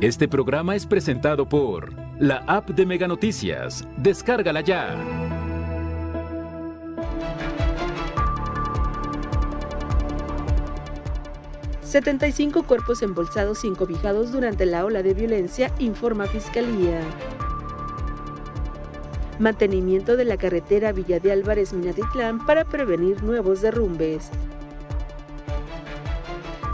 Este 0.00 0.28
programa 0.28 0.76
es 0.76 0.86
presentado 0.86 1.48
por 1.48 1.92
la 2.20 2.44
app 2.46 2.70
de 2.70 2.86
Mega 2.86 3.08
Noticias. 3.08 3.84
Descárgala 3.96 4.60
ya. 4.60 4.94
«75 11.82 12.64
cuerpos 12.64 13.02
embolsados 13.02 13.64
y 13.64 13.66
encobijados 13.66 14.30
durante 14.30 14.66
la 14.66 14.84
ola 14.84 15.02
de 15.02 15.14
violencia», 15.14 15.72
informa 15.80 16.26
Fiscalía. 16.26 17.00
Mantenimiento 19.40 20.16
de 20.16 20.26
la 20.26 20.36
carretera 20.36 20.92
Villa 20.92 21.18
de 21.18 21.32
Álvarez 21.32 21.72
Minatitlán 21.72 22.46
para 22.46 22.64
prevenir 22.64 23.24
nuevos 23.24 23.62
derrumbes. 23.62 24.30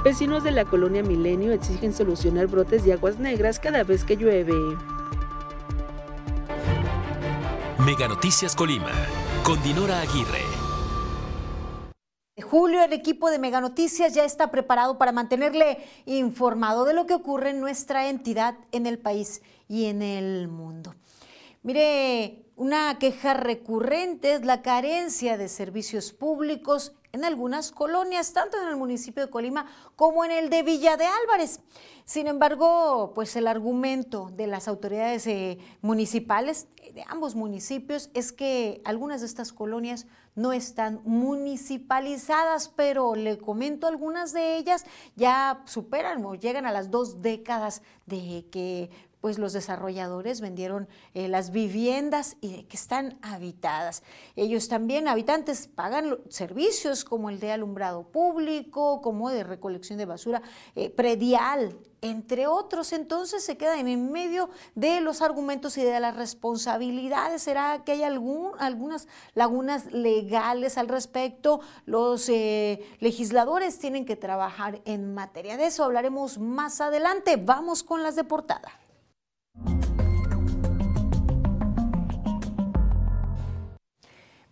Vecinos 0.05 0.45
de 0.45 0.51
la 0.51 0.67
colonia 0.67 1.03
Milenio 1.03 1.53
exigen 1.53 1.95
solucionar 1.95 2.47
brotes 2.47 2.85
de 2.85 2.93
aguas 2.93 3.19
negras 3.19 3.59
cada 3.59 3.85
vez 3.85 4.05
que 4.05 4.19
llueve. 4.19 4.53
Mega 7.79 8.07
Noticias 8.07 8.55
Colima, 8.55 8.93
con 9.43 9.63
Dinora 9.63 10.03
Aguirre. 10.03 10.43
Julio, 12.43 12.85
el 12.85 12.93
equipo 12.93 13.31
de 13.31 13.39
Mega 13.39 13.63
Noticias 13.63 14.13
ya 14.13 14.27
está 14.27 14.51
preparado 14.51 14.99
para 14.99 15.11
mantenerle 15.11 15.79
informado 16.05 16.85
de 16.85 16.93
lo 16.93 17.07
que 17.07 17.15
ocurre 17.15 17.51
en 17.51 17.61
nuestra 17.61 18.11
entidad, 18.11 18.57
en 18.73 18.85
el 18.85 18.99
país 18.99 19.41
y 19.69 19.87
en 19.87 20.03
el 20.03 20.49
mundo. 20.49 20.95
Mire, 21.63 22.45
una 22.57 22.99
queja 22.99 23.33
recurrente 23.33 24.35
es 24.35 24.45
la 24.45 24.61
carencia 24.61 25.39
de 25.39 25.49
servicios 25.49 26.13
públicos 26.13 26.93
en 27.15 27.25
algunas 27.25 27.71
colonias, 27.71 28.33
tanto 28.33 28.61
en 28.61 28.67
el 28.67 28.77
municipio 28.77 29.25
de 29.25 29.31
Colima 29.31 29.67
como 29.95 30.25
en 30.25 30.33
el 30.33 30.51
de 30.51 30.65
Villa 30.65 30.97
de 30.97 31.07
Álvarez. 31.07 31.61
Sin 32.05 32.27
embargo, 32.27 33.13
pues 33.15 33.37
el 33.37 33.47
argumento 33.47 34.31
de 34.33 34.49
las 34.49 34.67
autoridades 34.67 35.25
eh, 35.29 35.59
municipales 35.81 36.67
de 36.93 37.05
ambos 37.07 37.37
municipios 37.37 38.11
es 38.15 38.33
que 38.33 38.83
algunas 38.85 39.21
de 39.21 39.29
estas 39.29 39.53
colonias 39.53 40.07
no 40.35 40.53
están 40.53 41.03
municipalizadas, 41.05 42.69
pero 42.69 43.15
le 43.15 43.39
comento 43.39 43.87
algunas 43.87 44.33
de 44.33 44.57
ellas 44.57 44.85
ya 45.15 45.63
superan 45.67 46.25
o 46.25 46.35
llegan 46.35 46.67
a 46.67 46.73
las 46.73 46.91
dos 46.91 47.23
décadas 47.23 47.83
de 48.07 48.45
que 48.51 48.91
pues 49.25 49.39
los 49.39 49.55
desarrolladores 49.55 50.43
vendieron 50.43 50.87
eh, 51.15 51.29
las 51.29 51.51
viviendas 51.51 52.37
y 52.43 52.65
que 52.65 52.77
están 52.77 53.19
habitadas. 53.23 54.03
Ellos 54.37 54.69
también, 54.69 55.09
habitantes, 55.09 55.67
pagan 55.67 56.19
servicios 56.29 57.07
como 57.07 57.31
el 57.31 57.41
de 57.41 57.51
alumbrado 57.51 58.03
público, 58.03 59.01
como 59.01 59.31
de 59.31 59.43
recolección 59.43 59.97
de 59.97 60.05
basura 60.05 60.43
eh, 60.77 60.91
predial, 60.91 61.75
entre 62.03 62.47
otros. 62.47 62.93
Entonces 62.93 63.43
se 63.43 63.57
quedan 63.57 63.89
en 63.89 64.13
medio 64.13 64.51
de 64.75 65.01
los 65.01 65.23
argumentos 65.23 65.79
y 65.79 65.83
de 65.85 65.99
las 66.01 66.15
responsabilidades. 66.15 67.41
¿Será 67.41 67.83
que 67.83 67.93
hay 67.93 68.03
algunas 68.03 69.09
lagunas 69.33 69.91
legales 69.91 70.77
al 70.77 70.89
respecto? 70.89 71.61
Los 71.87 72.29
eh, 72.29 72.87
legisladores 73.01 73.79
tienen 73.79 74.05
que 74.05 74.17
trabajar 74.17 74.83
en 74.85 75.15
materia 75.15 75.57
de 75.57 75.65
eso. 75.65 75.83
Hablaremos 75.83 76.37
más 76.37 76.83
adelante. 76.83 77.37
Vamos 77.37 77.83
con 77.83 78.03
las 78.03 78.17
de 78.17 78.25
portada. 78.25 78.84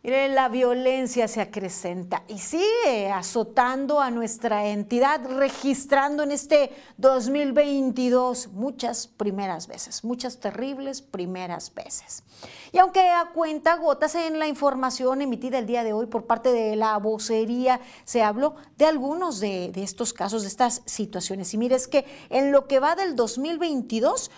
Mire, 0.04 0.28
la 0.30 0.48
violencia 0.48 1.28
se 1.28 1.40
acrecenta 1.40 2.24
y 2.26 2.38
sigue 2.38 3.12
azotando 3.12 4.00
a 4.00 4.10
nuestra 4.10 4.66
entidad, 4.66 5.20
registrando 5.24 6.24
en 6.24 6.32
este 6.32 6.72
2022 6.96 8.48
muchas 8.48 9.06
primeras 9.06 9.68
veces, 9.68 10.02
muchas 10.02 10.40
terribles 10.40 11.02
primeras 11.02 11.72
veces. 11.72 12.24
Y 12.72 12.78
aunque 12.78 13.10
a 13.10 13.30
cuenta 13.32 13.76
gotas 13.76 14.16
en 14.16 14.40
la 14.40 14.48
información 14.48 15.22
emitida 15.22 15.60
el 15.60 15.66
día 15.66 15.84
de 15.84 15.92
hoy 15.92 16.06
por 16.06 16.26
parte 16.26 16.52
de 16.52 16.74
la 16.74 16.96
vocería, 16.96 17.80
se 18.04 18.24
habló 18.24 18.56
de 18.78 18.86
algunos 18.86 19.38
de, 19.38 19.70
estos 19.76 20.12
casos, 20.12 20.42
de 20.42 20.48
estas 20.48 20.82
situaciones. 20.84 21.54
Y 21.54 21.58
mire, 21.58 21.76
es 21.76 21.86
que 21.86 22.06
en 22.28 22.50
lo 22.50 22.66
que 22.66 22.80
va 22.80 22.96
del 22.96 23.14
2022, 23.14 24.32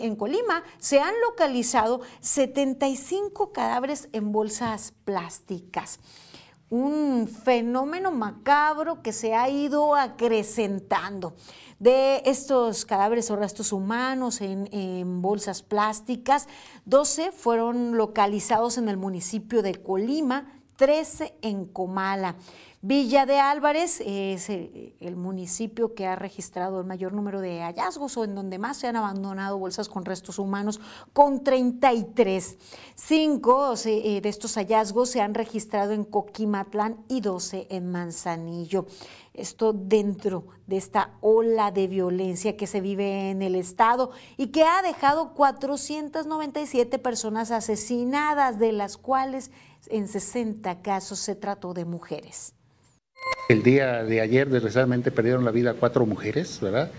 en 0.00 0.16
Colima 0.16 0.62
se 0.78 0.98
han 0.98 1.12
localizado 1.28 2.00
75 2.20 3.52
cadáveres 3.52 4.08
en 4.12 4.32
bolsas 4.32 4.94
plásticas. 5.10 5.98
Un 6.68 7.26
fenómeno 7.26 8.12
macabro 8.12 9.02
que 9.02 9.12
se 9.12 9.34
ha 9.34 9.48
ido 9.48 9.96
acrecentando. 9.96 11.34
De 11.80 12.22
estos 12.26 12.84
cadáveres 12.84 13.28
o 13.32 13.36
restos 13.36 13.72
humanos 13.72 14.40
en, 14.40 14.68
en, 14.70 15.20
bolsas 15.20 15.62
plásticas, 15.62 16.46
12 16.84 17.32
fueron 17.32 17.96
localizados 17.96 18.78
en 18.78 18.88
el 18.88 18.98
municipio 18.98 19.62
de 19.62 19.82
Colima, 19.82 20.46
13 20.76 21.34
en 21.42 21.64
Comala. 21.64 22.36
Villa 22.82 23.26
de 23.26 23.38
Álvarez 23.38 24.00
es 24.06 24.48
el 24.48 25.14
municipio 25.14 25.94
que 25.94 26.06
ha 26.06 26.16
registrado 26.16 26.80
el 26.80 26.86
mayor 26.86 27.12
número 27.12 27.42
de 27.42 27.60
hallazgos 27.60 28.16
o 28.16 28.24
en 28.24 28.34
donde 28.34 28.58
más 28.58 28.78
se 28.78 28.86
han 28.86 28.96
abandonado 28.96 29.58
bolsas 29.58 29.86
con 29.86 30.06
restos 30.06 30.38
humanos, 30.38 30.80
con 31.12 31.44
33. 31.44 32.56
Cinco 32.94 33.74
eh, 33.84 34.22
de 34.22 34.28
estos 34.30 34.54
hallazgos 34.54 35.10
se 35.10 35.20
han 35.20 35.34
registrado 35.34 35.92
en 35.92 36.04
Coquimatlán 36.04 37.04
y 37.06 37.20
12 37.20 37.66
en 37.68 37.92
Manzanillo. 37.92 38.86
Esto 39.34 39.74
dentro 39.74 40.46
de 40.66 40.78
esta 40.78 41.18
ola 41.20 41.72
de 41.72 41.86
violencia 41.86 42.56
que 42.56 42.66
se 42.66 42.80
vive 42.80 43.28
en 43.28 43.42
el 43.42 43.56
Estado 43.56 44.10
y 44.38 44.46
que 44.46 44.64
ha 44.64 44.80
dejado 44.80 45.34
497 45.34 46.98
personas 46.98 47.50
asesinadas, 47.50 48.58
de 48.58 48.72
las 48.72 48.96
cuales 48.96 49.50
en 49.88 50.08
60 50.08 50.80
casos 50.80 51.18
se 51.18 51.34
trató 51.34 51.74
de 51.74 51.84
mujeres. 51.84 52.54
El 53.48 53.62
día 53.62 54.04
de 54.04 54.20
ayer, 54.20 54.48
desgraciadamente, 54.48 55.10
perdieron 55.10 55.44
la 55.44 55.50
vida 55.50 55.74
cuatro 55.74 56.06
mujeres, 56.06 56.60
¿verdad? 56.60 56.90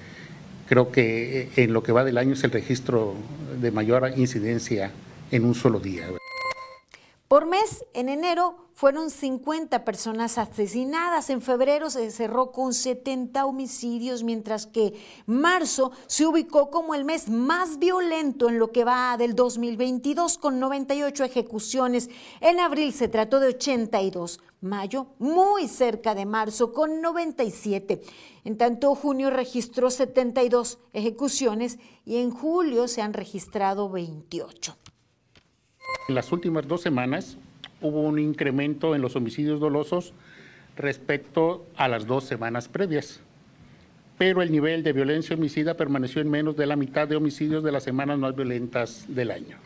Creo 0.68 0.92
que 0.92 1.50
en 1.56 1.74
lo 1.74 1.82
que 1.82 1.92
va 1.92 2.04
del 2.04 2.18
año 2.18 2.34
es 2.34 2.44
el 2.44 2.52
registro 2.52 3.16
de 3.62 3.72
mayor 3.72 4.12
incidencia 4.18 4.92
en 5.31 5.46
un 5.46 5.56
solo 5.56 5.80
día. 5.80 6.08
Por 7.31 7.46
mes, 7.46 7.86
en 7.94 8.09
enero, 8.09 8.58
fueron 8.74 9.09
50 9.09 9.86
personas 9.86 10.38
asesinadas. 10.38 11.30
En 11.30 11.42
febrero 11.42 11.90
se 11.90 12.12
cerró 12.12 12.52
con 12.52 12.74
70 12.74 13.46
homicidios, 13.46 14.22
mientras 14.24 14.68
que 14.68 15.00
marzo 15.28 15.94
se 16.08 16.25
ubicó 16.25 16.69
como 16.69 16.94
el 16.94 17.06
mes 17.06 17.30
más 17.30 17.80
violento 17.80 18.50
en 18.50 18.59
lo 18.59 18.74
que 18.74 18.84
va 18.84 19.16
del 19.16 19.34
2022, 19.34 20.38
con 20.40 20.59
98 20.59 21.24
ejecuciones. 21.24 22.09
En 22.42 22.59
abril 22.59 22.92
se 22.92 23.08
trató 23.08 23.40
de 23.40 23.48
82. 23.48 24.42
Mayo, 24.59 25.08
muy 25.18 25.69
cerca 25.69 26.13
de 26.13 26.25
marzo, 26.25 26.74
con 26.74 27.00
97. 27.00 28.02
En 28.44 28.58
tanto, 28.58 28.94
junio 28.94 29.30
registró 29.30 29.90
72 29.90 30.80
ejecuciones 30.92 31.80
y 32.03 32.18
en 32.18 32.30
julio 32.30 32.90
se 32.90 33.02
han 33.02 33.13
registrado 33.13 33.90
28. 33.90 34.75
En 36.07 36.16
las 36.16 36.31
últimas 36.31 36.68
dos 36.68 36.81
semanas 36.81 37.38
hubo 37.81 38.02
un 38.02 38.19
incremento 38.19 38.96
en 38.96 39.02
los 39.02 39.16
homicidios 39.16 39.59
dolosos 39.59 40.13
respecto 40.78 41.66
a 41.75 41.88
las 41.88 42.07
dos 42.07 42.25
semanas 42.25 42.68
previas, 42.68 43.22
pero 44.18 44.41
el 44.41 44.51
nivel 44.51 44.84
de 44.84 44.94
violencia 44.94 45.35
homicida 45.35 45.75
permaneció 45.75 46.22
en 46.22 46.30
menos 46.30 46.56
de 46.56 46.68
la 46.68 46.75
mitad 46.75 47.07
de 47.07 47.16
homicidios 47.16 47.63
de 47.63 47.72
las 47.72 47.84
semanas 47.84 48.19
más 48.19 48.35
violentas 48.35 49.06
del 49.07 49.31
año. 49.31 49.57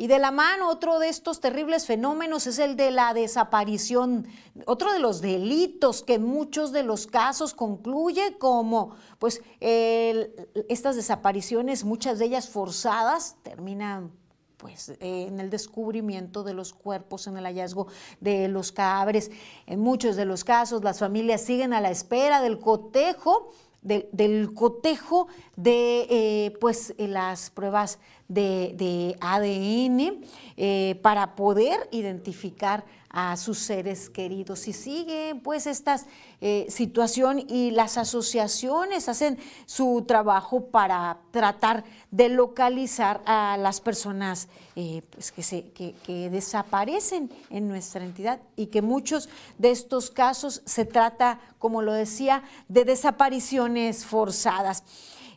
Y 0.00 0.06
de 0.06 0.18
la 0.18 0.30
mano, 0.30 0.70
otro 0.70 0.98
de 0.98 1.10
estos 1.10 1.40
terribles 1.40 1.84
fenómenos 1.84 2.46
es 2.46 2.58
el 2.58 2.74
de 2.74 2.90
la 2.90 3.12
desaparición, 3.12 4.26
otro 4.64 4.94
de 4.94 4.98
los 4.98 5.20
delitos 5.20 6.02
que 6.02 6.14
en 6.14 6.24
muchos 6.24 6.72
de 6.72 6.82
los 6.82 7.06
casos 7.06 7.52
concluye 7.52 8.38
como, 8.38 8.96
pues, 9.18 9.42
estas 9.60 10.96
desapariciones, 10.96 11.84
muchas 11.84 12.18
de 12.18 12.24
ellas 12.24 12.48
forzadas, 12.48 13.36
terminan 13.42 14.10
pues 14.56 14.94
en 15.00 15.38
el 15.38 15.50
descubrimiento 15.50 16.44
de 16.44 16.54
los 16.54 16.72
cuerpos, 16.72 17.26
en 17.26 17.36
el 17.36 17.44
hallazgo 17.44 17.86
de 18.20 18.48
los 18.48 18.72
cadáveres. 18.72 19.30
En 19.66 19.80
muchos 19.80 20.16
de 20.16 20.24
los 20.24 20.44
casos 20.44 20.82
las 20.82 20.98
familias 20.98 21.42
siguen 21.42 21.74
a 21.74 21.80
la 21.82 21.90
espera 21.90 22.40
del 22.40 22.58
cotejo, 22.58 23.52
del, 23.82 24.54
cotejo 24.54 25.28
de 25.56 26.06
eh, 26.08 26.56
pues 26.58 26.94
las 26.96 27.50
pruebas 27.50 27.98
de, 28.30 29.16
ADN 29.20 30.24
eh, 30.56 30.98
para 31.02 31.34
poder 31.34 31.88
identificar 31.90 32.84
a 33.10 33.36
sus 33.36 33.58
seres 33.58 34.08
queridos. 34.08 34.68
Y 34.68 34.72
sigue 34.72 35.34
pues 35.42 35.66
esta 35.66 36.00
eh, 36.40 36.66
situación 36.68 37.44
y 37.48 37.72
las 37.72 37.98
asociaciones 37.98 39.08
hacen 39.08 39.38
su 39.66 40.04
trabajo 40.06 40.66
para 40.66 41.18
tratar 41.32 41.84
de 42.12 42.28
localizar 42.28 43.20
a 43.26 43.56
las 43.58 43.80
personas 43.80 44.48
eh, 44.76 45.02
pues 45.10 45.32
que, 45.32 45.42
se, 45.42 45.70
que, 45.72 46.30
desaparecen 46.30 47.30
en 47.50 47.66
nuestra 47.66 48.04
entidad 48.04 48.40
y 48.54 48.66
que 48.66 48.80
muchos 48.80 49.28
de 49.58 49.72
estos 49.72 50.10
casos 50.10 50.62
se 50.64 50.84
trata, 50.84 51.40
como 51.58 51.82
lo 51.82 51.92
decía, 51.92 52.44
de 52.68 52.84
desapariciones 52.84 54.06
forzadas. 54.06 54.84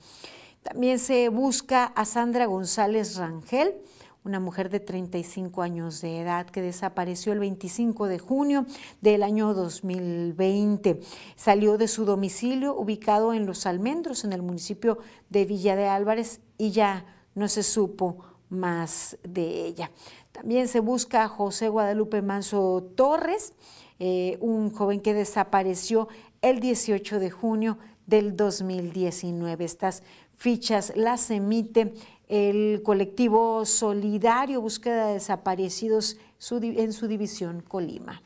También 0.62 0.98
se 0.98 1.30
busca 1.30 1.86
a 1.86 2.04
Sandra 2.04 2.44
González 2.44 3.16
Rangel 3.16 3.74
una 4.24 4.38
mujer 4.38 4.70
de 4.70 4.80
35 4.80 5.62
años 5.62 6.00
de 6.00 6.20
edad 6.20 6.46
que 6.46 6.62
desapareció 6.62 7.32
el 7.32 7.40
25 7.40 8.06
de 8.06 8.18
junio 8.18 8.66
del 9.00 9.22
año 9.22 9.52
2020. 9.52 11.00
Salió 11.34 11.76
de 11.76 11.88
su 11.88 12.04
domicilio 12.04 12.76
ubicado 12.76 13.34
en 13.34 13.46
Los 13.46 13.66
Almendros, 13.66 14.24
en 14.24 14.32
el 14.32 14.42
municipio 14.42 14.98
de 15.28 15.44
Villa 15.44 15.74
de 15.74 15.88
Álvarez, 15.88 16.40
y 16.56 16.70
ya 16.70 17.04
no 17.34 17.48
se 17.48 17.62
supo 17.62 18.18
más 18.48 19.18
de 19.24 19.66
ella. 19.66 19.90
También 20.30 20.68
se 20.68 20.80
busca 20.80 21.24
a 21.24 21.28
José 21.28 21.68
Guadalupe 21.68 22.22
Manso 22.22 22.92
Torres, 22.94 23.54
eh, 23.98 24.38
un 24.40 24.70
joven 24.70 25.00
que 25.00 25.14
desapareció 25.14 26.08
el 26.42 26.60
18 26.60 27.18
de 27.18 27.30
junio 27.30 27.78
del 28.06 28.36
2019. 28.36 29.64
Estas 29.64 30.02
fichas 30.36 30.92
las 30.96 31.30
emite 31.30 31.94
el 32.32 32.80
colectivo 32.82 33.66
solidario 33.66 34.62
Búsqueda 34.62 35.08
de 35.08 35.14
Desaparecidos 35.14 36.16
en 36.50 36.94
su 36.94 37.06
división 37.06 37.60
Colima. 37.60 38.22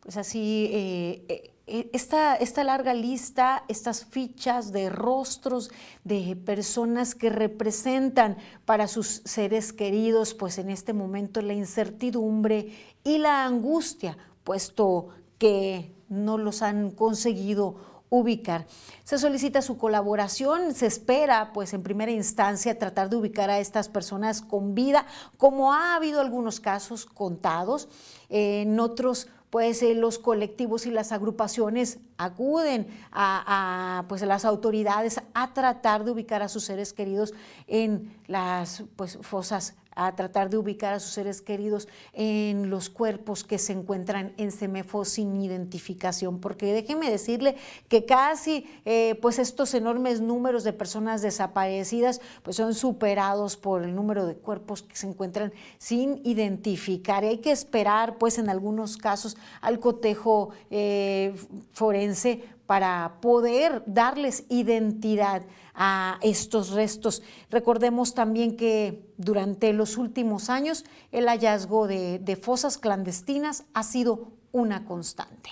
Pues 0.00 0.18
así, 0.18 0.68
eh, 0.70 1.50
eh, 1.66 1.88
esta, 1.94 2.36
esta, 2.36 2.62
larga 2.62 2.92
lista, 2.92 3.64
estas 3.68 4.04
fichas 4.04 4.72
de 4.72 4.90
rostros 4.90 5.70
de 6.04 6.36
personas 6.36 7.14
que 7.14 7.30
representan 7.30 8.36
para 8.66 8.88
sus 8.88 9.22
seres 9.24 9.72
queridos, 9.72 10.34
pues 10.34 10.58
en 10.58 10.68
este 10.68 10.92
momento 10.92 11.40
la 11.40 11.54
incertidumbre 11.54 12.74
y 13.04 13.16
la 13.16 13.46
angustia, 13.46 14.18
puesto 14.44 15.08
que 15.38 15.90
no 16.10 16.36
los 16.36 16.60
han 16.60 16.90
conseguido 16.90 17.93
ubicar. 18.14 18.66
Se 19.02 19.18
solicita 19.18 19.60
su 19.60 19.76
colaboración, 19.76 20.72
se 20.74 20.86
espera 20.86 21.52
pues 21.52 21.74
en 21.74 21.82
primera 21.82 22.12
instancia 22.12 22.78
tratar 22.78 23.10
de 23.10 23.16
ubicar 23.16 23.50
a 23.50 23.58
estas 23.58 23.88
personas 23.88 24.40
con 24.40 24.74
vida, 24.74 25.04
como 25.36 25.72
ha 25.72 25.96
habido 25.96 26.20
algunos 26.20 26.60
casos 26.60 27.06
contados, 27.06 27.88
en 28.28 28.78
otros 28.78 29.28
pues 29.50 29.82
eh, 29.82 29.94
los 29.94 30.18
colectivos 30.18 30.84
y 30.86 30.90
las 30.90 31.12
agrupaciones 31.12 31.98
acuden 32.18 32.88
a, 33.12 34.04
pues, 34.08 34.22
las 34.22 34.44
autoridades 34.44 35.20
a 35.32 35.54
tratar 35.54 36.04
de 36.04 36.10
ubicar 36.10 36.42
a 36.42 36.48
sus 36.48 36.64
seres 36.64 36.92
queridos 36.92 37.34
en 37.68 38.16
las 38.26 38.82
pues, 38.96 39.16
fosas 39.22 39.74
a 39.94 40.14
tratar 40.14 40.50
de 40.50 40.56
ubicar 40.56 40.94
a 40.94 41.00
sus 41.00 41.12
seres 41.12 41.40
queridos 41.40 41.88
en 42.12 42.70
los 42.70 42.90
cuerpos 42.90 43.44
que 43.44 43.58
se 43.58 43.72
encuentran 43.72 44.32
en 44.36 44.52
CEMEFO 44.52 45.04
sin 45.04 45.40
identificación, 45.40 46.40
porque 46.40 46.72
déjeme 46.72 47.10
decirle 47.10 47.56
que 47.88 48.04
casi 48.04 48.66
eh, 48.84 49.18
pues 49.20 49.38
estos 49.38 49.74
enormes 49.74 50.20
números 50.20 50.64
de 50.64 50.72
personas 50.72 51.22
desaparecidas 51.22 52.20
pues 52.42 52.56
son 52.56 52.74
superados 52.74 53.56
por 53.56 53.82
el 53.82 53.94
número 53.94 54.26
de 54.26 54.34
cuerpos 54.34 54.82
que 54.82 54.96
se 54.96 55.06
encuentran 55.06 55.52
sin 55.78 56.20
identificar. 56.24 57.24
Y 57.24 57.28
hay 57.28 57.38
que 57.38 57.52
esperar 57.52 58.18
pues 58.18 58.38
en 58.38 58.48
algunos 58.48 58.96
casos 58.96 59.36
al 59.60 59.80
cotejo 59.80 60.50
eh, 60.70 61.34
forense 61.72 62.42
para 62.66 63.18
poder 63.20 63.82
darles 63.86 64.44
identidad 64.48 65.42
a 65.74 66.18
estos 66.22 66.70
restos. 66.70 67.22
Recordemos 67.50 68.14
también 68.14 68.56
que 68.56 69.06
durante 69.16 69.72
los 69.72 69.96
últimos 69.96 70.48
años 70.48 70.84
el 71.12 71.26
hallazgo 71.26 71.86
de, 71.86 72.38
fosas 72.40 72.78
clandestinas 72.78 73.64
ha 73.74 73.82
sido 73.82 74.32
una 74.52 74.84
constante. 74.84 75.50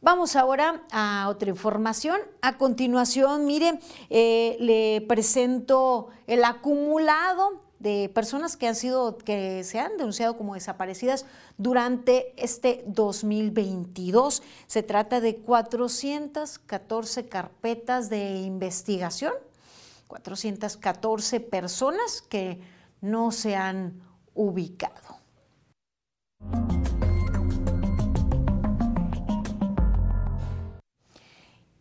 Vamos 0.00 0.36
ahora 0.36 0.84
a 0.92 1.26
otra 1.28 1.50
información. 1.50 2.20
A 2.40 2.58
continuación, 2.58 3.44
mire, 3.44 3.80
eh, 4.08 4.56
le 4.60 5.04
presento 5.08 6.08
el 6.28 6.44
acumulado 6.44 7.65
de 7.78 8.10
personas 8.14 8.56
que 8.56 8.68
han 8.68 8.74
sido, 8.74 9.18
que 9.18 9.62
se 9.64 9.78
han 9.78 9.96
denunciado 9.96 10.36
como 10.36 10.54
desaparecidas 10.54 11.26
durante 11.58 12.32
este 12.42 12.84
2022. 12.86 14.42
Se 14.66 14.82
trata 14.82 15.20
de 15.20 15.36
414 15.36 17.28
carpetas 17.28 18.08
de 18.08 18.36
investigación, 18.40 19.34
414 20.08 21.40
personas 21.40 22.22
que 22.22 22.60
no 23.00 23.30
se 23.30 23.56
han 23.56 24.00
ubicado. 24.34 25.16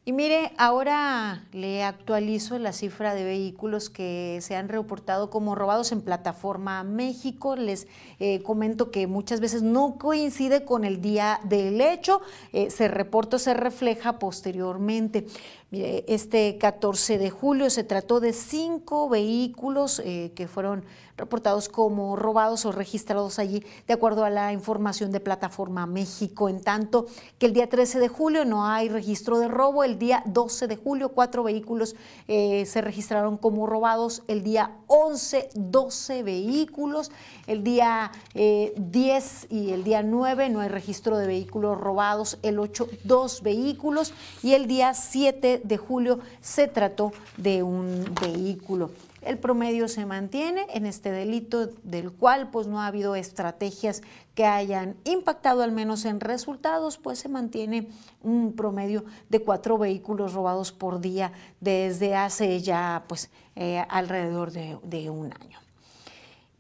Y 0.08 0.12
mire, 0.12 0.52
ahora 0.60 1.48
le 1.52 1.84
actualizo 1.84 2.60
la 2.60 2.74
cifra 2.74 3.16
de 3.16 3.24
vehículos 3.24 3.90
que 3.90 4.38
se 4.44 4.56
han 4.56 4.70
reportado 4.70 5.32
como 5.32 5.56
robados 5.56 5.92
en 5.92 6.02
plataforma 6.02 6.84
México. 6.84 7.56
Les 7.56 7.88
eh, 8.20 8.44
comento 8.44 8.92
que 8.92 9.08
muchas 9.08 9.40
veces 9.40 9.64
no 9.64 9.98
coincide 9.98 10.64
con 10.64 10.86
el 10.86 11.02
día 11.02 11.40
del 11.46 11.82
hecho, 11.82 12.22
eh, 12.54 12.70
se 12.70 12.88
reporta, 12.88 13.40
se 13.40 13.56
refleja 13.56 14.20
posteriormente. 14.20 15.26
Mire, 15.72 16.06
este 16.08 16.58
14 16.58 17.18
de 17.18 17.30
julio 17.32 17.70
se 17.70 17.84
trató 17.84 18.20
de 18.20 18.34
cinco 18.34 19.10
vehículos 19.10 20.00
eh, 20.06 20.32
que 20.36 20.48
fueron 20.48 20.86
reportados 21.18 21.70
como 21.70 22.16
robados 22.16 22.66
o 22.66 22.72
registrados 22.72 23.40
allí, 23.40 23.64
de 23.88 23.94
acuerdo 23.94 24.26
a 24.26 24.30
la 24.30 24.52
información 24.52 25.12
de 25.12 25.20
Plataforma 25.20 25.86
México. 25.86 26.50
En 26.50 26.62
tanto 26.62 27.08
que 27.40 27.46
el 27.46 27.54
día 27.54 27.70
13 27.70 28.00
de 28.00 28.08
julio 28.08 28.46
no 28.46 28.66
hay 28.66 28.90
registro 28.90 29.40
de 29.40 29.48
robo, 29.48 29.84
el 29.84 29.98
día 29.98 30.24
12 30.26 30.68
de 30.68 30.76
julio 30.76 31.10
cuatro 31.10 31.44
vehículos 31.44 31.96
eh, 32.28 32.66
se 32.66 32.82
registraron 32.82 33.38
como 33.38 33.66
robados, 33.66 34.24
el 34.28 34.44
día 34.44 34.72
11 34.88 35.50
12 35.56 36.24
vehículos, 36.24 37.12
el 37.48 37.64
día 37.64 38.12
10 38.34 38.36
eh, 38.36 39.48
y 39.50 39.72
el 39.72 39.84
día 39.84 40.04
9 40.04 40.50
no 40.50 40.60
hay 40.60 40.70
registro 40.70 41.18
de 41.18 41.28
vehículos 41.28 41.80
robados, 41.80 42.38
el 42.44 42.60
8 42.60 42.88
dos 43.04 43.42
vehículos 43.42 44.14
y 44.44 44.54
el 44.54 44.68
día 44.68 44.94
7 44.94 45.55
de 45.64 45.78
julio 45.78 46.20
se 46.42 46.68
trató 46.68 47.12
de 47.38 47.64
un 47.64 48.06
vehículo. 48.22 48.92
el 49.22 49.40
promedio 49.40 49.88
se 49.88 50.06
mantiene 50.06 50.68
en 50.70 50.86
este 50.86 51.12
delito 51.12 51.68
del 51.84 52.12
cual 52.12 52.52
pues 52.52 52.68
no 52.68 52.80
ha 52.80 52.88
habido 52.88 53.16
estrategias 53.16 54.04
que 54.36 54.46
hayan 54.46 54.96
impactado 55.04 55.64
al 55.64 55.72
menos 55.72 56.06
en 56.06 56.20
resultados, 56.20 57.00
pues 57.00 57.20
se 57.20 57.30
mantiene 57.30 57.88
un 58.22 58.54
promedio 58.54 59.04
de 59.30 59.40
cuatro 59.40 59.80
vehículos 59.80 60.34
robados 60.34 60.72
por 60.72 61.02
día 61.02 61.32
desde 61.60 62.16
hace 62.16 62.62
ya 62.62 63.06
pues 63.08 63.32
eh, 63.56 63.84
alrededor 63.90 64.52
de 64.52 65.10
un 65.10 65.34
año. 65.34 65.65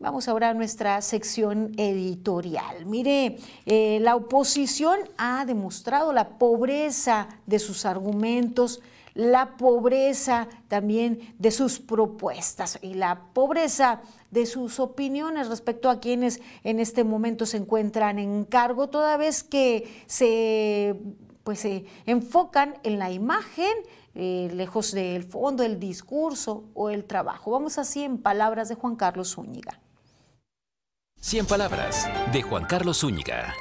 Vamos 0.05 0.27
ahora 0.27 0.51
a 0.51 0.53
nuestra 0.53 1.01
sección 1.01 1.71
editorial. 1.77 2.85
Mire, 2.85 3.37
eh, 3.65 3.97
la 4.01 4.15
oposición 4.15 4.99
ha 5.17 5.45
demostrado 5.45 6.13
la 6.13 6.37
pobreza 6.37 7.27
de 7.47 7.57
sus 7.57 7.87
argumentos, 7.87 8.83
la 9.15 9.57
pobreza 9.57 10.47
también 10.67 11.33
de 11.39 11.49
sus 11.49 11.79
propuestas 11.79 12.77
y 12.83 12.93
la 12.93 13.19
pobreza 13.33 14.03
de 14.29 14.45
sus 14.45 14.79
opiniones 14.79 15.49
respecto 15.49 15.89
a 15.89 15.99
quienes 15.99 16.39
en 16.63 16.79
este 16.79 17.03
momento 17.03 17.47
se 17.47 17.57
encuentran 17.57 18.19
en 18.19 18.45
cargo, 18.45 18.89
toda 18.89 19.17
vez 19.17 19.41
que 19.41 19.91
se, 20.05 20.99
pues, 21.43 21.61
se 21.61 21.85
enfocan 22.05 22.75
en 22.83 22.99
la 22.99 23.09
imagen, 23.09 23.73
eh, 24.13 24.51
lejos 24.53 24.91
del 24.91 25.23
fondo, 25.23 25.63
el 25.63 25.79
discurso 25.79 26.65
o 26.75 26.91
el 26.91 27.05
trabajo. 27.05 27.49
Vamos 27.49 27.79
así 27.79 28.03
en 28.03 28.19
palabras 28.19 28.69
de 28.69 28.75
Juan 28.75 28.95
Carlos 28.95 29.33
Zúñiga. 29.33 29.79
100 31.25 31.47
palabras 31.47 32.07
de 32.31 32.43
Juan 32.43 32.65
Carlos 32.65 32.99
Zúñiga 32.99 33.55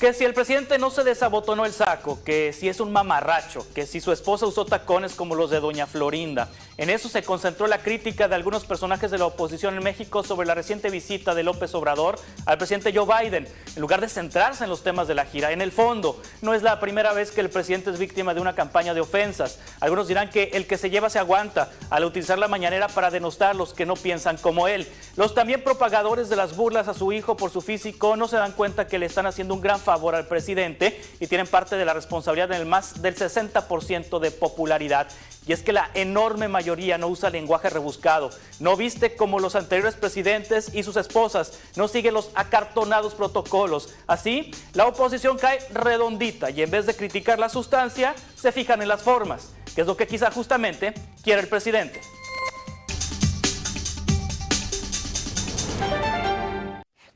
que 0.00 0.12
si 0.12 0.24
el 0.24 0.34
presidente 0.34 0.78
no 0.78 0.90
se 0.90 1.04
desabotonó 1.04 1.64
el 1.64 1.72
saco, 1.72 2.18
que 2.24 2.52
si 2.52 2.68
es 2.68 2.80
un 2.80 2.92
mamarracho, 2.92 3.66
que 3.74 3.86
si 3.86 4.00
su 4.00 4.10
esposa 4.10 4.46
usó 4.46 4.64
tacones 4.64 5.14
como 5.14 5.34
los 5.34 5.50
de 5.50 5.60
doña 5.60 5.86
Florinda. 5.86 6.48
En 6.76 6.90
eso 6.90 7.08
se 7.08 7.22
concentró 7.22 7.68
la 7.68 7.78
crítica 7.78 8.26
de 8.26 8.34
algunos 8.34 8.64
personajes 8.64 9.12
de 9.12 9.18
la 9.18 9.26
oposición 9.26 9.76
en 9.76 9.84
México 9.84 10.24
sobre 10.24 10.46
la 10.46 10.56
reciente 10.56 10.90
visita 10.90 11.32
de 11.32 11.44
López 11.44 11.72
Obrador 11.76 12.18
al 12.46 12.58
presidente 12.58 12.92
Joe 12.92 13.06
Biden, 13.06 13.46
en 13.76 13.80
lugar 13.80 14.00
de 14.00 14.08
centrarse 14.08 14.64
en 14.64 14.70
los 14.70 14.82
temas 14.82 15.06
de 15.06 15.14
la 15.14 15.24
gira. 15.24 15.52
En 15.52 15.60
el 15.60 15.70
fondo, 15.70 16.20
no 16.42 16.52
es 16.52 16.64
la 16.64 16.80
primera 16.80 17.12
vez 17.12 17.30
que 17.30 17.40
el 17.40 17.48
presidente 17.48 17.90
es 17.90 17.98
víctima 18.00 18.34
de 18.34 18.40
una 18.40 18.56
campaña 18.56 18.92
de 18.92 19.00
ofensas. 19.00 19.60
Algunos 19.78 20.08
dirán 20.08 20.30
que 20.30 20.50
el 20.54 20.66
que 20.66 20.76
se 20.76 20.90
lleva 20.90 21.10
se 21.10 21.20
aguanta 21.20 21.70
al 21.90 22.04
utilizar 22.04 22.38
la 22.38 22.48
mañanera 22.48 22.88
para 22.88 23.12
denostar 23.12 23.50
a 23.50 23.54
los 23.54 23.72
que 23.72 23.86
no 23.86 23.94
piensan 23.94 24.36
como 24.36 24.66
él. 24.66 24.88
Los 25.14 25.32
también 25.32 25.62
propagadores 25.62 26.28
de 26.28 26.34
las 26.34 26.56
burlas 26.56 26.88
a 26.88 26.94
su 26.94 27.12
hijo 27.12 27.36
por 27.36 27.52
su 27.52 27.60
físico 27.60 28.16
no 28.16 28.26
se 28.26 28.36
dan 28.36 28.50
cuenta 28.50 28.88
que 28.88 28.98
le 28.98 29.06
están 29.06 29.26
haciendo 29.26 29.54
un 29.54 29.60
gran 29.60 29.78
favor 29.78 30.16
al 30.16 30.26
presidente 30.26 31.00
y 31.20 31.28
tienen 31.28 31.46
parte 31.46 31.76
de 31.76 31.84
la 31.84 31.94
responsabilidad 31.94 32.50
en 32.50 32.62
el 32.62 32.66
más 32.66 33.00
del 33.00 33.14
60% 33.14 34.18
de 34.18 34.30
popularidad. 34.32 35.06
Y 35.46 35.52
es 35.52 35.62
que 35.62 35.72
la 35.72 35.90
enorme 35.94 36.48
mayoría 36.48 36.96
no 36.96 37.08
usa 37.08 37.28
lenguaje 37.28 37.68
rebuscado, 37.68 38.30
no 38.60 38.76
viste 38.76 39.14
como 39.14 39.40
los 39.40 39.54
anteriores 39.56 39.94
presidentes 39.94 40.74
y 40.74 40.82
sus 40.82 40.96
esposas, 40.96 41.58
no 41.76 41.86
sigue 41.86 42.10
los 42.12 42.30
acartonados 42.34 43.14
protocolos. 43.14 43.94
Así, 44.06 44.52
la 44.72 44.86
oposición 44.86 45.36
cae 45.36 45.58
redondita 45.70 46.50
y 46.50 46.62
en 46.62 46.70
vez 46.70 46.86
de 46.86 46.96
criticar 46.96 47.38
la 47.38 47.48
sustancia, 47.48 48.14
se 48.34 48.52
fijan 48.52 48.80
en 48.80 48.88
las 48.88 49.02
formas, 49.02 49.50
que 49.74 49.82
es 49.82 49.86
lo 49.86 49.96
que 49.96 50.06
quizá 50.06 50.30
justamente 50.30 50.94
quiere 51.22 51.42
el 51.42 51.48
presidente. 51.48 52.00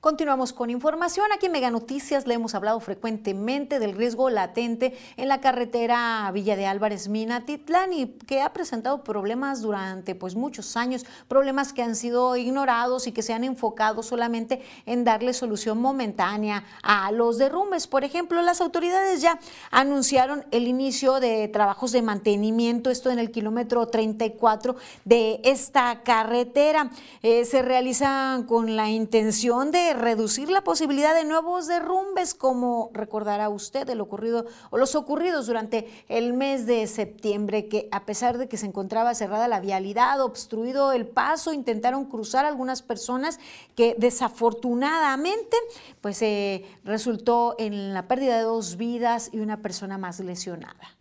Continuamos 0.09 0.55
con 0.55 0.71
información. 0.71 1.27
Aquí 1.35 1.45
en 1.45 1.53
Mega 1.53 1.71
Noticias 1.71 2.27
le 2.27 2.33
hemos 2.33 2.55
hablado 2.55 2.81
frecuentemente 2.81 3.79
del 3.79 3.93
riesgo 3.93 4.31
latente 4.31 4.97
en 5.19 5.29
la 5.29 5.43
carretera 5.43 6.31
Villa 6.33 6.57
de 6.57 6.65
Álvarez 6.65 7.09
Minatitlán 7.09 7.93
y 7.93 8.07
que 8.07 8.41
ha 8.41 8.55
presentado 8.55 9.05
problemas 9.05 9.61
durante 9.61 10.15
pues 10.15 10.35
muchos 10.35 10.79
años, 10.79 11.05
problemas 11.29 11.75
que 11.75 11.83
han 11.83 11.95
sido 11.95 12.37
ignorados 12.37 13.07
y 13.07 13.12
que 13.12 13.21
se 13.21 13.35
han 13.35 13.45
enfocado 13.45 14.03
solamente 14.03 14.62
en 14.87 15.05
darle 15.05 15.35
solución 15.35 15.79
momentánea 15.79 16.65
a 16.83 17.12
los 17.12 17.37
derrumbes. 17.37 17.87
Por 17.87 18.03
ejemplo, 18.03 18.41
las 18.41 18.62
autoridades 18.62 19.21
ya 19.21 19.38
anunciaron 19.71 20.47
el 20.53 20.69
inicio 20.69 21.21
de 21.21 21.49
trabajos 21.49 21.93
de 21.93 22.00
mantenimiento, 22.00 22.88
esto 22.88 23.11
en 23.11 23.19
el 23.19 23.31
kilómetro 23.31 23.87
34 23.88 24.75
de 25.05 25.43
esta 25.45 26.00
carretera. 26.03 26.93
Eh, 27.23 27.45
se 27.45 27.61
realizan 27.61 28.45
con 28.45 28.75
la 28.75 28.88
intención 28.88 29.71
de 29.71 29.98
reducir 29.99 30.50
la 30.50 30.62
posibilidad 30.62 31.14
de 31.14 31.25
nuevos 31.25 31.67
derrumbes, 31.67 32.35
como 32.35 32.90
recordará 32.93 33.49
usted 33.49 33.87
de 33.87 33.95
lo 33.95 34.05
ocurrido 34.05 34.47
o 34.71 34.78
los 34.78 34.95
ocurridos 34.95 35.47
durante 35.47 35.88
el 36.09 36.33
mes 36.33 36.67
de 36.67 36.87
septiembre, 36.87 37.69
que 37.69 37.88
a 37.93 38.07
pesar 38.07 38.38
de 38.38 38.49
que 38.49 38.57
se 38.57 38.67
encontraba 38.67 39.14
cerrada 39.14 39.49
la 39.49 39.61
vialidad, 39.61 40.21
obstruido 40.21 40.93
el 40.93 41.07
paso, 41.07 41.52
intentaron 41.52 42.05
cruzar 42.05 42.45
algunas 42.45 42.83
personas 42.83 43.38
que 43.75 43.95
desafortunadamente 43.99 45.57
pues 46.00 46.21
eh, 46.23 46.64
resultó 46.85 47.55
en 47.59 47.95
la 47.95 48.09
pérdida 48.09 48.37
de 48.37 48.43
dos 48.43 48.76
vidas 48.76 49.31
y 49.33 49.40
una 49.40 49.62
persona 49.62 49.99
más 49.99 50.21
lesionada 50.21 50.98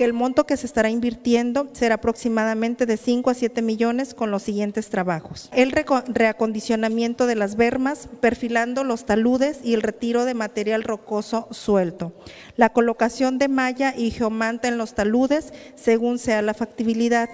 que 0.00 0.04
el 0.04 0.12
monto 0.14 0.46
que 0.46 0.56
se 0.56 0.64
estará 0.64 0.88
invirtiendo 0.88 1.68
será 1.72 1.96
aproximadamente 1.96 2.86
de 2.86 2.96
5 2.96 3.28
a 3.28 3.34
7 3.34 3.60
millones 3.60 4.14
con 4.14 4.30
los 4.30 4.42
siguientes 4.42 4.88
trabajos. 4.88 5.50
El 5.52 5.72
reacondicionamiento 5.72 7.26
de 7.26 7.34
las 7.34 7.54
bermas, 7.54 8.08
perfilando 8.20 8.82
los 8.82 9.04
taludes 9.04 9.60
y 9.62 9.74
el 9.74 9.82
retiro 9.82 10.24
de 10.24 10.32
material 10.32 10.84
rocoso 10.84 11.48
suelto. 11.50 12.14
La 12.56 12.72
colocación 12.72 13.36
de 13.36 13.48
malla 13.48 13.94
y 13.94 14.10
geomanta 14.10 14.68
en 14.68 14.78
los 14.78 14.94
taludes 14.94 15.52
según 15.74 16.18
sea 16.18 16.40
la 16.40 16.54
factibilidad. 16.54 17.28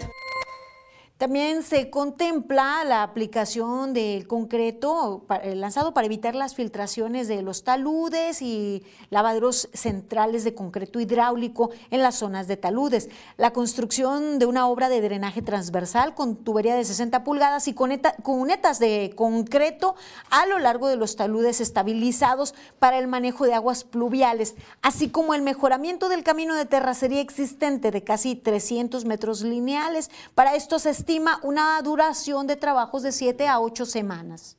También 1.18 1.62
se 1.62 1.88
contempla 1.88 2.84
la 2.84 3.02
aplicación 3.02 3.94
del 3.94 4.26
concreto 4.26 5.24
eh, 5.42 5.54
lanzado 5.54 5.94
para 5.94 6.04
evitar 6.04 6.34
las 6.34 6.54
filtraciones 6.54 7.26
de 7.26 7.40
los 7.40 7.64
taludes 7.64 8.42
y 8.42 8.82
lavaderos 9.08 9.70
centrales 9.72 10.44
de 10.44 10.54
concreto 10.54 11.00
hidráulico 11.00 11.70
en 11.90 12.02
las 12.02 12.16
zonas 12.16 12.48
de 12.48 12.58
taludes. 12.58 13.08
La 13.38 13.54
construcción 13.54 14.38
de 14.38 14.44
una 14.44 14.68
obra 14.68 14.90
de 14.90 15.00
drenaje 15.00 15.40
transversal 15.40 16.14
con 16.14 16.36
tubería 16.36 16.74
de 16.74 16.84
60 16.84 17.24
pulgadas 17.24 17.66
y 17.66 17.72
cunetas 17.72 18.78
de 18.78 19.14
concreto 19.16 19.94
a 20.28 20.44
lo 20.44 20.58
largo 20.58 20.86
de 20.86 20.96
los 20.96 21.16
taludes 21.16 21.62
estabilizados 21.62 22.54
para 22.78 22.98
el 22.98 23.06
manejo 23.06 23.46
de 23.46 23.54
aguas 23.54 23.84
pluviales, 23.84 24.54
así 24.82 25.08
como 25.08 25.32
el 25.32 25.40
mejoramiento 25.40 26.10
del 26.10 26.22
camino 26.22 26.54
de 26.54 26.66
terracería 26.66 27.22
existente 27.22 27.90
de 27.90 28.04
casi 28.04 28.36
300 28.36 29.06
metros 29.06 29.40
lineales. 29.40 30.10
Para 30.34 30.54
esto 30.54 30.78
se 30.78 31.05
estima 31.06 31.38
una 31.44 31.80
duración 31.82 32.48
de 32.48 32.56
trabajos 32.56 33.04
de 33.04 33.12
7 33.12 33.46
a 33.46 33.60
8 33.60 33.86
semanas 33.86 34.56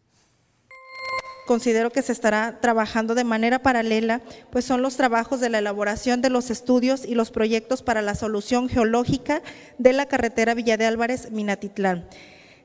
considero 1.45 1.91
que 1.91 2.01
se 2.01 2.11
estará 2.11 2.59
trabajando 2.59 3.15
de 3.15 3.23
manera 3.23 3.59
paralela, 3.59 4.21
pues 4.49 4.65
son 4.65 4.81
los 4.81 4.97
trabajos 4.97 5.39
de 5.39 5.49
la 5.49 5.59
elaboración 5.59 6.21
de 6.21 6.29
los 6.29 6.49
estudios 6.49 7.05
y 7.05 7.15
los 7.15 7.31
proyectos 7.31 7.83
para 7.83 8.01
la 8.01 8.15
solución 8.15 8.67
geológica 8.67 9.41
de 9.77 9.93
la 9.93 10.07
carretera 10.07 10.53
Villa 10.53 10.75
de 10.75 10.85
Álvarez 10.85 11.31
Minatitlán. 11.31 12.05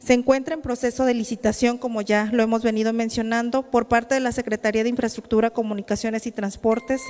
Se 0.01 0.15
encuentra 0.15 0.55
en 0.55 0.63
proceso 0.63 1.05
de 1.05 1.15
licitación, 1.15 1.79
como 1.79 2.03
ya 2.03 2.29
lo 2.33 2.43
hemos 2.43 2.65
venido 2.65 2.93
mencionando, 2.93 3.71
por 3.71 3.87
parte 3.87 4.17
de 4.17 4.21
la 4.21 4.33
Secretaría 4.33 4.83
de 4.83 4.89
Infraestructura, 4.89 5.51
Comunicaciones 5.51 6.27
y 6.27 6.33
Transportes. 6.33 7.01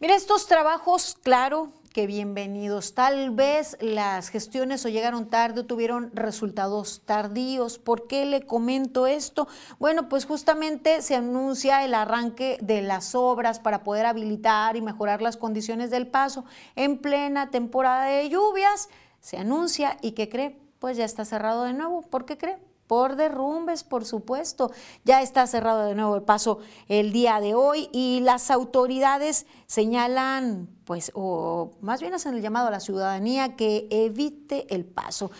Mira, 0.00 0.16
estos 0.16 0.48
trabajos, 0.48 1.16
claro, 1.22 1.72
que 1.94 2.08
bienvenidos. 2.08 2.94
Tal 2.94 3.30
vez 3.30 3.76
las 3.80 4.28
gestiones 4.28 4.84
o 4.84 4.88
llegaron 4.88 5.30
tarde 5.30 5.60
o 5.60 5.66
tuvieron 5.66 6.10
resultados 6.12 7.02
tardíos. 7.04 7.78
¿Por 7.78 8.08
qué 8.08 8.24
le 8.24 8.44
comento 8.44 9.06
esto? 9.06 9.46
Bueno, 9.78 10.08
pues 10.08 10.26
justamente 10.26 11.02
se 11.02 11.14
anuncia 11.14 11.84
el 11.84 11.94
arranque 11.94 12.58
de 12.60 12.82
las 12.82 13.14
obras 13.14 13.60
para 13.60 13.84
poder 13.84 14.06
habilitar 14.06 14.74
y 14.76 14.82
mejorar 14.82 15.22
las 15.22 15.36
condiciones 15.36 15.92
del 15.92 16.08
paso 16.08 16.44
en 16.74 16.98
plena 16.98 17.52
temporada 17.52 18.06
de 18.06 18.28
lluvias. 18.28 18.88
Se 19.20 19.36
anuncia 19.36 19.96
y 20.02 20.12
¿qué 20.12 20.28
cree? 20.28 20.58
Pues 20.80 20.96
ya 20.96 21.04
está 21.04 21.24
cerrado 21.24 21.62
de 21.62 21.74
nuevo. 21.74 22.02
¿Por 22.02 22.24
qué 22.24 22.36
cree? 22.36 22.58
Por 22.86 23.16
derrumbes, 23.16 23.84
por 23.84 24.04
supuesto. 24.04 24.70
Ya 25.04 25.22
está 25.22 25.46
cerrado 25.46 25.86
de 25.86 25.94
nuevo 25.94 26.16
el 26.16 26.22
paso 26.22 26.58
el 26.88 27.12
día 27.12 27.40
de 27.40 27.54
hoy 27.54 27.88
y 27.92 28.20
las 28.20 28.50
autoridades 28.50 29.46
señalan, 29.66 30.68
pues, 30.84 31.10
o 31.14 31.72
más 31.80 32.00
bien 32.00 32.14
hacen 32.14 32.34
el 32.34 32.42
llamado 32.42 32.68
a 32.68 32.70
la 32.70 32.80
ciudadanía 32.80 33.56
que 33.56 33.88
evite 33.90 34.72
el 34.74 34.84
paso. 34.84 35.30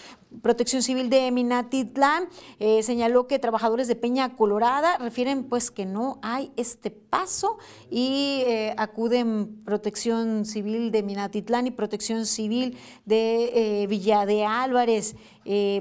Protección 0.42 0.82
Civil 0.82 1.10
de 1.10 1.30
Minatitlán 1.30 2.28
eh, 2.58 2.82
señaló 2.82 3.26
que 3.26 3.38
trabajadores 3.38 3.88
de 3.88 3.96
Peña 3.96 4.36
Colorada 4.36 4.98
refieren 4.98 5.44
pues 5.44 5.70
que 5.70 5.86
no 5.86 6.18
hay 6.22 6.52
este 6.56 6.90
paso 6.90 7.58
y 7.90 8.42
eh, 8.46 8.74
acuden 8.76 9.62
Protección 9.64 10.44
Civil 10.44 10.90
de 10.90 11.02
Minatitlán 11.02 11.66
y 11.66 11.70
Protección 11.70 12.26
Civil 12.26 12.76
de 13.04 13.82
eh, 13.82 13.86
Villa 13.86 14.26
de 14.26 14.44
Álvarez, 14.44 15.14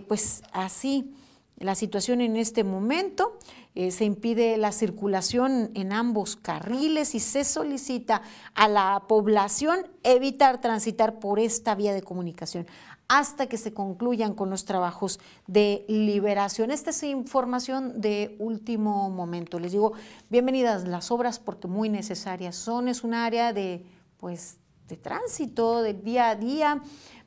pues 0.07 0.43
así 0.51 1.15
la 1.63 1.75
situación 1.75 2.21
en 2.21 2.35
este 2.35 2.63
momento. 2.63 3.37
Eh, 3.75 3.89
se 3.91 4.05
impide 4.05 4.57
la 4.57 4.71
circulación 4.71 5.71
en 5.73 5.93
ambos 5.93 6.35
carriles 6.35 7.15
y 7.15 7.19
se 7.19 7.43
solicita 7.43 8.21
a 8.53 8.67
la 8.67 9.03
población 9.07 9.87
evitar 10.03 10.61
transitar 10.61 11.19
por 11.19 11.39
esta 11.39 11.73
vía 11.75 11.93
de 11.93 12.03
comunicación. 12.03 12.67
hasta 13.09 13.47
que 13.47 13.57
se 13.57 13.73
concluyan 13.73 14.33
con 14.33 14.49
los 14.49 14.65
trabajos 14.65 15.19
de 15.45 15.85
liberación. 15.87 16.71
Esta 16.71 16.89
es 16.89 17.03
información 17.03 17.99
de 17.99 18.35
último 18.39 19.09
momento. 19.09 19.59
Les 19.59 19.73
digo, 19.73 19.91
bienvenidas 20.29 20.87
las 20.87 21.11
obras 21.11 21.37
porque 21.37 21.67
muy 21.67 21.89
necesarias 21.89 22.55
son. 22.55 22.87
Es 22.87 23.03
un 23.03 23.13
área 23.13 23.53
de, 23.53 23.85
pues, 24.17 24.57
de 24.87 24.97
tránsito, 24.97 25.83
de 25.83 25.93
día 25.93 26.29
a 26.29 26.35
día 26.35 26.81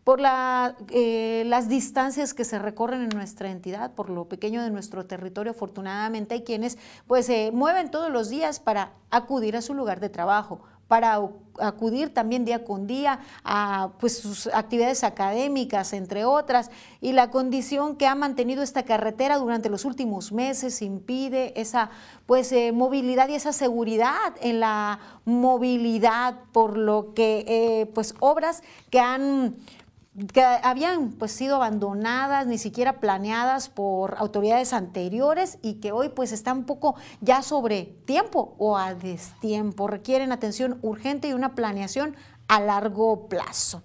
por 0.07 0.21
eh, 0.91 1.43
las 1.47 1.69
distancias 1.69 2.33
que 2.33 2.45
se 2.45 2.61
recorren 2.61 3.03
en 3.03 3.09
nuestra 3.09 3.51
entidad, 3.51 3.91
por 3.91 4.09
lo 4.09 4.27
pequeño 4.27 4.63
de 4.63 4.71
nuestro 4.71 5.05
territorio. 5.05 5.51
Afortunadamente 5.51 6.35
hay 6.35 6.43
quienes 6.45 6.79
pues 7.09 7.27
se 7.27 7.51
mueven 7.51 7.91
todos 7.91 8.13
los 8.13 8.29
días 8.29 8.61
para 8.61 8.93
acudir 9.11 9.57
a 9.57 9.63
su 9.63 9.75
lugar 9.75 9.99
de 9.99 10.09
trabajo, 10.09 10.61
para 10.87 11.21
acudir 11.59 12.15
también 12.15 12.45
día 12.45 12.65
con 12.65 12.87
día 12.87 13.19
a 13.43 13.95
pues, 13.99 14.19
sus 14.19 14.47
actividades 14.47 15.03
académicas, 15.03 15.93
entre 15.93 16.25
otras, 16.25 16.71
y 17.01 17.11
la 17.11 17.33
condición 17.33 17.97
que 17.97 18.07
ha 18.07 18.15
mantenido 18.15 18.63
esta 18.63 18.85
carretera 18.85 19.39
durante 19.39 19.69
los 19.69 19.85
últimos 19.85 20.31
meses 20.31 20.83
impide 20.83 21.61
esa 21.61 21.91
pues, 22.27 22.53
eh, 22.53 22.71
movilidad 22.71 23.29
y 23.29 23.35
esa 23.35 23.53
seguridad 23.53 24.35
en 24.41 24.61
la 24.61 25.01
movilidad, 25.25 26.37
por 26.53 26.77
lo 26.77 27.13
que 27.13 27.45
eh, 27.49 27.87
pues, 27.87 28.15
obras 28.21 28.63
que 28.89 29.01
han 29.01 29.57
que 30.33 30.43
habían 30.43 31.13
pues 31.13 31.33
sido 31.33 31.57
abandonadas, 31.57 32.47
ni 32.47 32.59
siquiera 32.59 33.01
planeadas 33.01 33.69
por 33.69 34.17
autoridades 34.19 34.73
anteriores 34.73 35.59
y 35.63 35.75
que 35.75 35.93
hoy 35.93 36.09
pues 36.09 36.33
están 36.33 36.59
un 36.59 36.65
poco 36.65 36.95
ya 37.21 37.43
sobre 37.43 37.85
tiempo 38.07 38.55
o 38.59 38.79
a 38.79 38.95
destiempo, 38.95 39.89
requieren 39.89 40.33
atención 40.33 40.79
urgente 40.83 41.29
y 41.29 41.33
una 41.35 41.55
planeación 41.55 42.17
a 42.49 42.61
largo 42.61 43.29
plazo. 43.29 43.83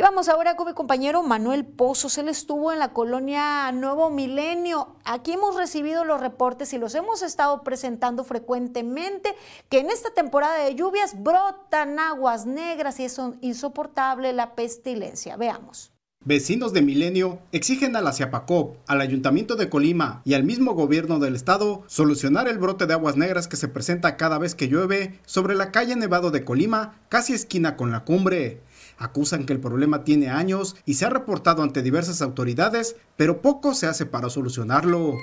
Y 0.00 0.02
vamos 0.02 0.30
ahora 0.30 0.56
con 0.56 0.66
mi 0.66 0.72
compañero 0.72 1.22
Manuel 1.22 1.66
Pozos. 1.66 2.16
Él 2.16 2.30
estuvo 2.30 2.72
en 2.72 2.78
la 2.78 2.94
colonia 2.94 3.70
Nuevo 3.70 4.08
Milenio. 4.08 4.96
Aquí 5.04 5.32
hemos 5.32 5.56
recibido 5.56 6.06
los 6.06 6.22
reportes 6.22 6.72
y 6.72 6.78
los 6.78 6.94
hemos 6.94 7.20
estado 7.20 7.62
presentando 7.62 8.24
frecuentemente 8.24 9.34
que 9.68 9.80
en 9.80 9.90
esta 9.90 10.08
temporada 10.14 10.64
de 10.64 10.74
lluvias 10.74 11.22
brotan 11.22 11.98
aguas 11.98 12.46
negras 12.46 12.98
y 12.98 13.04
es 13.04 13.20
insoportable 13.42 14.32
la 14.32 14.54
pestilencia. 14.54 15.36
Veamos. 15.36 15.92
Vecinos 16.22 16.74
de 16.74 16.82
Milenio 16.82 17.38
exigen 17.50 17.96
a 17.96 18.02
la 18.02 18.12
CIAPACOP, 18.12 18.76
al 18.86 19.00
Ayuntamiento 19.00 19.56
de 19.56 19.70
Colima 19.70 20.20
y 20.26 20.34
al 20.34 20.44
mismo 20.44 20.74
gobierno 20.74 21.18
del 21.18 21.34
estado 21.34 21.82
solucionar 21.86 22.46
el 22.46 22.58
brote 22.58 22.86
de 22.86 22.92
aguas 22.92 23.16
negras 23.16 23.48
que 23.48 23.56
se 23.56 23.68
presenta 23.68 24.18
cada 24.18 24.38
vez 24.38 24.54
que 24.54 24.68
llueve 24.68 25.18
sobre 25.24 25.54
la 25.54 25.72
calle 25.72 25.96
Nevado 25.96 26.30
de 26.30 26.44
Colima, 26.44 27.00
casi 27.08 27.32
esquina 27.32 27.74
con 27.74 27.90
la 27.90 28.04
cumbre. 28.04 28.60
Acusan 29.00 29.46
que 29.46 29.54
el 29.54 29.60
problema 29.60 30.04
tiene 30.04 30.28
años 30.28 30.76
y 30.84 30.92
se 30.92 31.06
ha 31.06 31.08
reportado 31.08 31.62
ante 31.62 31.80
diversas 31.80 32.20
autoridades, 32.20 32.96
pero 33.16 33.40
poco 33.40 33.72
se 33.74 33.86
hace 33.86 34.04
para 34.04 34.28
solucionarlo. 34.28 35.14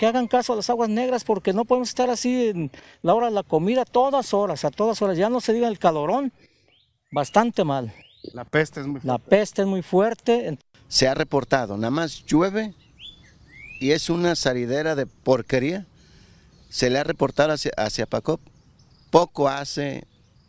Que 0.00 0.06
hagan 0.06 0.26
caso 0.26 0.52
a 0.52 0.56
las 0.56 0.68
aguas 0.68 0.88
negras 0.88 1.22
porque 1.22 1.52
no 1.52 1.64
podemos 1.64 1.90
estar 1.90 2.10
así 2.10 2.48
en 2.48 2.72
la 3.02 3.14
hora 3.14 3.28
de 3.28 3.32
la 3.32 3.44
comida 3.44 3.84
todas 3.84 4.34
horas, 4.34 4.64
a 4.64 4.72
todas 4.72 5.00
horas. 5.00 5.16
Ya 5.16 5.30
no 5.30 5.40
se 5.40 5.52
diga 5.52 5.68
el 5.68 5.78
calorón, 5.78 6.32
bastante 7.12 7.62
mal. 7.62 7.94
La 8.32 8.44
peste 8.44 8.80
es 8.80 8.86
muy 8.88 9.00
fuerte. 9.00 9.06
La 9.06 9.18
peste 9.18 9.62
es 9.62 9.68
muy 9.68 9.82
fuerte. 9.82 10.58
Se 10.88 11.06
ha 11.06 11.14
reportado, 11.14 11.76
nada 11.76 11.92
más 11.92 12.24
llueve 12.26 12.74
y 13.78 13.92
es 13.92 14.10
una 14.10 14.34
salidera 14.34 14.96
de 14.96 15.06
porquería. 15.06 15.86
Se 16.68 16.90
le 16.90 16.98
ha 16.98 17.04
reportado 17.04 17.52
hacia, 17.52 17.70
hacia 17.76 18.06
Pacop. 18.06 18.40
Poco 19.10 19.48
hace, 19.48 20.04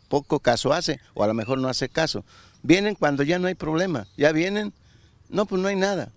poco 0.08 0.40
caso 0.40 0.72
hace, 0.72 0.98
o 1.14 1.22
a 1.22 1.28
lo 1.28 1.34
mejor 1.34 1.58
no 1.58 1.68
hace 1.68 1.88
caso. 1.88 2.24
Vienen 2.62 2.94
cuando 2.94 3.22
ya 3.22 3.38
no 3.38 3.48
hay 3.48 3.54
problema. 3.54 4.06
Ya 4.16 4.32
vienen, 4.32 4.72
no, 5.28 5.46
pues 5.46 5.60
no 5.60 5.68
hay 5.68 5.76
nada. 5.76 6.12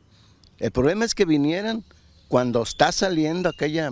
El 0.57 0.71
problema 0.71 1.05
es 1.05 1.15
que 1.15 1.25
vinieran 1.25 1.83
cuando 2.27 2.63
está 2.63 2.91
saliendo 2.91 3.49
aquella 3.49 3.91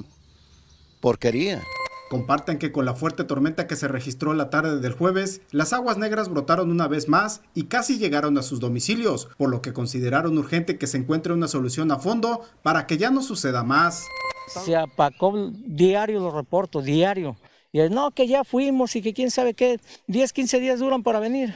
porquería. 1.02 1.62
Comparten 2.10 2.60
que 2.60 2.72
con 2.72 2.86
la 2.86 2.94
fuerte 2.94 3.24
tormenta 3.24 3.66
que 3.66 3.76
se 3.76 3.88
registró 3.88 4.34
la 4.36 4.52
tarde 4.52 4.80
del 4.80 4.94
jueves, 4.94 5.42
las 5.52 5.74
aguas 5.74 5.98
negras 5.98 6.30
brotaron 6.30 6.70
una 6.70 6.88
vez 6.88 7.10
más 7.10 7.42
y 7.56 7.64
casi 7.64 7.98
llegaron 7.98 8.38
a 8.38 8.44
sus 8.44 8.60
domicilios, 8.60 9.30
por 9.38 9.50
lo 9.50 9.62
que 9.62 9.74
consideraron 9.74 10.38
urgente 10.38 10.78
que 10.78 10.86
se 10.86 10.98
encuentre 10.98 11.34
una 11.34 11.48
solución 11.48 11.92
a 11.92 11.98
fondo 11.98 12.42
para 12.62 12.86
que 12.86 12.98
ya 12.98 13.10
no 13.10 13.24
suceda 13.24 13.64
más. 13.64 14.06
Se 14.48 14.76
apacó 14.76 15.52
diario 15.66 16.20
los 16.20 16.34
reportos, 16.34 16.86
diario. 16.86 17.36
Y 17.72 17.80
es, 17.80 17.90
no, 17.90 18.12
que 18.12 18.28
ya 18.28 18.44
fuimos 18.44 18.96
y 18.96 19.02
que 19.02 19.14
quién 19.14 19.32
sabe 19.32 19.56
qué, 19.56 19.80
10, 20.06 20.34
15 20.34 20.60
días 20.60 20.80
duran 20.80 21.02
para 21.02 21.20
venir. 21.20 21.56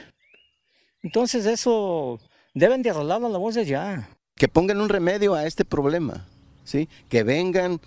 Entonces 1.02 1.46
eso 1.46 2.20
deben 2.54 2.82
de 2.82 2.90
arreglar 2.90 3.20
las 3.20 3.32
voces 3.32 3.68
ya. 3.68 4.08
Que 4.36 4.48
pongan 4.48 4.80
un 4.80 4.88
remedio 4.88 5.34
a 5.34 5.46
este 5.46 5.64
problema, 5.64 6.26
¿sí? 6.64 6.88
Que 7.08 7.22
vengan, 7.22 7.80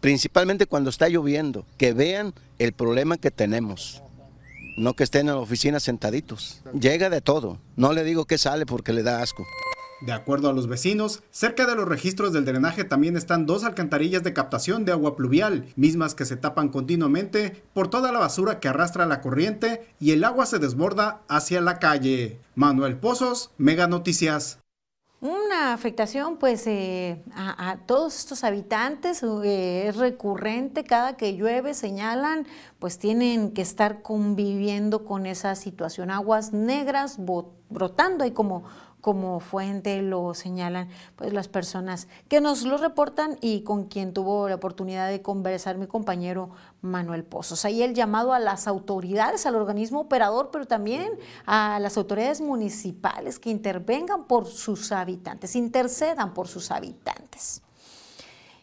principalmente 0.00 0.66
cuando 0.66 0.90
está 0.90 1.08
lloviendo, 1.08 1.66
que 1.76 1.92
vean 1.92 2.34
el 2.58 2.72
problema 2.72 3.16
que 3.16 3.30
tenemos. 3.30 4.02
No 4.76 4.94
que 4.94 5.04
estén 5.04 5.28
en 5.28 5.34
la 5.34 5.40
oficina 5.40 5.80
sentaditos. 5.80 6.62
Llega 6.78 7.10
de 7.10 7.20
todo. 7.20 7.58
No 7.76 7.92
le 7.92 8.04
digo 8.04 8.26
que 8.26 8.38
sale 8.38 8.64
porque 8.64 8.92
le 8.92 9.02
da 9.02 9.22
asco. 9.22 9.44
De 10.00 10.12
acuerdo 10.12 10.48
a 10.48 10.52
los 10.52 10.68
vecinos, 10.68 11.24
cerca 11.32 11.66
de 11.66 11.74
los 11.74 11.88
registros 11.88 12.32
del 12.32 12.44
drenaje 12.44 12.84
también 12.84 13.16
están 13.16 13.46
dos 13.46 13.64
alcantarillas 13.64 14.22
de 14.22 14.32
captación 14.32 14.84
de 14.84 14.92
agua 14.92 15.16
pluvial, 15.16 15.66
mismas 15.74 16.14
que 16.14 16.24
se 16.24 16.36
tapan 16.36 16.68
continuamente 16.68 17.64
por 17.74 17.88
toda 17.88 18.12
la 18.12 18.20
basura 18.20 18.60
que 18.60 18.68
arrastra 18.68 19.06
la 19.06 19.20
corriente 19.20 19.88
y 19.98 20.12
el 20.12 20.22
agua 20.22 20.46
se 20.46 20.60
desborda 20.60 21.22
hacia 21.28 21.60
la 21.60 21.80
calle. 21.80 22.38
Manuel 22.54 22.96
Pozos, 22.96 23.50
Mega 23.58 23.88
Noticias. 23.88 24.60
Una 25.20 25.72
afectación 25.72 26.36
pues 26.36 26.64
eh, 26.68 27.24
a, 27.34 27.78
todos 27.86 28.16
estos 28.16 28.44
habitantes 28.44 29.24
eh, 29.24 29.88
es 29.88 29.96
recurrente, 29.96 30.84
cada 30.84 31.16
que 31.16 31.36
llueve 31.36 31.74
señalan 31.74 32.46
pues 32.78 32.98
tienen 32.98 33.50
que 33.50 33.62
estar 33.62 34.02
conviviendo 34.02 35.04
con 35.04 35.26
esa 35.26 35.56
situación, 35.56 36.12
aguas 36.12 36.52
negras 36.52 37.18
brotando 37.68 38.22
ahí 38.22 38.30
como 38.30 38.62
como 39.08 39.40
fuente 39.40 40.02
lo 40.02 40.34
señalan 40.34 40.90
pues 41.16 41.32
las 41.32 41.48
personas 41.48 42.08
que 42.28 42.42
nos 42.42 42.64
lo 42.64 42.76
reportan 42.76 43.38
y 43.40 43.62
con 43.62 43.86
quien 43.86 44.12
tuvo 44.12 44.50
la 44.50 44.56
oportunidad 44.56 45.08
de 45.08 45.22
conversar 45.22 45.78
mi 45.78 45.86
compañero 45.86 46.50
Manuel 46.82 47.24
Pozos. 47.24 47.64
Ahí 47.64 47.82
el 47.82 47.94
llamado 47.94 48.34
a 48.34 48.38
las 48.38 48.68
autoridades, 48.68 49.46
al 49.46 49.54
organismo 49.54 50.00
operador, 50.00 50.50
pero 50.52 50.66
también 50.66 51.12
a 51.46 51.78
las 51.80 51.96
autoridades 51.96 52.42
municipales 52.42 53.38
que 53.38 53.48
intervengan 53.48 54.24
por 54.24 54.44
sus 54.44 54.92
habitantes, 54.92 55.56
intercedan 55.56 56.34
por 56.34 56.46
sus 56.46 56.70
habitantes. 56.70 57.62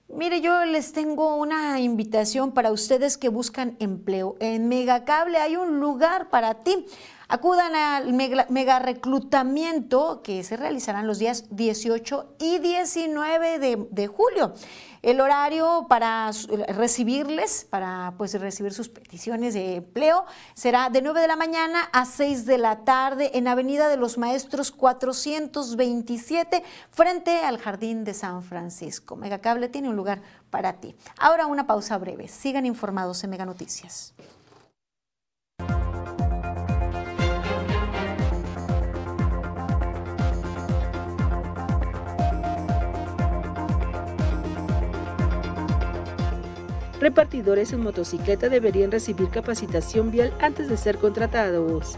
Mire, 0.08 0.40
yo 0.42 0.64
les 0.66 0.94
tengo 0.94 1.38
una 1.38 1.80
invitación 1.80 2.52
para 2.52 2.72
ustedes 2.72 3.18
que 3.18 3.30
buscan 3.30 3.76
empleo. 3.80 4.36
En 4.40 4.70
Megacable 4.70 5.40
hay 5.40 5.56
un 5.56 5.80
lugar 5.80 6.30
para 6.30 6.54
ti. 6.60 6.86
Acudan 7.28 7.76
al 7.76 8.14
mega, 8.14 8.80
reclutamiento 8.80 10.22
que 10.22 10.44
se 10.44 10.58
realizará 10.58 11.02
los 11.02 11.18
días 11.18 11.46
18 11.50 12.36
y 12.40 12.60
19 12.60 13.60
de, 13.90 14.08
julio. 14.08 14.54
El 15.02 15.22
horario 15.22 15.88
para 15.90 16.32
recibirles, 16.70 17.66
para 17.70 18.14
pues, 18.18 18.40
recibir 18.40 18.74
sus 18.74 18.90
peticiones 18.90 19.54
de 19.54 19.76
empleo, 19.78 20.26
será 20.54 20.90
de 20.90 21.02
9 21.02 21.22
de 21.22 21.28
la 21.28 21.36
mañana 21.36 21.90
a 21.94 22.06
6 22.06 22.46
de 22.46 22.58
la 22.58 22.86
tarde 22.86 23.32
en 23.34 23.48
Avenida 23.48 23.90
de 23.90 23.98
los 23.98 24.18
Maestros 24.18 24.72
427, 24.72 26.64
frente 26.92 27.40
al 27.40 27.58
Jardín 27.58 28.04
de 28.04 28.14
San 28.14 28.44
Francisco. 28.44 29.16
Megacable 29.16 29.70
tiene 29.70 29.90
un 29.90 29.96
lugar 29.96 30.22
para 30.52 30.74
ti. 30.74 30.96
Ahora 31.18 31.48
una 31.48 31.66
pausa 31.66 31.98
breve. 31.98 32.28
Sigan 32.28 32.66
informados 32.66 33.24
en 33.24 33.32
Mega 33.32 33.46
Noticias. 33.46 34.14
Repartidores 47.00 47.74
en 47.74 47.82
motocicleta 47.82 48.50
deberían 48.50 48.92
recibir 48.92 49.30
capacitación 49.30 50.12
vial 50.12 50.34
antes 50.40 50.70
de 50.70 50.78
ser 50.78 50.98
contratados. 50.98 51.98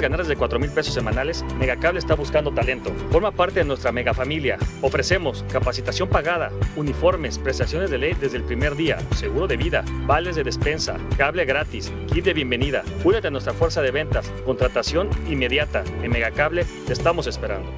Ganar 0.00 0.20
desde 0.20 0.36
4 0.36 0.58
mil 0.58 0.70
pesos 0.70 0.94
semanales, 0.94 1.44
Megacable 1.58 1.98
está 1.98 2.14
buscando 2.14 2.52
talento. 2.52 2.92
Forma 3.10 3.30
parte 3.32 3.60
de 3.60 3.64
nuestra 3.64 3.92
mega 3.92 4.14
familia. 4.14 4.58
Ofrecemos 4.80 5.44
capacitación 5.50 6.08
pagada, 6.08 6.50
uniformes, 6.76 7.38
prestaciones 7.38 7.90
de 7.90 7.98
ley 7.98 8.14
desde 8.14 8.36
el 8.36 8.44
primer 8.44 8.76
día, 8.76 8.98
seguro 9.14 9.46
de 9.46 9.56
vida, 9.56 9.84
vales 10.06 10.36
de 10.36 10.44
despensa, 10.44 10.96
cable 11.16 11.44
gratis, 11.44 11.92
kit 12.12 12.24
de 12.24 12.34
bienvenida. 12.34 12.82
Únete 13.04 13.28
a 13.28 13.30
nuestra 13.30 13.52
fuerza 13.52 13.82
de 13.82 13.90
ventas, 13.90 14.30
contratación 14.44 15.10
inmediata. 15.28 15.84
En 16.02 16.10
Megacable 16.10 16.64
te 16.86 16.92
estamos 16.92 17.26
esperando. 17.26 17.70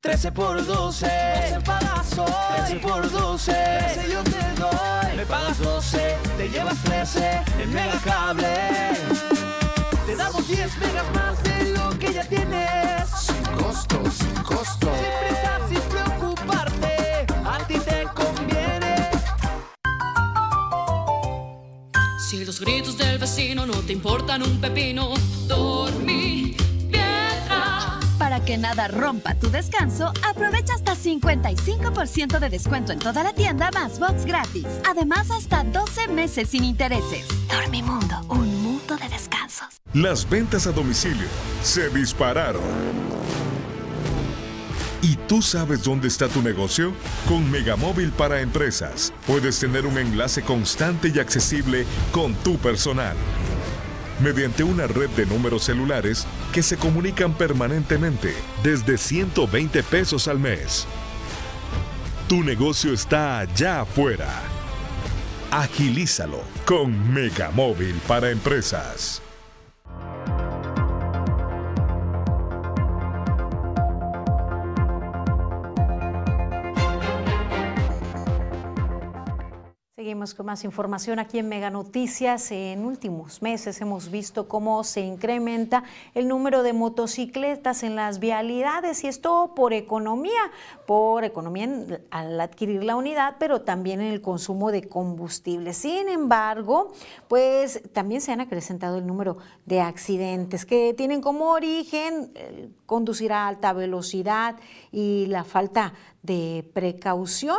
13 0.00 0.32
por 0.32 0.66
12, 0.66 1.06
12 1.06 1.60
pagas 1.64 2.18
hoy. 2.18 2.66
13 2.66 2.76
por 2.76 3.10
12, 3.10 3.52
13 3.52 4.12
yo 4.12 4.22
te 4.22 4.60
doy. 4.60 5.16
Me 5.16 5.24
pagas 5.24 5.58
12, 5.60 6.16
te 6.36 6.48
llevas 6.50 6.82
13 6.84 7.42
en 7.62 7.72
Megacable. 7.72 9.43
Te 10.14 10.18
damos 10.18 10.46
10 10.46 10.78
megas 10.78 11.12
más 11.12 11.42
de 11.42 11.70
lo 11.70 11.98
que 11.98 12.14
ya 12.14 12.24
tienes. 12.28 13.08
Sin 13.18 13.42
costo, 13.58 14.00
sin 14.12 14.32
costo. 14.44 14.88
Sin 14.94 15.10
prisa, 15.26 15.58
sin 15.68 15.80
preocuparte. 15.90 17.26
A 17.44 17.58
ti 17.66 17.80
te 17.80 18.04
conviene. 18.14 19.10
Si 22.20 22.44
los 22.44 22.60
gritos 22.60 22.96
del 22.96 23.18
vecino 23.18 23.66
no 23.66 23.74
te 23.80 23.92
importan 23.92 24.44
un 24.44 24.60
pepino, 24.60 25.14
dormí 25.48 26.54
piedra. 26.88 27.98
Para 28.16 28.38
que 28.38 28.56
nada 28.56 28.86
rompa 28.86 29.34
tu 29.34 29.50
descanso, 29.50 30.12
aprovecha 30.24 30.74
hasta 30.74 30.94
55% 30.94 32.38
de 32.38 32.50
descuento 32.50 32.92
en 32.92 33.00
toda 33.00 33.24
la 33.24 33.32
tienda 33.32 33.72
más 33.72 33.98
box 33.98 34.24
gratis. 34.26 34.66
Además, 34.88 35.32
hasta 35.32 35.64
12 35.64 36.06
meses 36.06 36.50
sin 36.50 36.62
intereses. 36.62 37.26
Dormimundo, 37.48 38.20
Las 39.94 40.28
ventas 40.28 40.66
a 40.66 40.72
domicilio 40.72 41.28
se 41.62 41.88
dispararon. 41.88 42.60
¿Y 45.02 45.14
tú 45.28 45.40
sabes 45.40 45.84
dónde 45.84 46.08
está 46.08 46.26
tu 46.26 46.42
negocio? 46.42 46.92
Con 47.28 47.48
Megamóvil 47.48 48.10
para 48.10 48.40
empresas 48.40 49.12
puedes 49.24 49.60
tener 49.60 49.86
un 49.86 49.96
enlace 49.96 50.42
constante 50.42 51.12
y 51.14 51.20
accesible 51.20 51.86
con 52.10 52.34
tu 52.34 52.58
personal. 52.58 53.16
Mediante 54.20 54.64
una 54.64 54.88
red 54.88 55.10
de 55.10 55.26
números 55.26 55.62
celulares 55.62 56.26
que 56.52 56.64
se 56.64 56.76
comunican 56.76 57.32
permanentemente 57.32 58.34
desde 58.64 58.98
120 58.98 59.84
pesos 59.84 60.26
al 60.26 60.40
mes. 60.40 60.88
Tu 62.28 62.42
negocio 62.42 62.92
está 62.92 63.38
allá 63.38 63.82
afuera. 63.82 64.42
Agilízalo 65.52 66.42
con 66.66 67.14
Megamóvil 67.14 67.94
para 68.08 68.30
empresas. 68.30 69.23
Con 80.32 80.46
más 80.46 80.64
información 80.64 81.18
aquí 81.18 81.38
en 81.38 81.50
Mega 81.50 81.68
Noticias. 81.68 82.50
En 82.50 82.86
últimos 82.86 83.42
meses 83.42 83.78
hemos 83.82 84.10
visto 84.10 84.48
cómo 84.48 84.82
se 84.82 85.02
incrementa 85.02 85.84
el 86.14 86.28
número 86.28 86.62
de 86.62 86.72
motocicletas 86.72 87.82
en 87.82 87.94
las 87.94 88.20
vialidades 88.20 89.04
y 89.04 89.08
esto 89.08 89.52
por 89.54 89.74
economía, 89.74 90.50
por 90.86 91.24
economía 91.24 91.68
al 92.10 92.40
adquirir 92.40 92.84
la 92.84 92.96
unidad, 92.96 93.36
pero 93.38 93.60
también 93.60 94.00
en 94.00 94.12
el 94.12 94.22
consumo 94.22 94.72
de 94.72 94.88
combustible. 94.88 95.74
Sin 95.74 96.08
embargo, 96.08 96.92
pues 97.28 97.82
también 97.92 98.22
se 98.22 98.32
han 98.32 98.40
acrecentado 98.40 98.96
el 98.96 99.06
número 99.06 99.36
de 99.66 99.82
accidentes 99.82 100.64
que 100.64 100.94
tienen 100.94 101.20
como 101.20 101.50
origen 101.50 102.32
conducir 102.86 103.30
a 103.30 103.46
alta 103.46 103.74
velocidad 103.74 104.56
y 104.90 105.26
la 105.26 105.44
falta 105.44 105.92
de 106.22 106.68
precaución. 106.72 107.58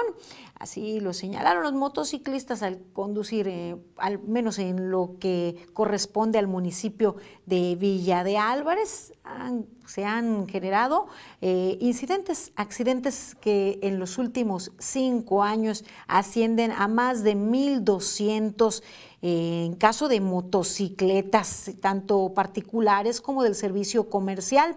Así 0.58 1.02
lo 1.02 1.14
señalaron 1.14 1.64
los 1.64 1.74
motociclistas 1.74 2.64
al 2.64 2.80
conducir, 2.94 3.48
eh, 3.48 3.76
al 3.98 4.20
menos 4.20 4.58
en 4.58 4.90
lo 4.90 5.18
que 5.20 5.68
corresponde 5.74 6.40
al 6.40 6.48
municipio 6.48 7.18
de 7.46 7.76
Villa 7.76 8.24
de 8.24 8.38
Álvarez. 8.38 9.14
se 9.86 10.06
han 10.06 10.48
generado 10.48 11.08
eh, 11.42 11.78
incidentes, 11.82 12.54
accidentes 12.56 13.36
que 13.36 13.80
en 13.84 14.00
los 14.00 14.18
últimos 14.18 14.72
cinco 14.80 15.44
años 15.44 15.84
ascienden 16.08 16.72
a 16.72 16.88
más 16.88 17.24
de 17.24 17.36
1.200 17.36 18.82
eh, 19.28 19.66
en 19.66 19.74
caso 19.74 20.08
de 20.08 20.22
motocicletas, 20.22 21.72
tanto 21.82 22.34
particulares 22.36 23.22
como 23.22 23.42
del 23.42 23.56
servicio 23.56 24.08
comercial, 24.08 24.76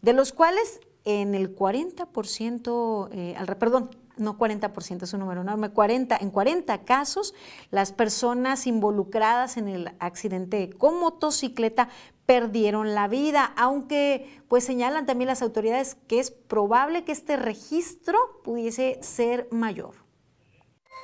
de 0.00 0.14
los 0.14 0.32
cuales 0.32 0.80
en 1.04 1.34
el 1.34 1.54
40%, 1.54 3.08
eh, 3.12 3.34
al, 3.36 3.46
perdón, 3.58 3.90
no 4.16 4.38
40%, 4.38 5.02
es 5.02 5.12
un 5.12 5.20
número 5.20 5.42
enorme, 5.42 5.70
40, 5.70 6.16
en 6.20 6.30
40 6.30 6.84
casos 6.84 7.34
las 7.70 7.92
personas 7.92 8.66
involucradas 8.66 9.56
en 9.56 9.68
el 9.68 9.92
accidente 9.98 10.70
con 10.70 11.00
motocicleta 11.00 11.88
perdieron 12.26 12.94
la 12.94 13.08
vida, 13.08 13.52
aunque 13.56 14.42
pues 14.48 14.64
señalan 14.64 15.06
también 15.06 15.28
las 15.28 15.42
autoridades 15.42 15.96
que 16.06 16.20
es 16.20 16.30
probable 16.30 17.04
que 17.04 17.12
este 17.12 17.36
registro 17.36 18.18
pudiese 18.44 18.98
ser 19.02 19.48
mayor. 19.50 19.94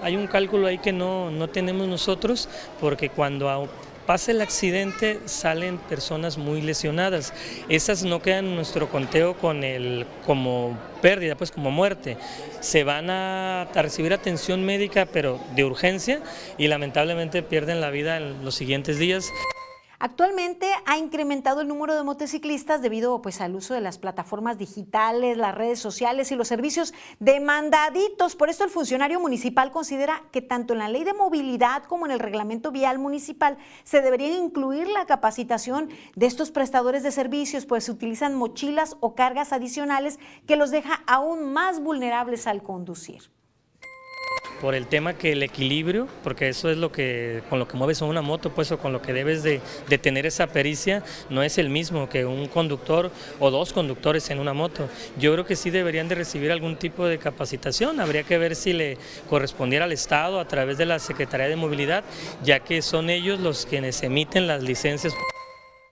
Hay 0.00 0.16
un 0.16 0.28
cálculo 0.28 0.68
ahí 0.68 0.78
que 0.78 0.92
no, 0.92 1.30
no 1.30 1.48
tenemos 1.48 1.88
nosotros 1.88 2.48
porque 2.80 3.10
cuando 3.10 3.68
pasa 4.08 4.30
el 4.30 4.40
accidente 4.40 5.20
salen 5.26 5.76
personas 5.76 6.38
muy 6.38 6.62
lesionadas. 6.62 7.34
Esas 7.68 8.04
no 8.04 8.22
quedan 8.22 8.46
en 8.46 8.54
nuestro 8.54 8.88
conteo 8.88 9.34
con 9.34 9.62
el 9.64 10.06
como 10.24 10.78
pérdida, 11.02 11.34
pues 11.34 11.50
como 11.50 11.70
muerte. 11.70 12.16
Se 12.60 12.84
van 12.84 13.10
a, 13.10 13.64
a, 13.64 13.82
recibir 13.82 14.14
atención 14.14 14.64
médica, 14.64 15.04
pero 15.04 15.38
de 15.54 15.66
urgencia, 15.66 16.22
y 16.56 16.68
lamentablemente 16.68 17.42
pierden 17.42 17.82
la 17.82 17.90
vida 17.90 18.16
en 18.16 18.46
los 18.46 18.54
siguientes 18.54 18.98
días. 18.98 19.26
Actualmente 20.00 20.70
ha 20.86 20.96
incrementado 20.96 21.60
el 21.60 21.66
número 21.66 21.96
de 21.96 22.04
motociclistas 22.04 22.80
debido 22.80 23.20
pues, 23.20 23.40
al 23.40 23.56
uso 23.56 23.74
de 23.74 23.80
las 23.80 23.98
plataformas 23.98 24.56
digitales, 24.56 25.36
las 25.36 25.56
redes 25.56 25.80
sociales 25.80 26.30
y 26.30 26.36
los 26.36 26.46
servicios 26.46 26.94
demandaditos. 27.18 28.36
Por 28.36 28.48
esto 28.48 28.62
el 28.62 28.70
funcionario 28.70 29.18
municipal 29.18 29.72
considera 29.72 30.22
que 30.30 30.40
tanto 30.40 30.72
en 30.72 30.78
la 30.78 30.88
ley 30.88 31.02
de 31.02 31.14
movilidad 31.14 31.82
como 31.82 32.06
en 32.06 32.12
el 32.12 32.20
reglamento 32.20 32.70
vial 32.70 33.00
municipal 33.00 33.58
se 33.82 34.00
debería 34.00 34.38
incluir 34.38 34.86
la 34.86 35.04
capacitación 35.04 35.88
de 36.14 36.26
estos 36.26 36.52
prestadores 36.52 37.02
de 37.02 37.10
servicios, 37.10 37.66
pues 37.66 37.88
utilizan 37.88 38.36
mochilas 38.36 38.96
o 39.00 39.16
cargas 39.16 39.52
adicionales 39.52 40.20
que 40.46 40.54
los 40.54 40.70
deja 40.70 41.02
aún 41.08 41.52
más 41.52 41.80
vulnerables 41.80 42.46
al 42.46 42.62
conducir 42.62 43.32
por 44.60 44.74
el 44.74 44.86
tema 44.86 45.14
que 45.14 45.32
el 45.32 45.42
equilibrio, 45.42 46.08
porque 46.22 46.48
eso 46.48 46.70
es 46.70 46.76
lo 46.76 46.90
que 46.92 47.42
con 47.48 47.58
lo 47.58 47.68
que 47.68 47.76
mueves 47.76 48.00
una 48.02 48.22
moto, 48.22 48.50
pues 48.50 48.72
o 48.72 48.78
con 48.78 48.92
lo 48.92 49.02
que 49.02 49.12
debes 49.12 49.42
de, 49.42 49.60
de, 49.88 49.98
tener 49.98 50.26
esa 50.26 50.46
pericia, 50.46 51.02
no 51.30 51.42
es 51.42 51.58
el 51.58 51.68
mismo 51.68 52.08
que 52.08 52.24
un 52.24 52.48
conductor 52.48 53.10
o 53.38 53.50
dos 53.50 53.72
conductores 53.72 54.30
en 54.30 54.38
una 54.38 54.54
moto. 54.54 54.88
Yo 55.18 55.32
creo 55.32 55.44
que 55.44 55.56
sí 55.56 55.70
deberían 55.70 56.08
de 56.08 56.14
recibir 56.14 56.50
algún 56.52 56.76
tipo 56.76 57.06
de 57.06 57.18
capacitación, 57.18 58.00
habría 58.00 58.22
que 58.22 58.38
ver 58.38 58.56
si 58.56 58.72
le 58.72 58.98
correspondiera 59.28 59.84
al 59.84 59.92
Estado 59.92 60.40
a 60.40 60.48
través 60.48 60.78
de 60.78 60.86
la 60.86 60.98
Secretaría 60.98 61.48
de 61.48 61.56
Movilidad, 61.56 62.04
ya 62.42 62.60
que 62.60 62.82
son 62.82 63.10
ellos 63.10 63.40
los 63.40 63.66
quienes 63.66 64.02
emiten 64.02 64.46
las 64.46 64.62
licencias. 64.62 65.12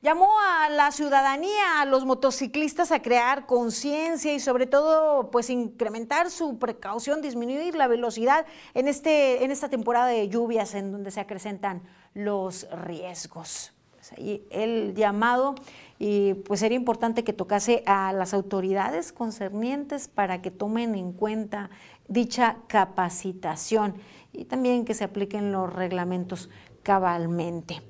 Llamó 0.06 0.28
a 0.38 0.68
la 0.68 0.92
ciudadanía, 0.92 1.80
a 1.80 1.84
los 1.84 2.04
motociclistas 2.04 2.92
a 2.92 3.02
crear 3.02 3.44
conciencia 3.44 4.32
y 4.32 4.38
sobre 4.38 4.68
todo 4.68 5.32
pues 5.32 5.50
incrementar 5.50 6.30
su 6.30 6.60
precaución, 6.60 7.22
disminuir 7.22 7.74
la 7.74 7.88
velocidad 7.88 8.46
en, 8.74 8.86
este, 8.86 9.42
en 9.42 9.50
esta 9.50 9.68
temporada 9.68 10.06
de 10.06 10.28
lluvias 10.28 10.76
en 10.76 10.92
donde 10.92 11.10
se 11.10 11.18
acrecentan 11.18 11.82
los 12.14 12.68
riesgos. 12.70 13.72
Pues 13.90 14.12
ahí 14.12 14.46
el 14.50 14.94
llamado 14.94 15.56
y 15.98 16.34
pues 16.34 16.60
sería 16.60 16.76
importante 16.76 17.24
que 17.24 17.32
tocase 17.32 17.82
a 17.84 18.12
las 18.12 18.32
autoridades 18.32 19.12
concernientes 19.12 20.06
para 20.06 20.40
que 20.40 20.52
tomen 20.52 20.94
en 20.94 21.10
cuenta 21.14 21.68
dicha 22.06 22.58
capacitación 22.68 23.96
y 24.32 24.44
también 24.44 24.84
que 24.84 24.94
se 24.94 25.02
apliquen 25.02 25.50
los 25.50 25.72
reglamentos 25.72 26.48
cabalmente. 26.84 27.82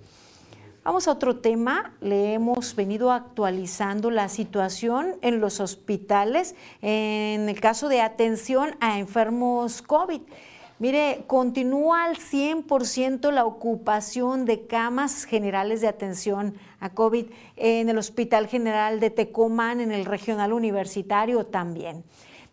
Vamos 0.87 1.09
a 1.09 1.11
otro 1.11 1.39
tema. 1.39 1.95
Le 2.01 2.35
hemos 2.35 2.77
venido 2.77 3.11
actualizando 3.11 4.09
la 4.09 4.29
situación 4.29 5.17
en 5.21 5.41
los 5.41 5.59
hospitales 5.59 6.55
en 6.81 7.49
el 7.49 7.61
caso 7.61 7.89
de 7.89 8.01
atención 8.01 8.77
a 8.79 9.01
enfermos 9.01 9.83
COVID. 9.83 10.21
Mire, 10.79 11.25
continúa 11.27 12.05
al 12.05 12.17
100% 12.19 13.33
la 13.33 13.47
ocupación 13.47 14.45
de 14.45 14.69
camas 14.69 15.25
generales 15.25 15.81
de 15.81 15.89
atención 15.89 16.55
a 16.79 16.91
COVID 16.91 17.27
en 17.57 17.89
el 17.89 17.99
Hospital 17.99 18.47
General 18.47 19.01
de 19.01 19.11
Tecomán, 19.11 19.81
en 19.81 19.91
el 19.91 20.05
Regional 20.05 20.53
Universitario 20.53 21.47
también. 21.47 22.05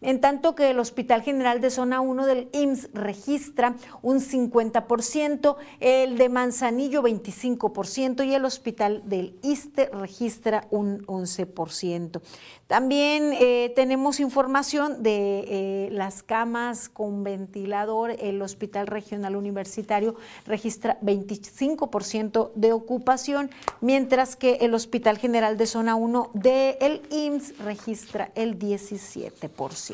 En 0.03 0.21
tanto 0.21 0.55
que 0.55 0.69
el 0.69 0.79
Hospital 0.79 1.21
General 1.21 1.61
de 1.61 1.69
Zona 1.69 2.01
1 2.01 2.25
del 2.25 2.49
IMSS 2.51 2.89
registra 2.93 3.75
un 4.01 4.19
50%, 4.19 5.55
el 5.79 6.17
de 6.17 6.29
Manzanillo 6.29 7.01
25% 7.01 8.25
y 8.25 8.33
el 8.33 8.45
Hospital 8.45 9.01
del 9.05 9.37
ISTE 9.41 9.89
registra 9.93 10.67
un 10.69 11.05
11%. 11.05 12.21
También 12.67 13.33
eh, 13.33 13.71
tenemos 13.75 14.19
información 14.19 15.03
de 15.03 15.45
eh, 15.47 15.89
las 15.91 16.23
camas 16.23 16.89
con 16.89 17.23
ventilador. 17.23 18.15
El 18.19 18.41
Hospital 18.41 18.87
Regional 18.87 19.35
Universitario 19.35 20.15
registra 20.45 20.99
25% 21.01 22.51
de 22.55 22.73
ocupación, 22.73 23.51
mientras 23.79 24.35
que 24.35 24.55
el 24.61 24.73
Hospital 24.73 25.17
General 25.17 25.57
de 25.57 25.67
Zona 25.67 25.95
1 25.95 26.31
del 26.33 27.01
IMSS 27.11 27.59
registra 27.59 28.31
el 28.35 28.57
17%. 28.57 29.92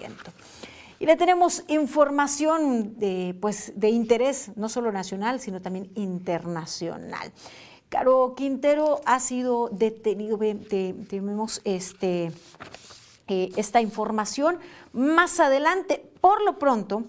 Y 1.00 1.06
le 1.06 1.16
tenemos 1.16 1.64
información 1.68 3.00
de, 3.00 3.36
pues, 3.40 3.72
de 3.76 3.90
interés 3.90 4.52
no 4.58 4.68
solo 4.68 4.92
nacional, 4.92 5.40
sino 5.40 5.62
también 5.62 5.90
internacional. 5.96 7.32
Caro 7.88 8.36
Quintero 8.36 9.02
ha 9.06 9.20
sido 9.20 9.70
detenido, 9.70 10.38
tenemos 10.38 11.62
este, 11.64 12.32
eh, 13.28 13.50
esta 13.56 13.82
información 13.82 14.60
más 14.94 15.40
adelante. 15.40 16.04
Por 16.22 16.44
lo 16.44 16.60
pronto, 16.60 17.06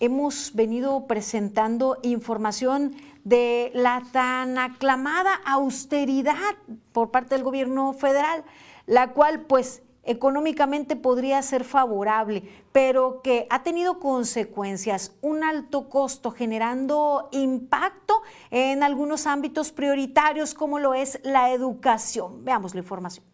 hemos 0.00 0.54
venido 0.54 1.06
presentando 1.06 1.98
información 2.02 2.96
de 3.24 3.72
la 3.74 4.04
tan 4.12 4.56
aclamada 4.56 5.34
austeridad 5.44 6.54
por 6.92 7.10
parte 7.10 7.34
del 7.34 7.44
gobierno 7.44 7.92
federal, 7.92 8.44
la 8.86 9.12
cual 9.12 9.40
pues 9.42 9.82
económicamente 10.06 10.96
podría 10.96 11.42
ser 11.42 11.64
favorable, 11.64 12.42
pero 12.72 13.20
que 13.22 13.46
ha 13.50 13.62
tenido 13.62 13.98
consecuencias, 13.98 15.16
un 15.20 15.44
alto 15.44 15.88
costo 15.88 16.30
generando 16.30 17.28
impacto 17.32 18.22
en 18.50 18.82
algunos 18.82 19.26
ámbitos 19.26 19.72
prioritarios 19.72 20.54
como 20.54 20.78
lo 20.78 20.94
es 20.94 21.20
la 21.22 21.52
educación. 21.52 22.44
Veamos 22.44 22.74
la 22.74 22.80
información. 22.80 23.24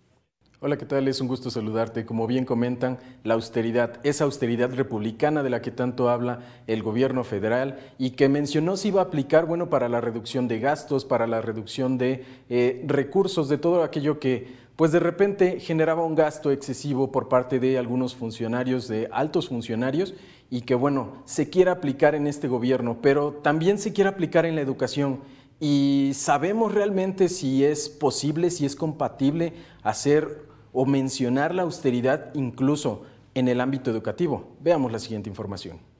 Hola, 0.64 0.76
¿qué 0.76 0.86
tal? 0.86 1.08
Es 1.08 1.20
un 1.20 1.26
gusto 1.26 1.50
saludarte. 1.50 2.06
Como 2.06 2.28
bien 2.28 2.44
comentan, 2.44 3.00
la 3.24 3.34
austeridad, 3.34 3.98
esa 4.04 4.22
austeridad 4.22 4.72
republicana 4.72 5.42
de 5.42 5.50
la 5.50 5.60
que 5.60 5.72
tanto 5.72 6.08
habla 6.08 6.38
el 6.68 6.84
gobierno 6.84 7.24
federal 7.24 7.80
y 7.98 8.10
que 8.10 8.28
mencionó 8.28 8.76
se 8.76 8.86
iba 8.86 9.00
a 9.00 9.06
aplicar, 9.06 9.46
bueno, 9.46 9.70
para 9.70 9.88
la 9.88 10.00
reducción 10.00 10.46
de 10.46 10.60
gastos, 10.60 11.04
para 11.04 11.26
la 11.26 11.40
reducción 11.40 11.98
de 11.98 12.24
eh, 12.48 12.80
recursos, 12.86 13.48
de 13.48 13.58
todo 13.58 13.82
aquello 13.82 14.20
que 14.20 14.61
pues 14.76 14.92
de 14.92 15.00
repente 15.00 15.60
generaba 15.60 16.04
un 16.04 16.14
gasto 16.14 16.50
excesivo 16.50 17.12
por 17.12 17.28
parte 17.28 17.60
de 17.60 17.78
algunos 17.78 18.14
funcionarios, 18.14 18.88
de 18.88 19.08
altos 19.12 19.48
funcionarios, 19.48 20.14
y 20.50 20.62
que 20.62 20.74
bueno, 20.74 21.22
se 21.24 21.50
quiere 21.50 21.70
aplicar 21.70 22.14
en 22.14 22.26
este 22.26 22.48
gobierno, 22.48 22.98
pero 23.00 23.32
también 23.32 23.78
se 23.78 23.92
quiere 23.92 24.10
aplicar 24.10 24.46
en 24.46 24.54
la 24.54 24.60
educación. 24.60 25.20
Y 25.60 26.12
sabemos 26.14 26.74
realmente 26.74 27.28
si 27.28 27.64
es 27.64 27.88
posible, 27.88 28.50
si 28.50 28.66
es 28.66 28.74
compatible 28.74 29.52
hacer 29.82 30.46
o 30.72 30.86
mencionar 30.86 31.54
la 31.54 31.62
austeridad 31.62 32.34
incluso 32.34 33.02
en 33.34 33.48
el 33.48 33.60
ámbito 33.60 33.90
educativo. 33.90 34.56
Veamos 34.60 34.90
la 34.90 34.98
siguiente 34.98 35.30
información. 35.30 35.91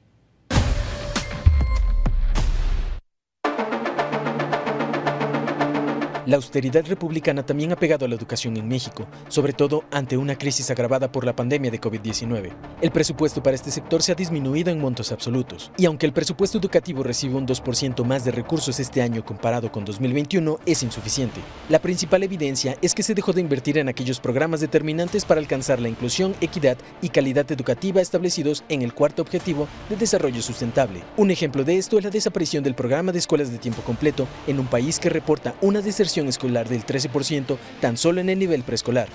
La 6.25 6.37
austeridad 6.37 6.85
republicana 6.87 7.45
también 7.45 7.73
ha 7.73 7.75
pegado 7.75 8.05
a 8.05 8.07
la 8.07 8.15
educación 8.15 8.55
en 8.55 8.65
México, 8.65 9.05
sobre 9.27 9.51
todo 9.51 9.83
ante 9.91 10.15
una 10.15 10.37
crisis 10.37 10.71
agravada 10.71 11.11
por 11.11 11.25
la 11.25 11.35
pandemia 11.35 11.69
de 11.69 11.81
COVID-19. 11.81 12.53
El 12.81 12.91
presupuesto 12.91 13.43
para 13.43 13.55
este 13.55 13.71
sector 13.71 14.01
se 14.01 14.13
ha 14.13 14.15
disminuido 14.15 14.71
en 14.71 14.79
montos 14.79 15.11
absolutos, 15.11 15.69
y 15.77 15.85
aunque 15.85 16.05
el 16.05 16.13
presupuesto 16.13 16.59
educativo 16.59 17.03
recibe 17.03 17.35
un 17.35 17.45
2% 17.45 18.05
más 18.05 18.23
de 18.23 18.31
recursos 18.31 18.79
este 18.79 19.01
año 19.01 19.25
comparado 19.25 19.69
con 19.69 19.83
2021, 19.83 20.59
es 20.65 20.81
insuficiente. 20.83 21.41
La 21.67 21.79
principal 21.79 22.23
evidencia 22.23 22.77
es 22.81 22.93
que 22.93 23.03
se 23.03 23.15
dejó 23.15 23.33
de 23.33 23.41
invertir 23.41 23.77
en 23.77 23.89
aquellos 23.89 24.21
programas 24.21 24.61
determinantes 24.61 25.25
para 25.25 25.41
alcanzar 25.41 25.81
la 25.81 25.89
inclusión, 25.89 26.35
equidad 26.39 26.77
y 27.01 27.09
calidad 27.09 27.51
educativa 27.51 27.99
establecidos 27.99 28.63
en 28.69 28.81
el 28.81 28.93
cuarto 28.93 29.21
objetivo 29.21 29.67
de 29.89 29.97
desarrollo 29.97 30.41
sustentable. 30.41 31.03
Un 31.17 31.31
ejemplo 31.31 31.65
de 31.65 31.77
esto 31.77 31.97
es 31.97 32.05
la 32.05 32.11
desaparición 32.11 32.63
del 32.63 32.75
programa 32.75 33.11
de 33.11 33.19
escuelas 33.19 33.51
de 33.51 33.57
tiempo 33.57 33.81
completo 33.81 34.25
en 34.47 34.61
un 34.61 34.67
país 34.67 34.99
que 34.99 35.09
reporta 35.09 35.55
una 35.59 35.81
deserción 35.81 36.12
escolar 36.21 36.69
del 36.69 36.85
13% 36.85 37.57
tan 37.81 37.97
solo 37.97 38.21
en 38.21 38.29
el 38.29 38.39
nivel 38.39 38.63
preescolar. 38.63 39.09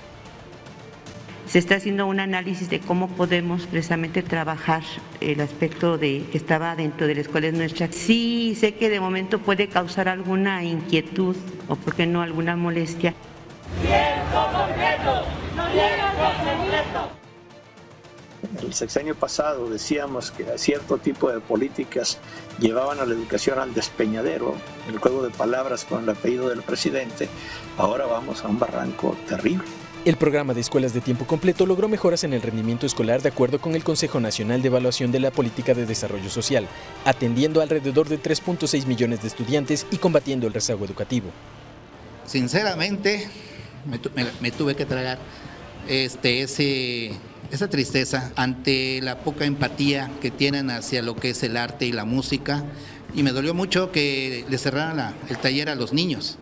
Se 1.47 1.57
está 1.57 1.75
haciendo 1.77 2.05
un 2.05 2.19
análisis 2.19 2.69
de 2.69 2.79
cómo 2.79 3.07
podemos 3.07 3.65
precisamente 3.65 4.21
trabajar 4.21 4.83
el 5.19 5.41
aspecto 5.41 5.97
de 5.97 6.23
que 6.31 6.37
estaba 6.37 6.75
dentro 6.75 7.07
de 7.07 7.15
la 7.15 7.21
escuela 7.21 7.51
nuestra. 7.51 7.91
Sí, 7.91 8.55
sé 8.55 8.75
que 8.75 8.89
de 8.89 8.99
momento 8.99 9.39
puede 9.39 9.67
causar 9.67 10.09
alguna 10.09 10.63
inquietud 10.63 11.35
o, 11.67 11.75
por 11.75 11.95
qué 11.95 12.05
no, 12.05 12.21
alguna 12.21 12.55
molestia. 12.55 13.15
El 18.61 18.73
sexenio 18.73 19.15
pasado 19.15 19.69
decíamos 19.69 20.31
que 20.31 20.45
cierto 20.57 20.97
tipo 20.97 21.29
de 21.29 21.39
políticas 21.39 22.17
llevaban 22.59 22.99
a 22.99 23.05
la 23.05 23.13
educación 23.13 23.59
al 23.59 23.73
despeñadero, 23.73 24.55
el 24.89 24.97
juego 24.97 25.23
de 25.23 25.29
palabras 25.29 25.85
con 25.85 26.03
el 26.03 26.09
apellido 26.09 26.49
del 26.49 26.61
presidente. 26.61 27.27
Ahora 27.77 28.05
vamos 28.05 28.43
a 28.43 28.47
un 28.47 28.57
barranco 28.57 29.15
terrible. 29.27 29.65
El 30.05 30.15
programa 30.15 30.53
de 30.53 30.61
escuelas 30.61 30.93
de 30.93 31.01
tiempo 31.01 31.27
completo 31.27 31.65
logró 31.65 31.89
mejoras 31.89 32.23
en 32.23 32.33
el 32.33 32.41
rendimiento 32.41 32.85
escolar 32.85 33.21
de 33.21 33.29
acuerdo 33.29 33.59
con 33.59 33.75
el 33.75 33.83
Consejo 33.83 34.21
Nacional 34.21 34.61
de 34.61 34.69
Evaluación 34.69 35.11
de 35.11 35.19
la 35.19 35.29
Política 35.29 35.73
de 35.73 35.85
Desarrollo 35.85 36.29
Social, 36.29 36.67
atendiendo 37.03 37.61
alrededor 37.61 38.07
de 38.07 38.21
3.6 38.21 38.85
millones 38.85 39.21
de 39.21 39.27
estudiantes 39.27 39.85
y 39.91 39.97
combatiendo 39.97 40.47
el 40.47 40.53
rezago 40.53 40.85
educativo. 40.85 41.29
Sinceramente, 42.25 43.27
me, 44.39 44.51
tuve 44.51 44.75
que 44.75 44.85
tragar 44.85 45.19
este, 45.87 46.43
ese 46.43 47.11
esa 47.51 47.69
tristeza 47.69 48.31
ante 48.35 49.01
la 49.01 49.19
poca 49.19 49.45
empatía 49.45 50.09
que 50.21 50.31
tienen 50.31 50.69
hacia 50.69 51.01
lo 51.01 51.15
que 51.15 51.31
es 51.31 51.43
el 51.43 51.57
arte 51.57 51.85
y 51.85 51.91
la 51.91 52.05
música. 52.05 52.63
Y 53.13 53.23
me 53.23 53.31
dolió 53.31 53.53
mucho 53.53 53.91
que 53.91 54.45
le 54.49 54.57
cerraran 54.57 55.15
el 55.29 55.37
taller 55.37 55.69
a 55.69 55.75
los 55.75 55.93
niños. 55.93 56.37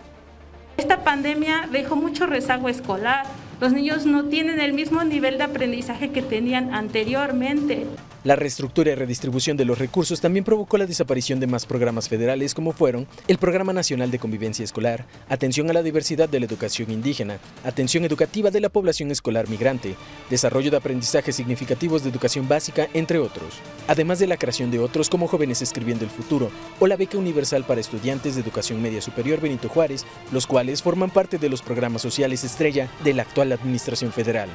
Esta 0.77 1.03
pandemia 1.03 1.67
dejó 1.71 1.95
mucho 1.95 2.27
rezago 2.27 2.69
escolar. 2.69 3.25
Los 3.59 3.73
niños 3.73 4.05
no 4.05 4.25
tienen 4.25 4.59
el 4.59 4.73
mismo 4.73 5.03
nivel 5.03 5.37
de 5.37 5.45
aprendizaje 5.45 6.11
que 6.11 6.21
tenían 6.21 6.73
anteriormente. 6.75 7.87
La 8.27 8.35
reestructura 8.35 8.91
y 8.91 8.95
redistribución 8.95 9.55
de 9.55 9.63
los 9.63 9.79
recursos 9.79 10.19
también 10.19 10.43
provocó 10.43 10.77
la 10.77 10.85
desaparición 10.85 11.39
de 11.39 11.47
más 11.47 11.65
programas 11.65 12.09
federales 12.09 12.53
como 12.53 12.73
fueron 12.73 13.07
el 13.29 13.37
Programa 13.37 13.71
Nacional 13.71 14.11
de 14.11 14.19
Convivencia 14.19 14.65
Escolar, 14.65 15.05
Atención 15.29 15.69
a 15.69 15.73
la 15.73 15.81
Diversidad 15.81 16.27
de 16.27 16.41
la 16.41 16.45
Educación 16.45 16.91
Indígena, 16.91 17.39
Atención 17.63 18.03
Educativa 18.03 18.51
de 18.51 18.59
la 18.59 18.67
Población 18.67 19.11
Escolar 19.11 19.47
Migrante, 19.47 19.95
Desarrollo 20.29 20.69
de 20.71 20.75
Aprendizajes 20.75 21.37
Significativos 21.37 22.03
de 22.03 22.09
Educación 22.09 22.49
Básica, 22.49 22.89
entre 22.93 23.19
otros, 23.19 23.61
además 23.87 24.19
de 24.19 24.27
la 24.27 24.35
creación 24.35 24.71
de 24.71 24.79
otros 24.79 25.09
como 25.09 25.29
Jóvenes 25.29 25.61
Escribiendo 25.61 26.03
el 26.03 26.11
Futuro 26.11 26.51
o 26.81 26.87
la 26.87 26.97
Beca 26.97 27.17
Universal 27.17 27.63
para 27.63 27.79
Estudiantes 27.79 28.35
de 28.35 28.41
Educación 28.41 28.81
Media 28.81 29.01
Superior 29.01 29.39
Benito 29.39 29.69
Juárez, 29.69 30.05
los 30.33 30.45
cuales 30.45 30.83
forman 30.83 31.11
parte 31.11 31.37
de 31.37 31.47
los 31.47 31.61
programas 31.61 32.01
sociales 32.01 32.43
estrella 32.43 32.89
de 33.05 33.13
la 33.13 33.21
actual 33.21 33.53
Administración 33.53 34.11
Federal. 34.11 34.49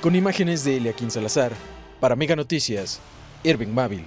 Con 0.00 0.16
imágenes 0.16 0.64
de 0.64 0.78
Eliaquín 0.78 1.10
Salazar, 1.10 1.52
para 2.00 2.16
Mega 2.16 2.34
Noticias, 2.34 2.98
Irving 3.44 3.68
Mávil. 3.68 4.06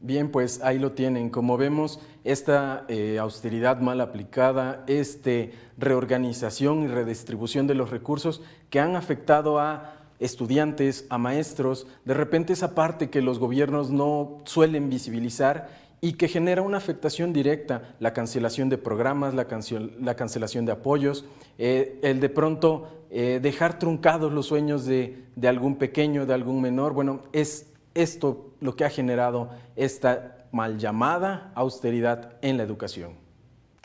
Bien, 0.00 0.30
pues 0.30 0.60
ahí 0.62 0.78
lo 0.78 0.92
tienen. 0.92 1.30
Como 1.30 1.56
vemos, 1.56 2.00
esta 2.24 2.84
eh, 2.88 3.18
austeridad 3.18 3.80
mal 3.80 4.00
aplicada, 4.00 4.84
esta 4.88 5.30
reorganización 5.78 6.82
y 6.82 6.88
redistribución 6.88 7.66
de 7.66 7.74
los 7.74 7.90
recursos 7.90 8.42
que 8.70 8.80
han 8.80 8.96
afectado 8.96 9.58
a 9.58 9.94
estudiantes, 10.18 11.06
a 11.10 11.18
maestros, 11.18 11.86
de 12.04 12.14
repente 12.14 12.52
esa 12.52 12.74
parte 12.74 13.10
que 13.10 13.22
los 13.22 13.38
gobiernos 13.38 13.90
no 13.90 14.38
suelen 14.44 14.90
visibilizar 14.90 15.68
y 16.00 16.14
que 16.14 16.28
genera 16.28 16.62
una 16.62 16.78
afectación 16.78 17.32
directa, 17.32 17.94
la 18.00 18.12
cancelación 18.12 18.68
de 18.68 18.78
programas, 18.78 19.34
la, 19.34 19.46
cancelación 19.46 20.66
de 20.66 20.72
apoyos, 20.72 21.24
eh, 21.58 21.98
el 22.02 22.20
de 22.20 22.28
pronto 22.28 23.05
eh, 23.10 23.40
dejar 23.42 23.78
truncados 23.78 24.32
los 24.32 24.46
sueños 24.46 24.84
de, 24.84 25.24
de, 25.34 25.48
algún 25.48 25.76
pequeño, 25.76 26.26
de 26.26 26.34
algún 26.34 26.60
menor. 26.60 26.92
Bueno, 26.92 27.22
es 27.32 27.72
esto 27.94 28.52
lo 28.60 28.76
que 28.76 28.84
ha 28.84 28.90
generado 28.90 29.50
esta 29.76 30.46
mal 30.52 30.78
llamada 30.78 31.52
austeridad 31.54 32.36
en 32.42 32.56
la 32.56 32.62
educación. 32.62 33.25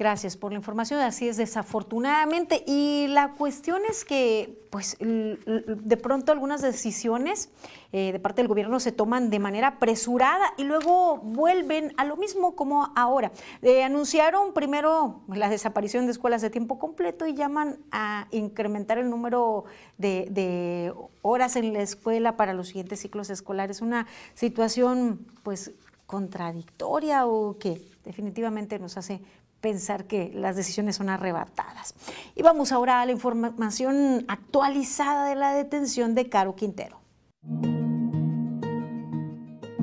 Gracias 0.02 0.36
por 0.36 0.52
la 0.52 0.58
información. 0.58 1.00
Así 1.00 1.28
es, 1.28 1.38
desafortunadamente. 1.38 2.64
Y 2.66 3.06
la 3.10 3.34
cuestión 3.34 3.84
es 3.88 4.04
que, 4.04 4.66
pues, 4.72 4.98
de 5.00 5.98
pronto 5.98 6.32
algunas 6.32 6.64
decisiones 6.64 7.50
eh, 7.92 8.12
de 8.12 8.20
parte 8.20 8.42
del 8.42 8.48
gobierno 8.48 8.80
se 8.80 8.92
toman 8.92 9.30
de 9.30 9.38
manera 9.38 9.68
apresurada 9.68 10.56
y 10.58 10.64
luego 10.64 11.20
vuelven 11.20 11.94
a 11.98 12.06
lo 12.06 12.18
mismo 12.18 12.56
como 12.56 12.92
ahora. 12.96 13.32
Eh, 13.62 13.84
anunciaron 13.84 14.56
primero 14.56 15.22
la 15.28 15.50
desaparición 15.50 16.08
de 16.08 16.14
escuelas 16.14 16.42
de 16.42 16.50
tiempo 16.50 16.80
completo 16.80 17.28
y 17.28 17.36
llaman 17.36 17.78
a 17.92 18.28
incrementar 18.32 18.98
el 18.98 19.08
número 19.08 19.66
de, 20.00 20.26
de 20.32 20.96
horas 21.22 21.56
en 21.58 21.74
la 21.74 21.84
escuela 21.84 22.38
para 22.38 22.56
los 22.56 22.70
siguientes 22.70 23.02
ciclos 23.02 23.30
escolares. 23.30 23.82
Una 23.82 24.08
situación, 24.34 25.28
pues, 25.44 25.74
contradictoria 26.08 27.26
o 27.26 27.58
que 27.58 27.82
definitivamente 28.04 28.80
nos 28.80 28.98
hace 28.98 29.22
pensar 29.62 30.06
que 30.06 30.32
las 30.34 30.56
decisiones 30.56 30.96
son 30.96 31.10
arrebatadas. 31.10 31.94
Y 32.36 32.42
vamos 32.42 32.72
ahora 32.72 33.02
a 33.02 33.06
la 33.06 33.12
información 33.12 34.26
actualizada 34.28 35.28
de 35.28 35.36
la 35.36 35.54
detención 35.54 36.16
de 36.16 36.30
Caro 36.30 36.56
Quintero. 36.56 37.00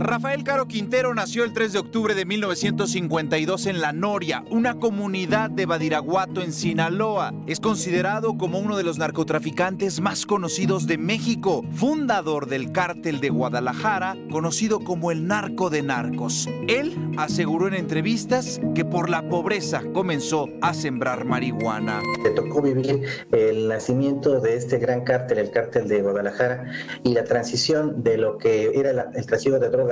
Rafael 0.00 0.44
Caro 0.44 0.68
Quintero 0.68 1.12
nació 1.12 1.42
el 1.42 1.52
3 1.52 1.72
de 1.72 1.78
octubre 1.80 2.14
de 2.14 2.24
1952 2.24 3.66
en 3.66 3.80
La 3.80 3.92
Noria, 3.92 4.44
una 4.48 4.78
comunidad 4.78 5.50
de 5.50 5.66
Badiraguato 5.66 6.40
en 6.40 6.52
Sinaloa. 6.52 7.34
Es 7.48 7.58
considerado 7.58 8.38
como 8.38 8.60
uno 8.60 8.76
de 8.76 8.84
los 8.84 8.98
narcotraficantes 8.98 10.00
más 10.00 10.24
conocidos 10.24 10.86
de 10.86 10.98
México, 10.98 11.64
fundador 11.72 12.46
del 12.46 12.70
cártel 12.70 13.18
de 13.18 13.30
Guadalajara, 13.30 14.16
conocido 14.30 14.78
como 14.78 15.10
el 15.10 15.26
narco 15.26 15.68
de 15.68 15.82
narcos. 15.82 16.48
Él 16.68 16.96
aseguró 17.16 17.66
en 17.66 17.74
entrevistas 17.74 18.60
que 18.76 18.84
por 18.84 19.10
la 19.10 19.28
pobreza 19.28 19.82
comenzó 19.92 20.46
a 20.62 20.74
sembrar 20.74 21.24
marihuana. 21.24 22.02
Le 22.22 22.30
tocó 22.30 22.62
vivir 22.62 23.02
el 23.32 23.66
nacimiento 23.66 24.40
de 24.40 24.54
este 24.54 24.78
gran 24.78 25.02
cártel, 25.02 25.38
el 25.38 25.50
cártel 25.50 25.88
de 25.88 26.02
Guadalajara, 26.02 26.70
y 27.02 27.14
la 27.14 27.24
transición 27.24 28.04
de 28.04 28.16
lo 28.16 28.38
que 28.38 28.78
era 28.78 29.10
el 29.12 29.26
trasiego 29.26 29.58
de 29.58 29.68
drogas 29.68 29.87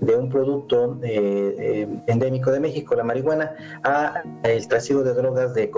de 0.00 0.16
un 0.16 0.28
producto 0.28 0.98
eh, 1.02 1.54
eh, 1.58 1.88
endémico 2.06 2.50
de 2.50 2.60
México, 2.60 2.94
la 2.94 3.04
marihuana, 3.04 3.52
a 3.82 4.22
el 4.44 4.68
trasiego 4.68 5.02
de 5.02 5.14
drogas 5.14 5.56
eh, 5.56 5.70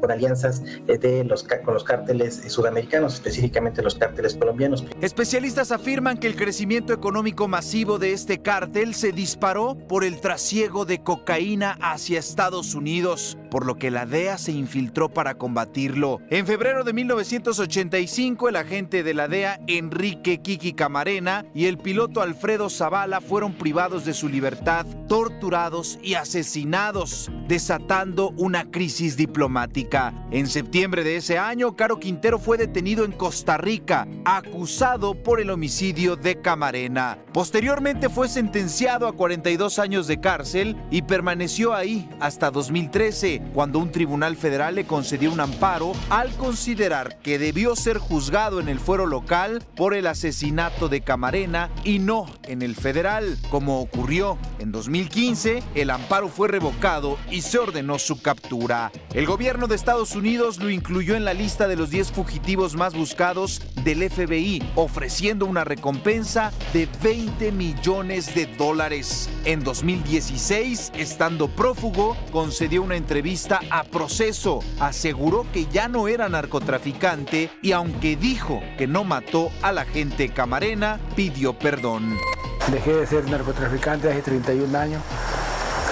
por 0.00 0.12
alianzas 0.12 0.62
de 0.86 1.24
los, 1.24 1.44
con 1.64 1.74
los 1.74 1.84
cárteles 1.84 2.42
sudamericanos, 2.48 3.14
específicamente 3.14 3.82
los 3.82 3.94
cárteles 3.94 4.34
colombianos. 4.34 4.84
Especialistas 5.00 5.72
afirman 5.72 6.18
que 6.18 6.26
el 6.26 6.36
crecimiento 6.36 6.92
económico 6.92 7.48
masivo 7.48 7.98
de 7.98 8.12
este 8.12 8.42
cártel 8.42 8.94
se 8.94 9.12
disparó 9.12 9.76
por 9.88 10.04
el 10.04 10.20
trasiego 10.20 10.84
de 10.84 11.02
cocaína 11.02 11.76
hacia 11.80 12.18
Estados 12.18 12.74
Unidos, 12.74 13.36
por 13.50 13.66
lo 13.66 13.76
que 13.76 13.90
la 13.90 14.06
DEA 14.06 14.38
se 14.38 14.52
infiltró 14.52 15.08
para 15.08 15.34
combatirlo. 15.34 16.20
En 16.30 16.46
febrero 16.46 16.84
de 16.84 16.92
1985, 16.92 18.48
el 18.48 18.56
agente 18.56 19.02
de 19.02 19.14
la 19.14 19.28
DEA, 19.28 19.60
Enrique 19.66 20.40
Kiki 20.40 20.72
Camarena, 20.72 21.44
y 21.54 21.66
el 21.66 21.78
piloto 21.78 22.22
Alfredo 22.22 22.70
Zavala 22.70 23.09
fueron 23.18 23.54
privados 23.54 24.04
de 24.04 24.12
su 24.14 24.28
libertad, 24.28 24.86
torturados 25.08 25.98
y 26.02 26.14
asesinados, 26.14 27.30
desatando 27.48 28.30
una 28.36 28.70
crisis 28.70 29.16
diplomática. 29.16 30.14
En 30.30 30.46
septiembre 30.46 31.02
de 31.02 31.16
ese 31.16 31.38
año, 31.38 31.74
Caro 31.74 31.98
Quintero 31.98 32.38
fue 32.38 32.58
detenido 32.58 33.04
en 33.04 33.12
Costa 33.12 33.56
Rica, 33.56 34.06
acusado 34.24 35.14
por 35.14 35.40
el 35.40 35.50
homicidio 35.50 36.14
de 36.16 36.40
Camarena. 36.40 37.18
Posteriormente 37.32 38.08
fue 38.08 38.28
sentenciado 38.28 39.08
a 39.08 39.12
42 39.12 39.78
años 39.78 40.06
de 40.06 40.20
cárcel 40.20 40.76
y 40.90 41.02
permaneció 41.02 41.74
ahí 41.74 42.08
hasta 42.20 42.50
2013, 42.50 43.42
cuando 43.54 43.78
un 43.78 43.90
tribunal 43.90 44.36
federal 44.36 44.74
le 44.74 44.84
concedió 44.84 45.32
un 45.32 45.40
amparo 45.40 45.92
al 46.10 46.30
considerar 46.36 47.18
que 47.20 47.38
debió 47.38 47.74
ser 47.74 47.98
juzgado 47.98 48.60
en 48.60 48.68
el 48.68 48.78
fuero 48.78 49.06
local 49.06 49.64
por 49.74 49.94
el 49.94 50.06
asesinato 50.06 50.88
de 50.88 51.00
Camarena 51.00 51.70
y 51.82 51.98
no 51.98 52.26
en 52.44 52.60
el 52.62 52.76
federal 52.76 52.99
como 53.48 53.80
ocurrió 53.80 54.36
en 54.58 54.72
2015, 54.72 55.62
el 55.74 55.88
amparo 55.88 56.28
fue 56.28 56.48
revocado 56.48 57.16
y 57.30 57.40
se 57.40 57.58
ordenó 57.58 57.98
su 57.98 58.20
captura. 58.20 58.92
El 59.14 59.24
gobierno 59.24 59.68
de 59.68 59.74
Estados 59.74 60.14
Unidos 60.14 60.58
lo 60.58 60.68
incluyó 60.68 61.16
en 61.16 61.24
la 61.24 61.32
lista 61.32 61.66
de 61.66 61.76
los 61.76 61.88
10 61.88 62.12
fugitivos 62.12 62.76
más 62.76 62.94
buscados 62.94 63.62
del 63.84 64.10
FBI, 64.10 64.62
ofreciendo 64.74 65.46
una 65.46 65.64
recompensa 65.64 66.52
de 66.74 66.88
20 67.02 67.52
millones 67.52 68.34
de 68.34 68.44
dólares. 68.58 69.30
En 69.46 69.64
2016, 69.64 70.92
estando 70.94 71.48
prófugo, 71.48 72.18
concedió 72.32 72.82
una 72.82 72.96
entrevista 72.96 73.60
a 73.70 73.84
proceso. 73.84 74.60
Aseguró 74.78 75.46
que 75.52 75.64
ya 75.72 75.88
no 75.88 76.06
era 76.06 76.28
narcotraficante 76.28 77.48
y 77.62 77.72
aunque 77.72 78.16
dijo 78.16 78.60
que 78.76 78.86
no 78.86 79.04
mató 79.04 79.50
a 79.62 79.72
la 79.72 79.86
gente 79.86 80.28
camarena, 80.28 81.00
pidió 81.16 81.58
perdón. 81.58 82.18
Dejé 82.68 82.94
de 82.94 83.06
ser 83.06 83.28
narcotraficante 83.28 84.10
hace 84.10 84.22
31 84.22 84.78
años, 84.78 85.02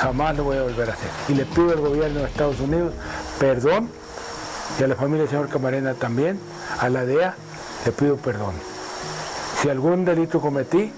jamás 0.00 0.36
lo 0.36 0.44
voy 0.44 0.58
a 0.58 0.62
volver 0.62 0.90
a 0.90 0.92
hacer. 0.92 1.10
Y 1.28 1.34
le 1.34 1.44
pido 1.44 1.70
al 1.70 1.80
gobierno 1.80 2.20
de 2.20 2.26
Estados 2.26 2.60
Unidos 2.60 2.92
perdón, 3.38 3.90
y 4.78 4.84
a 4.84 4.86
la 4.86 4.94
familia 4.94 5.22
del 5.22 5.30
señor 5.30 5.48
Camarena 5.48 5.94
también, 5.94 6.38
a 6.78 6.88
la 6.88 7.04
DEA, 7.04 7.34
le 7.84 7.92
pido 7.92 8.16
perdón. 8.16 8.54
Si 9.60 9.68
algún 9.68 10.04
delito 10.04 10.40
cometí 10.40 10.92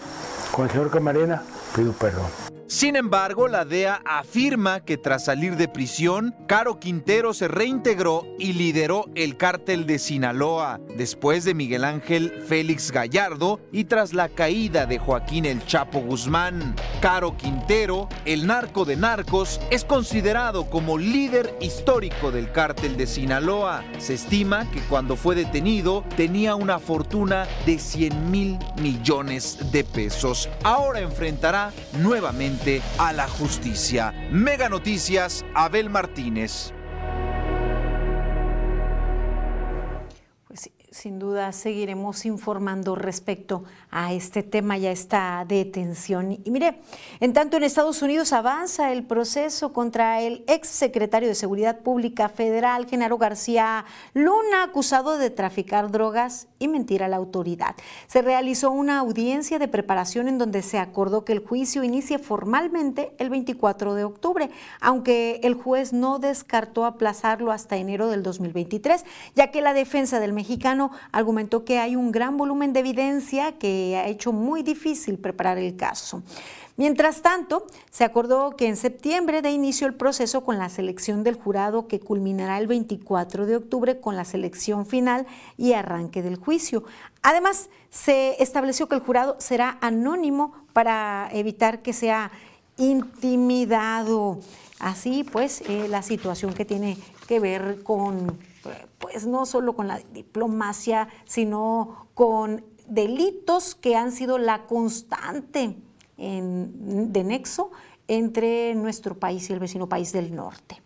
con 0.52 0.66
el 0.66 0.70
señor 0.70 0.90
Camarena, 0.90 1.42
pido 1.74 1.92
perdón. 1.92 2.49
Sin 2.70 2.94
embargo, 2.94 3.48
la 3.48 3.64
DEA 3.64 4.00
afirma 4.04 4.84
que 4.84 4.96
tras 4.96 5.24
salir 5.24 5.56
de 5.56 5.66
prisión, 5.66 6.36
Caro 6.46 6.78
Quintero 6.78 7.34
se 7.34 7.48
reintegró 7.48 8.28
y 8.38 8.52
lideró 8.52 9.06
el 9.16 9.36
cártel 9.36 9.86
de 9.86 9.98
Sinaloa, 9.98 10.78
después 10.96 11.44
de 11.44 11.52
Miguel 11.52 11.82
Ángel 11.82 12.30
Félix 12.46 12.92
Gallardo 12.92 13.58
y 13.72 13.86
tras 13.86 14.14
la 14.14 14.28
caída 14.28 14.86
de 14.86 15.00
Joaquín 15.00 15.46
El 15.46 15.66
Chapo 15.66 15.98
Guzmán. 15.98 16.76
Caro 17.00 17.36
Quintero, 17.36 18.08
el 18.24 18.46
narco 18.46 18.84
de 18.84 18.94
narcos, 18.94 19.60
es 19.72 19.84
considerado 19.84 20.70
como 20.70 20.96
líder 20.96 21.52
histórico 21.60 22.30
del 22.30 22.52
cártel 22.52 22.96
de 22.96 23.08
Sinaloa. 23.08 23.82
Se 23.98 24.14
estima 24.14 24.70
que 24.70 24.80
cuando 24.82 25.16
fue 25.16 25.34
detenido 25.34 26.04
tenía 26.16 26.54
una 26.54 26.78
fortuna 26.78 27.48
de 27.66 27.80
100 27.80 28.30
mil 28.30 28.58
millones 28.80 29.58
de 29.72 29.82
pesos. 29.82 30.48
Ahora 30.62 31.00
enfrentará 31.00 31.72
nuevamente 31.98 32.59
a 32.98 33.12
la 33.14 33.26
justicia. 33.26 34.12
Mega 34.30 34.68
Noticias, 34.68 35.46
Abel 35.54 35.88
Martínez. 35.88 36.74
sin 40.90 41.18
duda 41.18 41.52
seguiremos 41.52 42.26
informando 42.26 42.96
respecto 42.96 43.64
a 43.90 44.12
este 44.12 44.42
tema 44.42 44.78
y 44.78 44.86
a 44.86 44.92
esta 44.92 45.44
detención. 45.46 46.38
Y 46.44 46.50
mire, 46.50 46.80
en 47.20 47.32
tanto 47.32 47.56
en 47.56 47.64
Estados 47.64 48.02
Unidos 48.02 48.32
avanza 48.32 48.92
el 48.92 49.04
proceso 49.04 49.72
contra 49.72 50.20
el 50.20 50.44
ex 50.46 50.68
secretario 50.68 51.28
de 51.28 51.34
Seguridad 51.34 51.80
Pública 51.80 52.28
Federal, 52.28 52.86
Genaro 52.86 53.18
García 53.18 53.84
Luna, 54.14 54.64
acusado 54.64 55.18
de 55.18 55.30
traficar 55.30 55.90
drogas 55.90 56.48
y 56.58 56.68
mentir 56.68 57.02
a 57.02 57.08
la 57.08 57.16
autoridad. 57.16 57.74
Se 58.06 58.22
realizó 58.22 58.70
una 58.70 58.98
audiencia 58.98 59.58
de 59.58 59.68
preparación 59.68 60.28
en 60.28 60.38
donde 60.38 60.62
se 60.62 60.78
acordó 60.78 61.24
que 61.24 61.32
el 61.32 61.40
juicio 61.40 61.82
inicie 61.82 62.18
formalmente 62.18 63.12
el 63.18 63.30
24 63.30 63.94
de 63.94 64.04
octubre, 64.04 64.50
aunque 64.80 65.40
el 65.42 65.54
juez 65.54 65.92
no 65.92 66.18
descartó 66.18 66.84
aplazarlo 66.84 67.52
hasta 67.52 67.76
enero 67.76 68.08
del 68.08 68.22
2023, 68.22 69.04
ya 69.34 69.50
que 69.50 69.62
la 69.62 69.72
defensa 69.72 70.20
del 70.20 70.32
mexicano 70.32 70.90
argumentó 71.12 71.64
que 71.64 71.78
hay 71.78 71.96
un 71.96 72.12
gran 72.12 72.36
volumen 72.36 72.72
de 72.72 72.80
evidencia 72.80 73.52
que 73.52 73.79
ha 73.96 74.06
hecho 74.06 74.32
muy 74.32 74.62
difícil 74.62 75.18
preparar 75.18 75.58
el 75.58 75.76
caso. 75.76 76.22
Mientras 76.76 77.20
tanto, 77.20 77.66
se 77.90 78.04
acordó 78.04 78.56
que 78.56 78.66
en 78.66 78.76
septiembre 78.76 79.42
de 79.42 79.50
inicio 79.50 79.86
el 79.86 79.94
proceso 79.94 80.44
con 80.44 80.58
la 80.58 80.70
selección 80.70 81.24
del 81.24 81.34
jurado 81.34 81.86
que 81.86 82.00
culminará 82.00 82.56
el 82.56 82.66
24 82.68 83.44
de 83.44 83.56
octubre 83.56 84.00
con 84.00 84.16
la 84.16 84.24
selección 84.24 84.86
final 84.86 85.26
y 85.58 85.74
arranque 85.74 86.22
del 86.22 86.36
juicio. 86.36 86.84
Además, 87.20 87.68
se 87.90 88.42
estableció 88.42 88.88
que 88.88 88.94
el 88.94 89.02
jurado 89.02 89.36
será 89.38 89.76
anónimo 89.82 90.54
para 90.72 91.28
evitar 91.32 91.82
que 91.82 91.92
sea 91.92 92.30
intimidado. 92.78 94.40
Así 94.78 95.22
pues, 95.24 95.60
eh, 95.68 95.86
la 95.88 96.00
situación 96.00 96.54
que 96.54 96.64
tiene 96.64 96.96
que 97.28 97.40
ver 97.40 97.82
con 97.82 98.38
pues 98.98 99.26
no 99.26 99.46
solo 99.46 99.74
con 99.74 99.88
la 99.88 99.98
diplomacia, 100.12 101.08
sino 101.24 102.06
con 102.14 102.64
delitos 102.90 103.74
que 103.74 103.96
han 103.96 104.12
sido 104.12 104.36
la 104.36 104.66
constante 104.66 105.76
de 106.18 107.24
nexo 107.24 107.70
entre 108.08 108.74
nuestro 108.74 109.18
país 109.18 109.48
y 109.48 109.52
el 109.52 109.60
vecino 109.60 109.88
país 109.88 110.12
del 110.12 110.34
norte. 110.34 110.82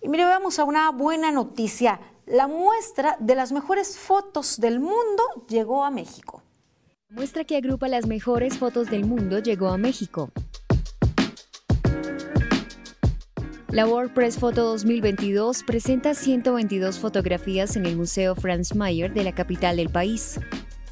Y 0.00 0.08
mire, 0.08 0.24
vamos 0.24 0.58
a 0.58 0.64
una 0.64 0.90
buena 0.90 1.30
noticia. 1.30 2.00
La 2.24 2.46
muestra 2.46 3.16
de 3.20 3.34
las 3.34 3.52
mejores 3.52 3.98
fotos 3.98 4.58
del 4.60 4.80
mundo 4.80 5.22
llegó 5.48 5.84
a 5.84 5.90
México. 5.90 6.42
La 7.08 7.16
muestra 7.16 7.44
que 7.44 7.56
agrupa 7.56 7.88
las 7.88 8.06
mejores 8.06 8.56
fotos 8.56 8.88
del 8.88 9.04
mundo 9.04 9.40
llegó 9.40 9.68
a 9.68 9.76
México. 9.76 10.30
La 13.72 13.86
WordPress 13.86 14.38
Photo 14.38 14.64
2022 14.64 15.64
presenta 15.64 16.14
122 16.14 16.98
fotografías 16.98 17.76
en 17.76 17.86
el 17.86 17.96
Museo 17.96 18.34
Franz 18.34 18.74
Mayer 18.74 19.12
de 19.12 19.22
la 19.22 19.32
capital 19.32 19.76
del 19.76 19.90
país. 19.90 20.40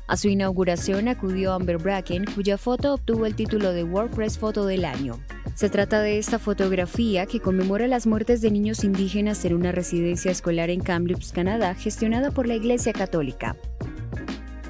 A 0.08 0.16
su 0.16 0.28
inauguración 0.28 1.06
acudió 1.06 1.52
Amber 1.52 1.76
Bracken, 1.76 2.24
cuya 2.34 2.56
foto 2.56 2.94
obtuvo 2.94 3.26
el 3.26 3.34
título 3.34 3.74
de 3.74 3.84
WordPress 3.84 4.38
Photo 4.38 4.64
del 4.64 4.86
Año. 4.86 5.20
Se 5.54 5.68
trata 5.68 6.00
de 6.00 6.16
esta 6.16 6.38
fotografía 6.38 7.26
que 7.26 7.40
conmemora 7.40 7.86
las 7.88 8.06
muertes 8.06 8.40
de 8.40 8.50
niños 8.50 8.84
indígenas 8.84 9.44
en 9.44 9.52
una 9.52 9.70
residencia 9.70 10.30
escolar 10.30 10.70
en 10.70 10.80
Kamloops, 10.80 11.32
Canadá, 11.32 11.74
gestionada 11.74 12.30
por 12.30 12.46
la 12.48 12.54
Iglesia 12.54 12.94
Católica. 12.94 13.54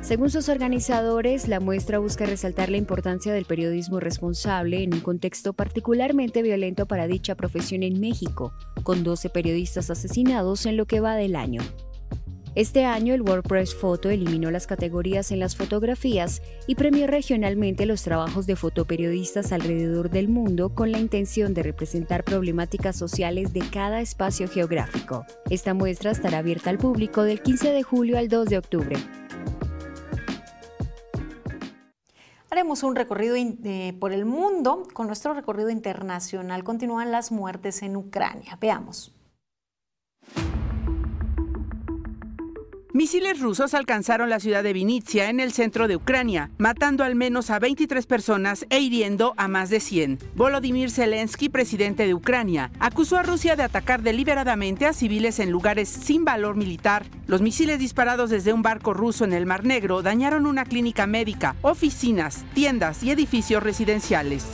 Según 0.00 0.28
sus 0.28 0.48
organizadores, 0.48 1.46
la 1.46 1.60
muestra 1.60 2.00
busca 2.00 2.26
resaltar 2.26 2.68
la 2.68 2.78
importancia 2.78 3.32
del 3.32 3.44
periodismo 3.44 4.00
responsable 4.00 4.82
en 4.82 4.92
un 4.92 5.00
contexto 5.00 5.52
particularmente 5.52 6.42
violento 6.42 6.86
para 6.86 7.06
dicha 7.06 7.36
profesión 7.36 7.84
en 7.84 8.00
México, 8.00 8.52
con 8.82 9.04
12 9.04 9.30
periodistas 9.30 9.88
asesinados 9.88 10.66
en 10.66 10.76
lo 10.76 10.86
que 10.86 10.98
va 10.98 11.14
del 11.14 11.36
año. 11.36 11.60
Este 12.54 12.84
año 12.84 13.14
el 13.14 13.22
WordPress 13.22 13.74
Photo 13.74 14.10
eliminó 14.10 14.50
las 14.50 14.66
categorías 14.66 15.30
en 15.30 15.38
las 15.38 15.54
fotografías 15.54 16.42
y 16.66 16.74
premió 16.74 17.06
regionalmente 17.06 17.86
los 17.86 18.02
trabajos 18.02 18.46
de 18.46 18.56
fotoperiodistas 18.56 19.52
alrededor 19.52 20.10
del 20.10 20.28
mundo 20.28 20.74
con 20.74 20.90
la 20.90 20.98
intención 20.98 21.54
de 21.54 21.62
representar 21.62 22.24
problemáticas 22.24 22.96
sociales 22.96 23.52
de 23.52 23.60
cada 23.70 24.00
espacio 24.00 24.48
geográfico. 24.48 25.24
Esta 25.50 25.74
muestra 25.74 26.10
estará 26.10 26.38
abierta 26.38 26.70
al 26.70 26.78
público 26.78 27.22
del 27.22 27.42
15 27.42 27.72
de 27.72 27.82
julio 27.82 28.18
al 28.18 28.28
2 28.28 28.48
de 28.48 28.58
octubre. 28.58 28.96
Haremos 32.50 32.82
un 32.82 32.96
recorrido 32.96 33.36
eh, 33.36 33.94
por 34.00 34.12
el 34.12 34.24
mundo. 34.24 34.84
Con 34.94 35.06
nuestro 35.06 35.34
recorrido 35.34 35.70
internacional 35.70 36.64
continúan 36.64 37.12
las 37.12 37.30
muertes 37.30 37.82
en 37.82 37.96
Ucrania. 37.96 38.56
Veamos. 38.60 39.17
Misiles 42.98 43.38
rusos 43.38 43.74
alcanzaron 43.74 44.28
la 44.28 44.40
ciudad 44.40 44.64
de 44.64 44.72
Vinitsia 44.72 45.30
en 45.30 45.38
el 45.38 45.52
centro 45.52 45.86
de 45.86 45.94
Ucrania, 45.94 46.50
matando 46.58 47.04
al 47.04 47.14
menos 47.14 47.48
a 47.48 47.60
23 47.60 48.04
personas 48.06 48.66
e 48.70 48.80
hiriendo 48.80 49.34
a 49.36 49.46
más 49.46 49.70
de 49.70 49.78
100. 49.78 50.18
Volodymyr 50.34 50.90
Zelensky, 50.90 51.48
presidente 51.48 52.08
de 52.08 52.14
Ucrania, 52.14 52.72
acusó 52.80 53.16
a 53.16 53.22
Rusia 53.22 53.54
de 53.54 53.62
atacar 53.62 54.02
deliberadamente 54.02 54.84
a 54.84 54.92
civiles 54.92 55.38
en 55.38 55.52
lugares 55.52 55.88
sin 55.88 56.24
valor 56.24 56.56
militar. 56.56 57.06
Los 57.28 57.40
misiles 57.40 57.78
disparados 57.78 58.30
desde 58.30 58.52
un 58.52 58.62
barco 58.62 58.94
ruso 58.94 59.24
en 59.24 59.32
el 59.32 59.46
Mar 59.46 59.64
Negro 59.64 60.02
dañaron 60.02 60.44
una 60.44 60.64
clínica 60.64 61.06
médica, 61.06 61.54
oficinas, 61.62 62.44
tiendas 62.52 63.04
y 63.04 63.12
edificios 63.12 63.62
residenciales. 63.62 64.44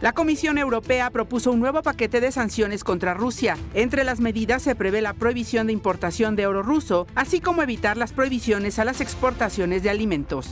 La 0.00 0.12
Comisión 0.14 0.56
Europea 0.56 1.10
propuso 1.10 1.52
un 1.52 1.60
nuevo 1.60 1.82
paquete 1.82 2.22
de 2.22 2.32
sanciones 2.32 2.84
contra 2.84 3.12
Rusia. 3.12 3.58
Entre 3.74 4.02
las 4.02 4.18
medidas 4.18 4.62
se 4.62 4.74
prevé 4.74 5.02
la 5.02 5.12
prohibición 5.12 5.66
de 5.66 5.74
importación 5.74 6.36
de 6.36 6.46
oro 6.46 6.62
ruso, 6.62 7.06
así 7.14 7.42
como 7.42 7.62
evitar 7.62 7.98
las 7.98 8.14
prohibiciones 8.14 8.78
a 8.78 8.86
las 8.86 9.02
exportaciones 9.02 9.82
de 9.82 9.90
alimentos. 9.90 10.50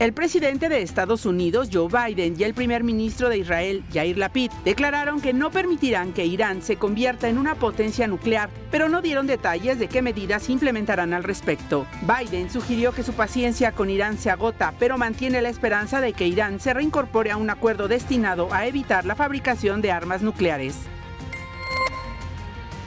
El 0.00 0.12
presidente 0.12 0.68
de 0.68 0.82
Estados 0.82 1.24
Unidos, 1.24 1.68
Joe 1.72 1.86
Biden, 1.88 2.34
y 2.36 2.42
el 2.42 2.52
primer 2.52 2.82
ministro 2.82 3.28
de 3.28 3.38
Israel, 3.38 3.84
Yair 3.92 4.18
Lapid, 4.18 4.50
declararon 4.64 5.20
que 5.20 5.32
no 5.32 5.52
permitirán 5.52 6.12
que 6.12 6.26
Irán 6.26 6.62
se 6.62 6.74
convierta 6.74 7.28
en 7.28 7.38
una 7.38 7.54
potencia 7.54 8.08
nuclear, 8.08 8.50
pero 8.72 8.88
no 8.88 9.02
dieron 9.02 9.28
detalles 9.28 9.78
de 9.78 9.86
qué 9.86 10.02
medidas 10.02 10.50
implementarán 10.50 11.14
al 11.14 11.22
respecto. 11.22 11.86
Biden 12.02 12.50
sugirió 12.50 12.90
que 12.90 13.04
su 13.04 13.12
paciencia 13.12 13.70
con 13.70 13.88
Irán 13.88 14.18
se 14.18 14.30
agota, 14.30 14.74
pero 14.80 14.98
mantiene 14.98 15.40
la 15.40 15.48
esperanza 15.48 16.00
de 16.00 16.12
que 16.12 16.26
Irán 16.26 16.58
se 16.58 16.74
reincorpore 16.74 17.30
a 17.30 17.36
un 17.36 17.48
acuerdo 17.48 17.86
destinado 17.86 18.52
a 18.52 18.66
evitar 18.66 19.06
la 19.06 19.14
fabricación 19.14 19.80
de 19.80 19.92
armas 19.92 20.22
nucleares. 20.22 20.74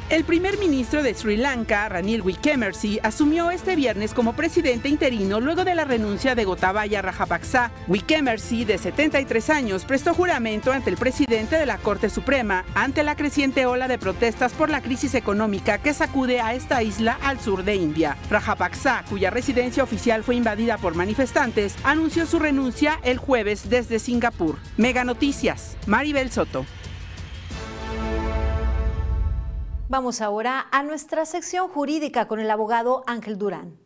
El 0.09 0.23
primer 0.23 0.57
ministro 0.57 1.03
de 1.03 1.13
Sri 1.13 1.35
Lanka, 1.35 1.89
Ranil 1.89 2.21
Wickremesinghe, 2.21 3.01
asumió 3.03 3.51
este 3.51 3.75
viernes 3.75 4.13
como 4.13 4.37
presidente 4.37 4.87
interino 4.87 5.41
luego 5.41 5.65
de 5.65 5.75
la 5.75 5.83
renuncia 5.83 6.33
de 6.33 6.45
Gotabaya 6.45 7.01
Rajapaksa. 7.01 7.71
Wickremesinghe, 7.89 8.65
de 8.65 8.77
73 8.77 9.49
años, 9.49 9.83
prestó 9.83 10.13
juramento 10.13 10.71
ante 10.71 10.91
el 10.91 10.95
presidente 10.95 11.57
de 11.57 11.65
la 11.65 11.77
Corte 11.77 12.09
Suprema 12.09 12.63
ante 12.73 13.03
la 13.03 13.17
creciente 13.17 13.65
ola 13.65 13.89
de 13.89 13.97
protestas 13.97 14.53
por 14.53 14.69
la 14.69 14.81
crisis 14.81 15.13
económica 15.13 15.79
que 15.79 15.93
sacude 15.93 16.39
a 16.39 16.53
esta 16.53 16.81
isla 16.83 17.19
al 17.21 17.41
sur 17.41 17.65
de 17.65 17.75
India. 17.75 18.15
Rajapaksa, 18.29 19.03
cuya 19.09 19.29
residencia 19.29 19.83
oficial 19.83 20.23
fue 20.23 20.35
invadida 20.35 20.77
por 20.77 20.95
manifestantes, 20.95 21.75
anunció 21.83 22.25
su 22.27 22.39
renuncia 22.39 22.97
el 23.03 23.17
jueves 23.17 23.69
desde 23.69 23.99
Singapur. 23.99 24.57
Mega 24.77 25.03
Noticias, 25.03 25.75
Maribel 25.85 26.31
Soto. 26.31 26.65
Vamos 29.89 30.19
ahora 30.19 30.67
a 30.73 30.83
nuestra 30.83 31.25
sección 31.25 31.69
jurídica 31.69 32.27
con 32.27 32.41
el 32.41 32.51
abogado 32.51 33.03
Ángel 33.07 33.37
Durán. 33.37 33.77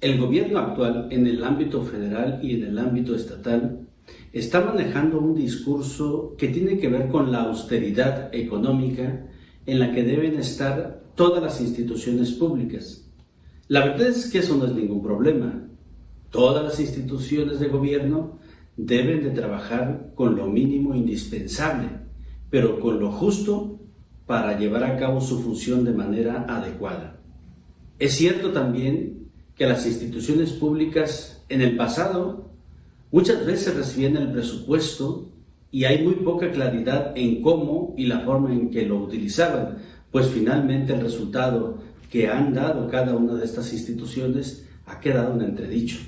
El 0.00 0.18
gobierno 0.18 0.58
actual 0.58 1.06
en 1.12 1.28
el 1.28 1.44
ámbito 1.44 1.80
federal 1.82 2.40
y 2.42 2.54
en 2.54 2.64
el 2.64 2.78
ámbito 2.78 3.14
estatal 3.14 3.86
está 4.32 4.62
manejando 4.62 5.20
un 5.20 5.36
discurso 5.36 6.34
que 6.36 6.48
tiene 6.48 6.76
que 6.76 6.88
ver 6.88 7.06
con 7.06 7.30
la 7.30 7.42
austeridad 7.42 8.34
económica 8.34 9.28
en 9.66 9.78
la 9.78 9.92
que 9.92 10.02
deben 10.02 10.40
estar 10.40 11.04
todas 11.14 11.40
las 11.40 11.60
instituciones 11.60 12.32
públicas. 12.32 13.08
La 13.68 13.84
verdad 13.84 14.08
es 14.08 14.28
que 14.28 14.40
eso 14.40 14.56
no 14.56 14.66
es 14.66 14.72
ningún 14.72 15.04
problema. 15.04 15.68
Todas 16.30 16.64
las 16.64 16.80
instituciones 16.80 17.60
de 17.60 17.68
gobierno 17.68 18.40
deben 18.76 19.22
de 19.22 19.30
trabajar 19.30 20.12
con 20.14 20.36
lo 20.36 20.46
mínimo 20.46 20.94
indispensable, 20.94 21.88
pero 22.50 22.80
con 22.80 23.00
lo 23.00 23.10
justo 23.10 23.80
para 24.26 24.58
llevar 24.58 24.84
a 24.84 24.96
cabo 24.96 25.20
su 25.20 25.40
función 25.40 25.84
de 25.84 25.92
manera 25.92 26.46
adecuada. 26.48 27.20
Es 27.98 28.14
cierto 28.14 28.52
también 28.52 29.28
que 29.54 29.66
las 29.66 29.86
instituciones 29.86 30.52
públicas 30.52 31.44
en 31.48 31.60
el 31.60 31.76
pasado 31.76 32.50
muchas 33.12 33.46
veces 33.46 33.76
recibían 33.76 34.16
el 34.16 34.32
presupuesto 34.32 35.28
y 35.70 35.84
hay 35.84 36.02
muy 36.04 36.14
poca 36.16 36.50
claridad 36.50 37.12
en 37.16 37.42
cómo 37.42 37.94
y 37.96 38.06
la 38.06 38.20
forma 38.20 38.52
en 38.52 38.70
que 38.70 38.86
lo 38.86 38.98
utilizaban, 38.98 39.78
pues 40.10 40.28
finalmente 40.28 40.94
el 40.94 41.00
resultado 41.00 41.78
que 42.10 42.28
han 42.28 42.54
dado 42.54 42.88
cada 42.88 43.14
una 43.16 43.34
de 43.34 43.44
estas 43.44 43.72
instituciones 43.72 44.68
ha 44.86 45.00
quedado 45.00 45.34
en 45.34 45.42
entredicho. 45.42 45.98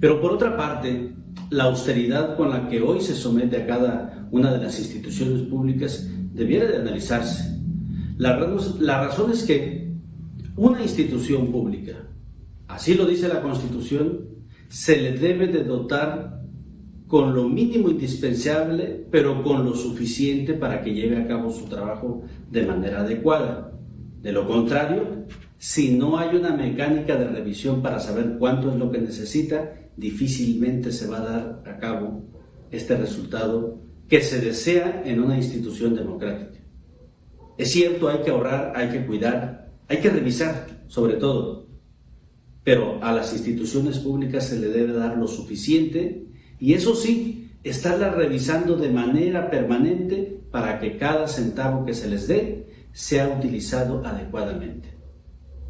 Pero 0.00 0.20
por 0.20 0.32
otra 0.32 0.56
parte, 0.56 1.14
la 1.50 1.64
austeridad 1.64 2.36
con 2.36 2.50
la 2.50 2.68
que 2.68 2.80
hoy 2.80 3.00
se 3.00 3.14
somete 3.14 3.62
a 3.62 3.66
cada 3.66 4.28
una 4.30 4.52
de 4.52 4.64
las 4.64 4.78
instituciones 4.78 5.42
públicas 5.42 6.08
debiera 6.32 6.66
de 6.66 6.76
analizarse. 6.76 7.56
La, 8.18 8.36
razón 8.36 9.30
es 9.30 9.44
que 9.44 9.92
una 10.56 10.82
institución 10.82 11.52
pública, 11.52 12.08
así 12.66 12.94
lo 12.94 13.06
dice 13.06 13.28
la 13.28 13.42
Constitución, 13.42 14.20
se 14.68 15.00
le 15.00 15.12
debe 15.12 15.46
de 15.48 15.64
dotar 15.64 16.42
con 17.06 17.34
lo 17.34 17.48
mínimo 17.48 17.88
indispensable, 17.88 19.06
pero 19.10 19.42
con 19.42 19.64
lo 19.64 19.74
suficiente 19.74 20.54
para 20.54 20.82
que 20.82 20.92
lleve 20.92 21.18
a 21.18 21.26
cabo 21.28 21.50
su 21.50 21.66
trabajo 21.66 22.22
de 22.50 22.66
manera 22.66 23.02
adecuada. 23.02 23.72
De 24.22 24.32
lo 24.32 24.48
contrario, 24.48 25.26
si 25.58 25.96
no 25.96 26.18
hay 26.18 26.36
una 26.36 26.56
mecánica 26.56 27.16
de 27.16 27.28
revisión 27.28 27.82
para 27.82 28.00
saber 28.00 28.36
cuánto 28.38 28.70
es 28.70 28.76
lo 28.76 28.90
que 28.90 28.98
necesita, 28.98 29.72
difícilmente 29.96 30.92
se 30.92 31.06
va 31.06 31.18
a 31.18 31.24
dar 31.24 31.62
a 31.66 31.78
cabo 31.78 32.24
este 32.70 32.96
resultado 32.96 33.80
que 34.08 34.20
se 34.20 34.40
desea 34.40 35.02
en 35.04 35.20
una 35.20 35.36
institución 35.36 35.94
democrática. 35.94 36.60
Es 37.58 37.70
cierto, 37.70 38.08
hay 38.08 38.20
que 38.22 38.30
ahorrar, 38.30 38.72
hay 38.76 38.90
que 38.90 39.06
cuidar, 39.06 39.72
hay 39.88 39.98
que 39.98 40.10
revisar, 40.10 40.84
sobre 40.86 41.14
todo, 41.14 41.66
pero 42.62 43.02
a 43.02 43.12
las 43.12 43.32
instituciones 43.32 43.98
públicas 43.98 44.48
se 44.48 44.58
le 44.58 44.68
debe 44.68 44.92
dar 44.92 45.16
lo 45.16 45.26
suficiente 45.26 46.26
y 46.58 46.74
eso 46.74 46.94
sí, 46.94 47.52
estarla 47.62 48.10
revisando 48.10 48.76
de 48.76 48.90
manera 48.90 49.50
permanente 49.50 50.40
para 50.50 50.78
que 50.78 50.96
cada 50.98 51.26
centavo 51.28 51.84
que 51.84 51.94
se 51.94 52.08
les 52.08 52.28
dé 52.28 52.66
sea 52.92 53.28
utilizado 53.28 54.04
adecuadamente. 54.04 54.88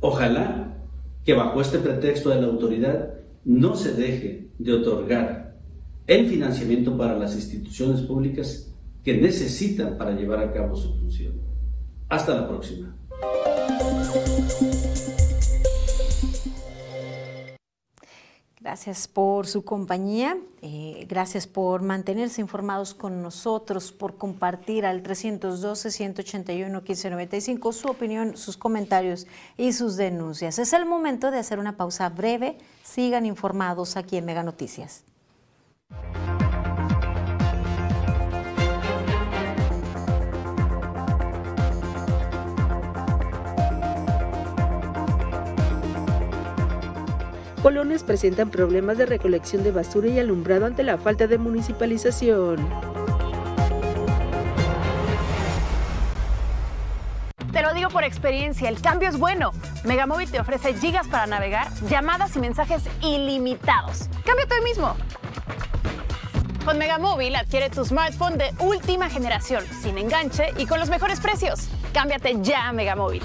Ojalá 0.01 0.77
que 1.25 1.35
bajo 1.35 1.61
este 1.61 1.79
pretexto 1.79 2.31
de 2.31 2.41
la 2.41 2.47
autoridad 2.47 3.15
no 3.47 3.77
se 3.77 3.93
deje 3.93 4.49
de 4.59 4.73
otorgar 4.73 5.57
el 6.07 6.29
financiamiento 6.29 6.97
para 6.99 7.17
las 7.17 7.35
instituciones 7.37 8.03
públicas 8.03 8.73
que 9.05 9.17
necesitan 9.17 9.97
para 9.97 10.13
llevar 10.13 10.41
a 10.41 10.53
cabo 10.53 10.75
su 10.75 10.93
función. 10.99 11.35
Hasta 12.09 12.35
la 12.35 12.49
próxima. 12.49 12.95
Gracias 18.77 19.09
por 19.09 19.47
su 19.47 19.65
compañía, 19.65 20.37
eh, 20.61 21.07
gracias 21.09 21.47
por 21.47 21.81
mantenerse 21.81 22.43
informados 22.43 22.93
con 22.93 23.23
nosotros, 23.23 23.91
por 23.91 24.19
compartir 24.19 24.85
al 24.85 25.03
312-181-1595 25.03 27.73
su 27.73 27.89
opinión, 27.89 28.37
sus 28.37 28.59
comentarios 28.59 29.27
y 29.57 29.73
sus 29.73 29.97
denuncias. 29.97 30.59
Es 30.59 30.75
el 30.75 30.85
momento 30.85 31.31
de 31.31 31.39
hacer 31.39 31.59
una 31.59 31.79
pausa 31.79 32.11
breve. 32.11 32.59
Sigan 32.83 33.25
informados 33.25 33.97
aquí 33.97 34.19
en 34.19 34.27
Mega 34.27 34.43
Noticias. 34.43 35.05
Colonias 47.63 48.05
presentan 48.05 48.51
problemas 48.51 48.99
de 48.99 49.07
recolección 49.07 49.65
de 49.65 49.73
basura 49.73 50.09
y 50.09 50.19
alumbrado 50.19 50.67
ante 50.67 50.83
la 50.83 50.99
falta 50.99 51.27
de 51.27 51.39
municipalización. 51.39 52.69
Te 57.53 57.63
lo 57.63 57.73
digo 57.73 57.89
por 57.89 58.05
experiencia, 58.05 58.69
el 58.69 58.81
cambio 58.81 59.09
es 59.09 59.19
bueno. 59.19 59.53
Megamóvil 59.85 60.31
te 60.31 60.39
ofrece 60.39 60.75
gigas 60.75 61.09
para 61.09 61.27
navegar, 61.27 61.69
llamadas 61.89 62.37
y 62.37 62.41
mensajes 62.41 62.83
ilimitados. 63.01 64.09
Cámbiate 64.25 64.55
hoy 64.55 64.65
mismo. 64.65 64.95
Con 66.65 66.79
Megamóvil 66.79 67.35
adquiere 67.35 67.71
tu 67.71 67.85
smartphone 67.85 68.39
de 68.39 68.53
última 68.59 69.09
generación, 69.09 69.65
sin 69.83 69.99
enganche 69.99 70.53
y 70.59 70.67
con 70.67 70.81
los 70.81 70.91
mejores 70.91 71.21
precios. 71.21 71.69
Cámbiate 71.93 72.37
ya 72.43 72.69
a 72.69 72.73
Megamóvil. 72.73 73.23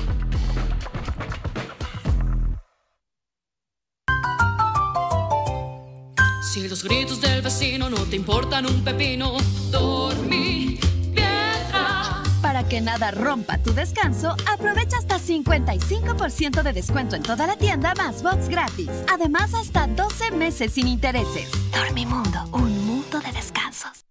Si 6.52 6.68
los 6.68 6.84
gritos 6.84 7.22
del 7.22 7.42
vecino 7.42 7.90
no 7.90 7.96
te 8.00 8.18
importan 8.18 8.66
un 8.66 8.84
pepino, 8.84 9.38
dormí 9.70 10.78
piedra. 11.14 12.24
Para 12.42 12.68
que 12.68 12.82
nada 12.82 13.12
rompa 13.12 13.58
tu 13.60 13.74
descanso, 13.74 14.36
aprovecha 14.46 14.98
hasta 14.98 15.18
55% 15.18 16.62
de 16.62 16.74
descuento 16.74 17.16
en 17.16 17.24
toda 17.24 17.48
la 17.48 17.56
tienda 17.56 17.94
más 17.96 18.22
box 18.22 18.50
gratis. 18.50 18.90
Además, 19.10 19.54
hasta 19.54 19.88
12 19.88 20.32
meses 20.32 20.74
sin 20.74 20.90
intereses. 20.90 21.50
Dormimundo, 21.72 22.44
un 22.52 22.86
mundo 22.86 23.22
de 23.22 23.32
descansos. 23.32 24.04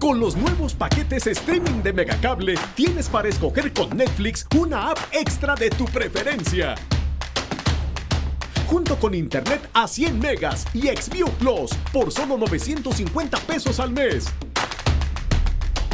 Con 0.00 0.18
los 0.18 0.34
nuevos 0.34 0.74
paquetes 0.74 1.28
streaming 1.28 1.80
de 1.84 1.92
Megacable, 1.92 2.56
tienes 2.74 3.08
para 3.08 3.28
escoger 3.28 3.72
con 3.72 3.96
Netflix 3.96 4.48
una 4.58 4.90
app 4.90 4.98
extra 5.12 5.54
de 5.54 5.70
tu 5.70 5.84
preferencia. 5.84 6.74
Junto 8.66 8.96
con 8.96 9.14
internet 9.14 9.68
a 9.74 9.86
100 9.86 10.18
megas 10.18 10.66
y 10.72 10.88
Xview 10.88 11.28
Plus 11.38 11.72
por 11.92 12.10
solo 12.10 12.36
950 12.38 13.38
pesos 13.40 13.80
al 13.80 13.92
mes. 13.92 14.26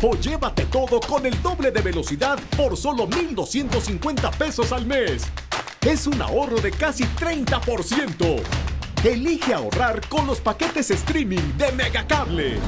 O 0.03 0.15
llévate 0.15 0.65
todo 0.67 1.01
con 1.01 1.27
el 1.27 1.41
doble 1.43 1.73
de 1.73 1.83
velocidad 1.83 2.39
por 2.57 2.77
solo 2.77 3.07
1,250 3.09 4.31
pesos 4.33 4.71
al 4.73 4.87
mes. 4.87 5.25
Es 5.81 6.07
un 6.07 6.21
ahorro 6.23 6.61
de 6.61 6.71
casi 6.71 7.05
30%. 7.05 8.41
Elige 9.05 9.55
ahorrar 9.55 10.07
con 10.09 10.27
los 10.27 10.41
paquetes 10.41 10.91
streaming 10.91 11.57
de 11.57 11.73
Megacable. 11.73 12.59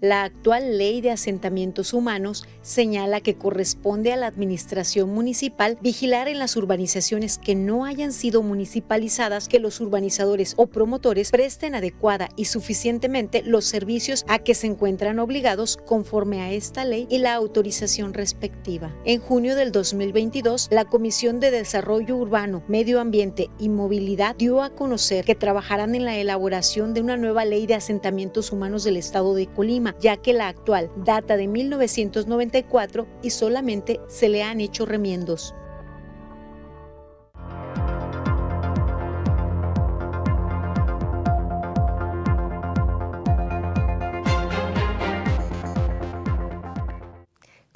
La 0.00 0.22
actual 0.22 0.78
ley 0.78 1.02
de 1.02 1.10
asentamientos 1.10 1.92
humanos 1.92 2.46
señala 2.62 3.20
que 3.20 3.34
corresponde 3.34 4.14
a 4.14 4.16
la 4.16 4.28
administración 4.28 5.10
municipal 5.12 5.76
vigilar 5.82 6.26
en 6.26 6.38
las 6.38 6.56
urbanizaciones 6.56 7.36
que 7.36 7.54
no 7.54 7.84
hayan 7.84 8.14
sido 8.14 8.42
municipalizadas 8.42 9.46
que 9.46 9.60
los 9.60 9.78
urbanizadores 9.78 10.54
o 10.56 10.68
promotores 10.68 11.30
presten 11.30 11.74
adecuada 11.74 12.30
y 12.34 12.46
suficientemente 12.46 13.42
los 13.42 13.66
servicios 13.66 14.24
a 14.26 14.38
que 14.38 14.54
se 14.54 14.68
encuentran 14.68 15.18
obligados 15.18 15.76
conforme 15.76 16.40
a 16.40 16.50
esta 16.50 16.86
ley 16.86 17.06
y 17.10 17.18
la 17.18 17.34
autorización 17.34 18.14
respectiva. 18.14 18.96
En 19.04 19.20
junio 19.20 19.54
del 19.54 19.70
2022, 19.70 20.68
la 20.70 20.86
Comisión 20.86 21.40
de 21.40 21.50
Desarrollo 21.50 22.16
Urbano, 22.16 22.62
Medio 22.68 23.00
Ambiente 23.00 23.50
y 23.58 23.68
Movilidad 23.68 24.34
dio 24.34 24.62
a 24.62 24.70
conocer 24.70 25.26
que 25.26 25.34
trabajarán 25.34 25.94
en 25.94 26.06
la 26.06 26.16
elaboración 26.16 26.94
de 26.94 27.02
una 27.02 27.18
nueva 27.18 27.44
ley 27.44 27.66
de 27.66 27.74
asentamientos 27.74 28.50
humanos 28.50 28.82
del 28.82 28.96
estado 28.96 29.34
de 29.34 29.46
Colima 29.46 29.89
ya 29.98 30.16
que 30.16 30.32
la 30.32 30.48
actual 30.48 30.90
data 30.96 31.36
de 31.36 31.48
1994 31.48 33.06
y 33.22 33.30
solamente 33.30 34.00
se 34.08 34.28
le 34.28 34.42
han 34.42 34.60
hecho 34.60 34.86
remiendos. 34.86 35.54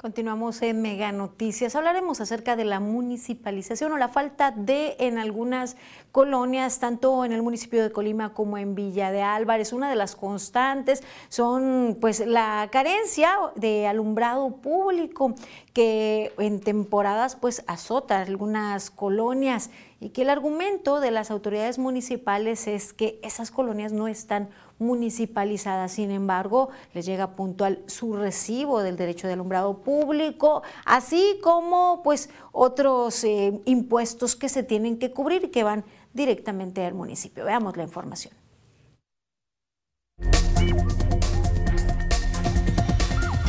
Continuamos 0.05 0.61
en 0.61 0.83
Mega 0.83 1.11
Noticias. 1.11 1.75
Hablaremos 1.75 2.21
acerca 2.21 2.55
de 2.55 2.63
la 2.63 2.79
municipalización 2.79 3.91
o 3.91 3.97
la 3.97 4.07
falta 4.07 4.51
de 4.51 4.95
en 4.99 5.17
algunas 5.17 5.77
colonias, 6.11 6.77
tanto 6.77 7.25
en 7.25 7.31
el 7.31 7.41
municipio 7.41 7.81
de 7.81 7.91
Colima 7.91 8.31
como 8.31 8.59
en 8.59 8.75
Villa 8.75 9.09
de 9.09 9.23
Álvarez. 9.23 9.73
Una 9.73 9.89
de 9.89 9.95
las 9.95 10.15
constantes 10.15 11.01
son 11.29 11.97
pues 11.99 12.19
la 12.19 12.69
carencia 12.71 13.31
de 13.55 13.87
alumbrado 13.87 14.57
público 14.57 15.33
que 15.73 16.31
en 16.37 16.59
temporadas 16.59 17.35
pues 17.35 17.63
azota 17.65 18.21
algunas 18.21 18.91
colonias 18.91 19.71
y 19.99 20.09
que 20.09 20.21
el 20.21 20.29
argumento 20.29 20.99
de 20.99 21.09
las 21.09 21.31
autoridades 21.31 21.79
municipales 21.79 22.67
es 22.67 22.93
que 22.93 23.19
esas 23.23 23.49
colonias 23.49 23.91
no 23.91 24.07
están 24.07 24.49
municipalizadas. 24.79 25.91
Sin 25.91 26.11
embargo, 26.11 26.69
les 26.93 27.05
llega 27.05 27.35
puntual 27.35 27.83
su 27.87 28.15
recibo 28.15 28.81
del 28.81 28.97
derecho 28.97 29.27
de 29.27 29.33
alumbrado 29.33 29.79
público, 29.79 30.63
así 30.85 31.39
como 31.41 32.01
pues 32.03 32.29
otros 32.51 33.23
eh, 33.23 33.59
impuestos 33.65 34.35
que 34.35 34.49
se 34.49 34.63
tienen 34.63 34.97
que 34.97 35.11
cubrir 35.11 35.45
y 35.45 35.49
que 35.49 35.63
van 35.63 35.85
directamente 36.13 36.85
al 36.85 36.93
municipio. 36.93 37.45
Veamos 37.45 37.77
la 37.77 37.83
información. 37.83 38.33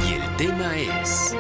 Y 0.05 0.15
el 0.15 0.37
tema 0.37 0.77
es... 0.77 1.35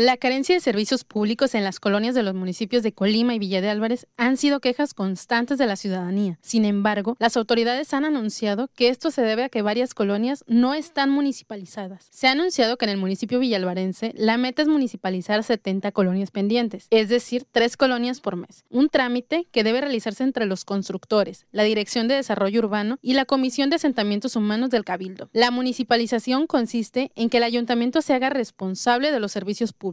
La 0.00 0.16
carencia 0.16 0.54
de 0.54 0.60
servicios 0.60 1.02
públicos 1.02 1.56
en 1.56 1.64
las 1.64 1.80
colonias 1.80 2.14
de 2.14 2.22
los 2.22 2.32
municipios 2.32 2.84
de 2.84 2.92
Colima 2.92 3.34
y 3.34 3.40
Villa 3.40 3.60
de 3.60 3.68
Álvarez 3.68 4.06
han 4.16 4.36
sido 4.36 4.60
quejas 4.60 4.94
constantes 4.94 5.58
de 5.58 5.66
la 5.66 5.74
ciudadanía. 5.74 6.38
Sin 6.40 6.64
embargo, 6.64 7.16
las 7.18 7.36
autoridades 7.36 7.92
han 7.92 8.04
anunciado 8.04 8.70
que 8.76 8.90
esto 8.90 9.10
se 9.10 9.22
debe 9.22 9.42
a 9.42 9.48
que 9.48 9.60
varias 9.60 9.94
colonias 9.94 10.44
no 10.46 10.72
están 10.72 11.10
municipalizadas. 11.10 12.06
Se 12.12 12.28
ha 12.28 12.30
anunciado 12.30 12.76
que 12.76 12.84
en 12.84 12.92
el 12.92 12.96
municipio 12.98 13.40
villalvarense 13.40 14.12
la 14.16 14.36
meta 14.36 14.62
es 14.62 14.68
municipalizar 14.68 15.42
70 15.42 15.90
colonias 15.90 16.30
pendientes, 16.30 16.86
es 16.90 17.08
decir, 17.08 17.44
tres 17.50 17.76
colonias 17.76 18.20
por 18.20 18.36
mes. 18.36 18.64
Un 18.70 18.90
trámite 18.90 19.48
que 19.50 19.64
debe 19.64 19.80
realizarse 19.80 20.22
entre 20.22 20.46
los 20.46 20.64
constructores, 20.64 21.44
la 21.50 21.64
Dirección 21.64 22.06
de 22.06 22.14
Desarrollo 22.14 22.60
Urbano 22.60 23.00
y 23.02 23.14
la 23.14 23.24
Comisión 23.24 23.68
de 23.68 23.74
Asentamientos 23.74 24.36
Humanos 24.36 24.70
del 24.70 24.84
Cabildo. 24.84 25.28
La 25.32 25.50
municipalización 25.50 26.46
consiste 26.46 27.10
en 27.16 27.30
que 27.30 27.38
el 27.38 27.42
ayuntamiento 27.42 28.00
se 28.00 28.14
haga 28.14 28.30
responsable 28.30 29.10
de 29.10 29.18
los 29.18 29.32
servicios 29.32 29.72
públicos 29.72 29.87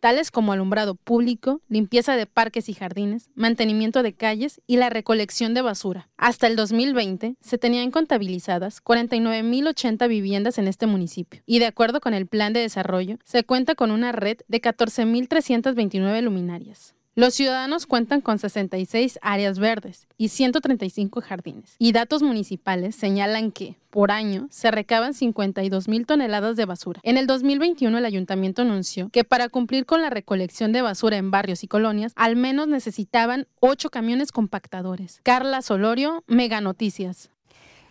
tales 0.00 0.30
como 0.30 0.52
alumbrado 0.52 0.94
público, 0.94 1.60
limpieza 1.68 2.16
de 2.16 2.26
parques 2.26 2.68
y 2.68 2.74
jardines, 2.74 3.30
mantenimiento 3.34 4.02
de 4.02 4.12
calles 4.12 4.60
y 4.66 4.76
la 4.76 4.90
recolección 4.90 5.54
de 5.54 5.62
basura. 5.62 6.08
Hasta 6.16 6.46
el 6.46 6.56
2020 6.56 7.36
se 7.40 7.58
tenían 7.58 7.90
contabilizadas 7.90 8.82
49.080 8.82 10.08
viviendas 10.08 10.58
en 10.58 10.68
este 10.68 10.86
municipio 10.86 11.42
y 11.46 11.58
de 11.58 11.66
acuerdo 11.66 12.00
con 12.00 12.14
el 12.14 12.26
plan 12.26 12.52
de 12.52 12.60
desarrollo 12.60 13.18
se 13.24 13.44
cuenta 13.44 13.74
con 13.74 13.90
una 13.90 14.12
red 14.12 14.38
de 14.48 14.60
14.329 14.60 16.22
luminarias. 16.22 16.94
Los 17.18 17.32
ciudadanos 17.32 17.86
cuentan 17.86 18.20
con 18.20 18.38
66 18.38 19.18
áreas 19.22 19.58
verdes 19.58 20.06
y 20.18 20.28
135 20.28 21.22
jardines. 21.22 21.74
Y 21.78 21.92
datos 21.92 22.22
municipales 22.22 22.94
señalan 22.94 23.52
que, 23.52 23.78
por 23.88 24.10
año, 24.10 24.48
se 24.50 24.70
recaban 24.70 25.14
52 25.14 25.88
mil 25.88 26.04
toneladas 26.04 26.56
de 26.56 26.66
basura. 26.66 27.00
En 27.02 27.16
el 27.16 27.26
2021, 27.26 27.96
el 27.96 28.04
ayuntamiento 28.04 28.60
anunció 28.60 29.08
que 29.08 29.24
para 29.24 29.48
cumplir 29.48 29.86
con 29.86 30.02
la 30.02 30.10
recolección 30.10 30.72
de 30.72 30.82
basura 30.82 31.16
en 31.16 31.30
barrios 31.30 31.64
y 31.64 31.68
colonias, 31.68 32.12
al 32.16 32.36
menos 32.36 32.68
necesitaban 32.68 33.46
8 33.60 33.88
camiones 33.88 34.30
compactadores. 34.30 35.20
Carla 35.22 35.62
Solorio, 35.62 36.22
Mega 36.26 36.60
Noticias. 36.60 37.30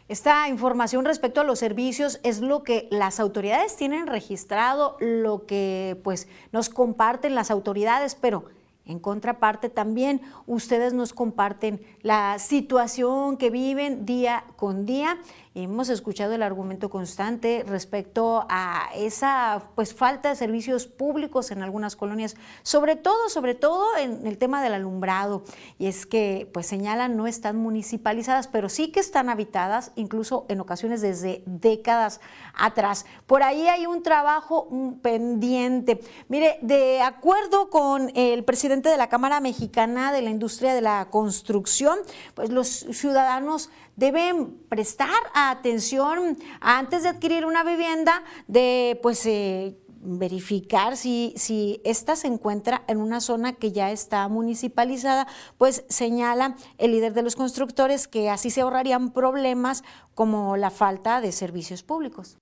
Esta 0.07 0.47
información 0.49 1.03
respecto 1.03 1.41
a 1.41 1.45
los 1.45 1.57
servicios 1.57 2.19
es 2.21 2.41
lo 2.41 2.61
que 2.61 2.87
las 2.91 3.19
autoridades 3.19 3.75
tienen 3.75 4.05
registrado, 4.05 4.97
lo 4.99 5.47
que 5.47 5.99
pues 6.03 6.27
nos 6.51 6.69
comparten 6.69 7.33
las 7.33 7.49
autoridades, 7.49 8.13
pero 8.13 8.45
en 8.85 8.99
contraparte, 8.99 9.69
también 9.69 10.21
ustedes 10.45 10.93
nos 10.93 11.13
comparten 11.13 11.81
la 12.01 12.39
situación 12.39 13.37
que 13.37 13.49
viven 13.49 14.05
día 14.05 14.45
con 14.55 14.85
día 14.85 15.17
hemos 15.55 15.87
escuchado 15.87 16.33
el 16.33 16.43
argumento 16.43 16.89
constante 16.89 17.63
respecto 17.65 18.45
a 18.49 18.89
esa 18.93 19.63
pues 19.73 19.93
falta 19.93 20.29
de 20.29 20.35
servicios 20.35 20.85
públicos 20.85 21.49
en 21.51 21.63
algunas 21.63 21.95
colonias, 21.95 22.35
sobre 22.61 22.97
todo, 22.97 23.29
sobre 23.29 23.55
todo 23.55 23.85
en 23.97 24.27
el 24.27 24.37
tema 24.37 24.61
del 24.61 24.73
alumbrado. 24.73 25.43
Y 25.79 25.87
es 25.87 26.05
que 26.05 26.49
pues 26.53 26.67
señalan 26.67 27.15
no 27.15 27.25
están 27.25 27.55
municipalizadas, 27.55 28.47
pero 28.47 28.67
sí 28.67 28.91
que 28.91 28.99
están 28.99 29.29
habitadas, 29.29 29.93
incluso 29.95 30.45
en 30.49 30.59
ocasiones 30.59 31.01
desde 31.01 31.41
décadas 31.45 32.19
atrás. 32.53 33.05
Por 33.25 33.41
ahí 33.41 33.67
hay 33.67 33.85
un 33.85 34.03
trabajo 34.03 34.67
pendiente. 35.01 36.01
Mire, 36.27 36.59
de 36.61 37.01
acuerdo 37.01 37.69
con 37.69 38.11
el 38.15 38.43
presidente 38.43 38.89
de 38.89 38.97
la 38.97 39.07
Cámara 39.07 39.39
Mexicana 39.39 40.11
de 40.11 40.21
la 40.21 40.31
Industria 40.31 40.73
de 40.73 40.81
la 40.81 41.07
Construcción, 41.09 41.97
pues 42.33 42.49
los 42.49 42.67
ciudadanos 42.67 43.69
deben 43.95 44.57
prestar 44.69 45.09
atención 45.33 46.37
antes 46.61 47.03
de 47.03 47.09
adquirir 47.09 47.45
una 47.45 47.63
vivienda, 47.63 48.23
de 48.47 48.99
pues 49.01 49.25
eh, 49.25 49.77
verificar 50.05 50.97
si, 50.97 51.33
si 51.35 51.81
ésta 51.83 52.15
se 52.15 52.27
encuentra 52.27 52.83
en 52.87 53.01
una 53.01 53.19
zona 53.19 53.53
que 53.53 53.71
ya 53.71 53.91
está 53.91 54.27
municipalizada, 54.27 55.27
pues 55.57 55.83
señala 55.89 56.55
el 56.77 56.91
líder 56.91 57.13
de 57.13 57.23
los 57.23 57.35
constructores 57.35 58.07
que 58.07 58.29
así 58.29 58.49
se 58.49 58.61
ahorrarían 58.61 59.11
problemas 59.11 59.83
como 60.13 60.57
la 60.57 60.69
falta 60.69 61.21
de 61.21 61.31
servicios 61.31 61.83
públicos. 61.83 62.37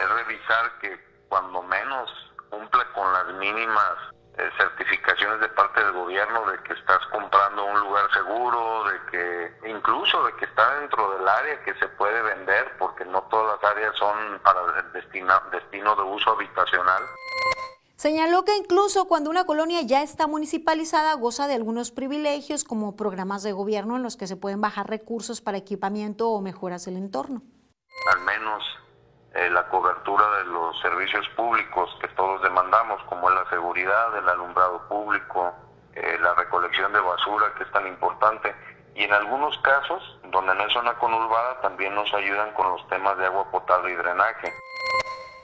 Es 0.00 0.08
revisar 0.08 0.78
que 0.80 0.98
cuando 1.28 1.62
menos 1.62 2.10
cumpla 2.50 2.86
con 2.94 3.12
las 3.12 3.34
mínimas 3.38 4.13
eh, 4.36 4.50
certificaciones 4.56 5.40
de 5.40 5.48
parte 5.50 5.82
del 5.82 5.92
gobierno 5.92 6.50
de 6.50 6.58
que 6.64 6.72
estás 6.72 6.98
comprando 7.12 7.64
un 7.64 7.80
lugar 7.80 8.10
seguro, 8.12 8.84
de 8.84 9.00
que 9.10 9.68
incluso 9.70 10.24
de 10.24 10.34
que 10.36 10.44
está 10.44 10.80
dentro 10.80 11.16
del 11.16 11.28
área 11.28 11.62
que 11.62 11.74
se 11.74 11.86
puede 11.88 12.20
vender, 12.22 12.76
porque 12.78 13.04
no 13.04 13.22
todas 13.30 13.56
las 13.60 13.70
áreas 13.70 13.96
son 13.96 14.40
para 14.42 14.82
destino, 14.92 15.32
destino 15.52 15.94
de 15.94 16.02
uso 16.02 16.30
habitacional. 16.30 17.02
Señaló 17.96 18.44
que 18.44 18.56
incluso 18.56 19.06
cuando 19.06 19.30
una 19.30 19.44
colonia 19.44 19.80
ya 19.82 20.02
está 20.02 20.26
municipalizada 20.26 21.14
goza 21.14 21.46
de 21.46 21.54
algunos 21.54 21.92
privilegios 21.92 22.64
como 22.64 22.96
programas 22.96 23.42
de 23.44 23.52
gobierno 23.52 23.96
en 23.96 24.02
los 24.02 24.16
que 24.16 24.26
se 24.26 24.36
pueden 24.36 24.60
bajar 24.60 24.90
recursos 24.90 25.40
para 25.40 25.58
equipamiento 25.58 26.28
o 26.28 26.40
mejoras 26.42 26.84
del 26.84 26.96
entorno. 26.96 27.42
Al 28.12 28.20
menos 28.20 28.62
eh, 29.34 29.50
la 29.50 29.66
cobertura 29.68 30.24
de 30.38 30.44
los 30.44 30.80
servicios 30.80 31.28
públicos 31.36 31.90
que 32.00 32.08
todos 32.08 32.40
demandamos, 32.42 33.02
como 33.04 33.28
la 33.30 33.44
seguridad, 33.50 34.16
el 34.16 34.28
alumbrado 34.28 34.86
público, 34.88 35.52
eh, 35.94 36.18
la 36.22 36.34
recolección 36.34 36.92
de 36.92 37.00
basura, 37.00 37.52
que 37.56 37.64
es 37.64 37.72
tan 37.72 37.86
importante. 37.86 38.54
Y 38.94 39.02
en 39.02 39.12
algunos 39.12 39.58
casos, 39.58 40.20
donde 40.30 40.54
no 40.54 40.64
es 40.66 40.72
zona 40.72 40.94
conurbada, 40.98 41.60
también 41.62 41.96
nos 41.96 42.12
ayudan 42.14 42.52
con 42.54 42.70
los 42.70 42.88
temas 42.88 43.18
de 43.18 43.26
agua 43.26 43.50
potable 43.50 43.92
y 43.92 43.96
drenaje. 43.96 44.52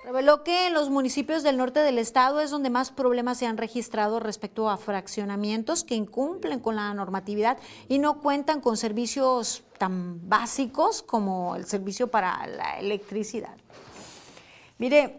Reveló 0.05 0.45
que 0.45 0.69
en 0.69 0.75
los 0.75 0.89
municipios 0.89 1.43
del 1.43 1.57
norte 1.57 1.81
del 1.81 1.99
estado 1.99 2.41
es 2.41 2.51
donde 2.51 2.71
más 2.71 2.91
problemas 2.91 3.39
se 3.39 3.47
han 3.47 3.59
registrado 3.59 4.19
respecto 4.19 4.71
a 4.71 4.77
fraccionamientos 4.77 5.85
que 5.85 5.95
incumplen 5.95 6.61
con 6.61 6.75
la 6.77 6.95
normatividad 6.95 7.59
y 7.87 7.99
no 7.99 8.21
cuentan 8.21 8.61
con 8.61 8.77
servicios 8.77 9.63
tan 9.79 10.29
básicos 10.29 11.03
como 11.03 11.55
el 11.55 11.67
servicio 11.67 12.09
para 12.09 12.47
la 12.47 12.79
electricidad. 12.79 13.57
Mire, 14.81 15.19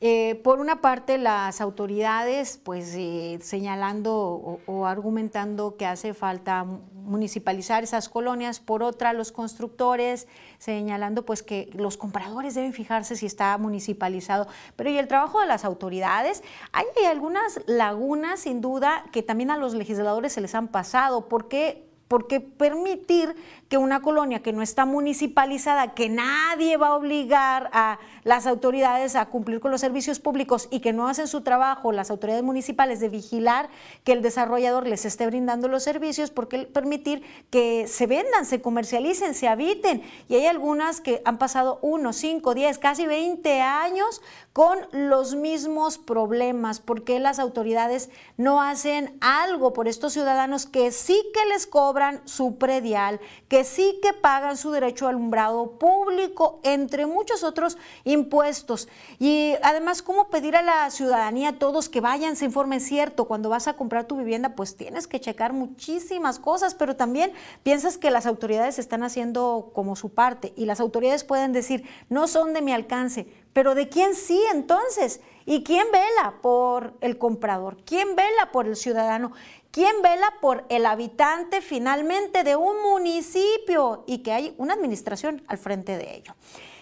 eh, 0.00 0.34
por 0.42 0.58
una 0.58 0.80
parte, 0.80 1.16
las 1.16 1.60
autoridades, 1.60 2.60
pues 2.60 2.92
eh, 2.96 3.38
señalando 3.40 4.58
o, 4.66 4.84
argumentando 4.84 5.76
que 5.76 5.86
hace 5.86 6.12
falta 6.12 6.64
municipalizar 6.64 7.84
esas 7.84 8.08
colonias, 8.08 8.58
por 8.58 8.82
otra, 8.82 9.12
los 9.12 9.30
constructores 9.30 10.26
señalando 10.58 11.24
pues 11.24 11.44
que 11.44 11.70
los 11.72 11.96
compradores 11.96 12.56
deben 12.56 12.72
fijarse 12.72 13.14
si 13.14 13.26
está 13.26 13.56
municipalizado. 13.58 14.48
Pero 14.74 14.90
y 14.90 14.98
el 14.98 15.06
trabajo 15.06 15.40
de 15.40 15.46
las 15.46 15.64
autoridades, 15.64 16.42
hay, 16.72 16.86
hay 16.98 17.04
algunas 17.04 17.60
lagunas, 17.66 18.40
sin 18.40 18.60
duda, 18.60 19.04
que 19.12 19.22
también 19.22 19.52
a 19.52 19.56
los 19.56 19.72
legisladores 19.74 20.32
se 20.32 20.40
les 20.40 20.56
han 20.56 20.66
pasado. 20.66 21.28
¿Por 21.28 21.46
qué? 21.46 21.86
Porque 22.08 22.40
permitir 22.40 23.34
que 23.68 23.78
una 23.78 24.00
colonia 24.00 24.42
que 24.42 24.52
no 24.52 24.62
está 24.62 24.84
municipalizada, 24.84 25.94
que 25.94 26.08
nadie 26.08 26.76
va 26.76 26.88
a 26.88 26.94
obligar 26.94 27.68
a 27.72 27.98
las 28.22 28.46
autoridades 28.46 29.16
a 29.16 29.26
cumplir 29.26 29.60
con 29.60 29.70
los 29.70 29.80
servicios 29.80 30.20
públicos 30.20 30.68
y 30.70 30.80
que 30.80 30.92
no 30.92 31.08
hacen 31.08 31.26
su 31.26 31.40
trabajo, 31.40 31.90
las 31.90 32.10
autoridades 32.10 32.44
municipales, 32.44 33.00
de 33.00 33.08
vigilar 33.08 33.68
que 34.04 34.12
el 34.12 34.22
desarrollador 34.22 34.86
les 34.86 35.04
esté 35.04 35.26
brindando 35.26 35.68
los 35.68 35.82
servicios, 35.82 36.30
porque 36.30 36.64
permitir 36.66 37.22
que 37.50 37.88
se 37.88 38.06
vendan, 38.06 38.46
se 38.46 38.60
comercialicen, 38.60 39.34
se 39.34 39.48
habiten. 39.48 40.02
Y 40.28 40.36
hay 40.36 40.46
algunas 40.46 41.00
que 41.00 41.22
han 41.24 41.38
pasado 41.38 41.78
uno, 41.82 42.12
cinco, 42.12 42.54
diez, 42.54 42.78
casi 42.78 43.06
20 43.06 43.60
años 43.60 44.22
con 44.56 44.78
los 44.90 45.34
mismos 45.34 45.98
problemas, 45.98 46.80
porque 46.80 47.20
las 47.20 47.38
autoridades 47.38 48.08
no 48.38 48.62
hacen 48.62 49.18
algo 49.20 49.74
por 49.74 49.86
estos 49.86 50.14
ciudadanos 50.14 50.64
que 50.64 50.92
sí 50.92 51.22
que 51.34 51.44
les 51.50 51.66
cobran 51.66 52.22
su 52.24 52.56
predial, 52.56 53.20
que 53.48 53.64
sí 53.64 54.00
que 54.00 54.14
pagan 54.14 54.56
su 54.56 54.70
derecho 54.70 55.04
a 55.04 55.10
alumbrado 55.10 55.72
público, 55.72 56.60
entre 56.62 57.04
muchos 57.04 57.44
otros 57.44 57.76
impuestos. 58.04 58.88
Y 59.18 59.52
además, 59.62 60.00
¿cómo 60.00 60.30
pedir 60.30 60.56
a 60.56 60.62
la 60.62 60.90
ciudadanía, 60.90 61.50
a 61.50 61.58
todos 61.58 61.90
que 61.90 62.00
vayan, 62.00 62.34
se 62.34 62.46
informen 62.46 62.80
cierto? 62.80 63.26
Cuando 63.26 63.50
vas 63.50 63.68
a 63.68 63.74
comprar 63.74 64.06
tu 64.06 64.16
vivienda, 64.16 64.54
pues 64.54 64.74
tienes 64.74 65.06
que 65.06 65.20
checar 65.20 65.52
muchísimas 65.52 66.38
cosas, 66.38 66.74
pero 66.74 66.96
también 66.96 67.30
piensas 67.62 67.98
que 67.98 68.10
las 68.10 68.24
autoridades 68.24 68.78
están 68.78 69.02
haciendo 69.02 69.70
como 69.74 69.96
su 69.96 70.14
parte 70.14 70.54
y 70.56 70.64
las 70.64 70.80
autoridades 70.80 71.24
pueden 71.24 71.52
decir, 71.52 71.84
no 72.08 72.26
son 72.26 72.54
de 72.54 72.62
mi 72.62 72.72
alcance, 72.72 73.26
pero 73.56 73.74
¿de 73.74 73.88
quién 73.88 74.14
sí 74.14 74.38
entonces? 74.52 75.22
¿Y 75.46 75.64
quién 75.64 75.86
vela 75.90 76.42
por 76.42 76.92
el 77.00 77.16
comprador? 77.16 77.78
¿Quién 77.86 78.14
vela 78.14 78.52
por 78.52 78.66
el 78.66 78.76
ciudadano? 78.76 79.32
¿Quién 79.70 80.02
vela 80.02 80.34
por 80.42 80.66
el 80.68 80.84
habitante 80.84 81.62
finalmente 81.62 82.44
de 82.44 82.54
un 82.54 82.82
municipio 82.82 84.04
y 84.06 84.18
que 84.18 84.32
hay 84.32 84.54
una 84.58 84.74
administración 84.74 85.42
al 85.48 85.56
frente 85.56 85.96
de 85.96 86.16
ello? 86.16 86.34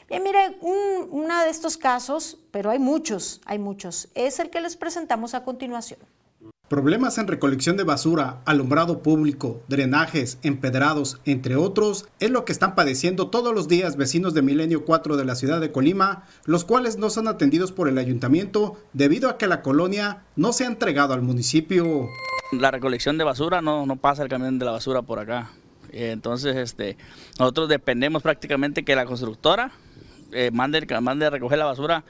Bien, 0.09 0.25
mire, 0.25 0.59
uno 0.63 1.45
de 1.45 1.49
estos 1.49 1.77
casos, 1.77 2.41
pero 2.51 2.71
hay 2.71 2.81
muchos, 2.81 3.41
hay 3.45 3.61
muchos, 3.61 4.09
es 4.17 4.41
el 4.41 4.51
que 4.51 4.61
les 4.61 4.77
presentamos 4.77 5.35
a 5.35 5.45
continuación. 5.45 6.01
Problemas 6.69 7.19
en 7.19 7.29
recolección 7.29 7.77
de 7.77 7.85
basura, 7.85 8.41
alumbrado 8.47 9.03
público, 9.03 9.63
drenajes, 9.69 10.39
empedrados, 10.43 11.21
entre 11.27 11.57
otros, 11.57 12.09
es 12.21 12.31
lo 12.31 12.47
que 12.47 12.53
están 12.53 12.75
padeciendo 12.75 13.29
todos 13.29 13.55
los 13.55 13.69
días 13.69 13.99
vecinos 13.99 14.33
de 14.33 14.41
Milenio 14.41 14.87
4 14.87 15.19
de 15.19 15.27
la 15.27 15.35
ciudad 15.35 15.61
de 15.61 15.71
Colima, 15.73 16.25
los 16.47 16.65
cuales 16.65 16.97
no 16.97 17.11
son 17.11 17.29
atendidos 17.29 17.71
por 17.71 17.87
el 17.87 17.99
ayuntamiento 17.99 18.79
debido 18.95 19.29
a 19.29 19.37
que 19.37 19.47
la 19.47 19.61
colonia 19.61 20.23
no 20.37 20.55
se 20.55 20.65
ha 20.65 20.69
entregado 20.69 21.13
al 21.13 21.21
municipio. 21.21 22.09
La 22.51 22.71
recolección 22.71 23.19
de 23.19 23.25
basura 23.25 23.61
no, 23.61 23.85
no 23.85 23.97
pasa 23.97 24.23
el 24.23 24.31
camión 24.31 24.59
de 24.59 24.65
la 24.65 24.71
basura 24.71 25.03
por 25.03 25.19
acá. 25.19 25.51
Entonces, 25.93 26.57
este, 26.57 26.97
nosotros 27.39 27.69
dependemos 27.69 28.23
prácticamente 28.23 28.85
que 28.85 28.97
la 28.97 29.05
constructora 29.05 29.71
eh, 30.33 30.51
mande, 30.51 30.87
mande 31.03 31.27
a 31.27 31.31
recoger 31.31 31.59
la 31.59 31.67
basura 31.67 32.05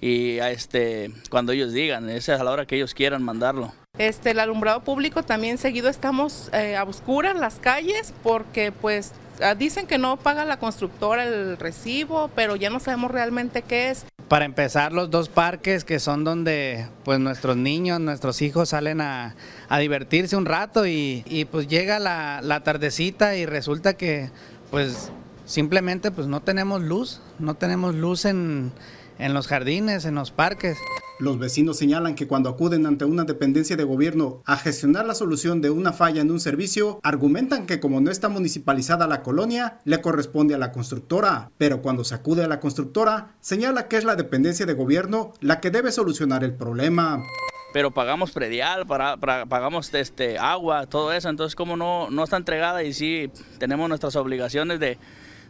y 0.00 0.38
este, 0.38 1.10
cuando 1.30 1.52
ellos 1.52 1.72
digan, 1.72 2.08
esa 2.08 2.34
es 2.34 2.40
a 2.40 2.44
la 2.44 2.52
hora 2.52 2.66
que 2.66 2.76
ellos 2.76 2.94
quieran 2.94 3.22
mandarlo. 3.22 3.72
Este, 3.98 4.30
el 4.30 4.38
alumbrado 4.38 4.84
público 4.84 5.24
también 5.24 5.58
seguido 5.58 5.88
estamos 5.88 6.50
eh, 6.52 6.76
a 6.76 6.84
oscuras 6.84 7.34
las 7.36 7.56
calles 7.56 8.14
porque 8.22 8.70
pues 8.70 9.12
ah, 9.42 9.56
dicen 9.56 9.88
que 9.88 9.98
no 9.98 10.16
paga 10.16 10.44
la 10.44 10.60
constructora 10.60 11.24
el 11.24 11.56
recibo, 11.56 12.30
pero 12.36 12.54
ya 12.54 12.70
no 12.70 12.78
sabemos 12.78 13.10
realmente 13.10 13.62
qué 13.62 13.90
es. 13.90 14.06
Para 14.28 14.44
empezar, 14.44 14.92
los 14.92 15.10
dos 15.10 15.28
parques 15.28 15.84
que 15.84 15.98
son 15.98 16.22
donde 16.22 16.86
pues 17.04 17.18
nuestros 17.18 17.56
niños, 17.56 17.98
nuestros 17.98 18.40
hijos 18.40 18.68
salen 18.68 19.00
a, 19.00 19.34
divertirse 19.80 20.36
un 20.36 20.44
rato 20.44 20.86
y, 20.86 21.48
pues 21.50 21.66
llega 21.66 21.98
la, 21.98 22.40
la 22.42 22.62
tardecita 22.62 23.36
y 23.36 23.46
resulta 23.46 23.94
que 23.94 24.30
pues 24.70 25.10
simplemente 25.44 26.10
pues 26.10 26.26
no 26.28 26.40
tenemos 26.40 26.82
luz, 26.82 27.20
no 27.38 27.54
tenemos 27.54 27.94
luz 27.94 28.26
en, 28.26 28.70
en 29.18 29.34
los 29.34 29.48
jardines, 29.48 30.04
en 30.04 30.14
los 30.14 30.30
parques. 30.30 30.78
Los 31.20 31.40
vecinos 31.40 31.76
señalan 31.76 32.14
que 32.14 32.28
cuando 32.28 32.48
acuden 32.48 32.86
ante 32.86 33.04
una 33.04 33.24
dependencia 33.24 33.76
de 33.76 33.82
gobierno 33.82 34.40
a 34.46 34.56
gestionar 34.56 35.04
la 35.04 35.16
solución 35.16 35.60
de 35.60 35.70
una 35.70 35.92
falla 35.92 36.20
en 36.20 36.30
un 36.30 36.38
servicio, 36.38 37.00
argumentan 37.02 37.66
que 37.66 37.80
como 37.80 38.00
no 38.00 38.12
está 38.12 38.28
municipalizada 38.28 39.08
la 39.08 39.24
colonia, 39.24 39.80
le 39.84 40.00
corresponde 40.00 40.54
a 40.54 40.58
la 40.58 40.70
constructora, 40.70 41.50
pero 41.58 41.82
cuando 41.82 42.04
se 42.04 42.14
acude 42.14 42.44
a 42.44 42.48
la 42.48 42.60
constructora, 42.60 43.34
señala 43.40 43.88
que 43.88 43.96
es 43.96 44.04
la 44.04 44.14
dependencia 44.14 44.64
de 44.64 44.74
gobierno 44.74 45.32
la 45.40 45.58
que 45.58 45.72
debe 45.72 45.90
solucionar 45.90 46.44
el 46.44 46.54
problema. 46.54 47.24
Pero 47.72 47.90
pagamos 47.90 48.30
predial, 48.30 48.86
para, 48.86 49.16
pagamos 49.16 49.92
este, 49.94 50.38
agua, 50.38 50.86
todo 50.86 51.12
eso, 51.12 51.28
entonces 51.28 51.56
como 51.56 51.76
no, 51.76 52.10
no 52.10 52.22
está 52.22 52.36
entregada 52.36 52.84
y 52.84 52.94
sí 52.94 53.28
tenemos 53.58 53.88
nuestras 53.88 54.14
obligaciones 54.14 54.78
de, 54.78 54.98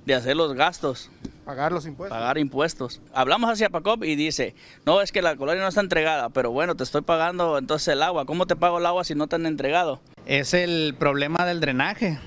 de 0.07 0.14
hacer 0.14 0.35
los 0.35 0.55
gastos. 0.55 1.11
Pagar 1.49 1.72
los 1.72 1.86
impuestos. 1.86 2.14
Pagar 2.14 2.36
impuestos. 2.36 3.01
Hablamos 3.14 3.51
hacia 3.51 3.70
PACOP 3.70 4.05
y 4.05 4.16
dice, 4.16 4.55
no, 4.84 5.01
es 5.01 5.12
que 5.12 5.22
la 5.22 5.34
colonia 5.34 5.62
no 5.62 5.68
está 5.70 5.80
entregada, 5.80 6.28
pero 6.28 6.51
bueno, 6.51 6.74
te 6.74 6.84
estoy 6.84 7.01
pagando 7.01 7.57
entonces 7.57 7.88
el 7.88 8.03
agua. 8.03 8.26
¿Cómo 8.26 8.46
te 8.46 8.55
pago 8.55 8.76
el 8.76 8.84
agua 8.84 9.03
si 9.03 9.14
no 9.14 9.28
te 9.28 9.36
han 9.36 9.46
entregado? 9.46 9.99
Es 10.26 10.53
el 10.53 10.94
problema 10.99 11.46
del 11.46 11.61
drenaje. 11.61 12.18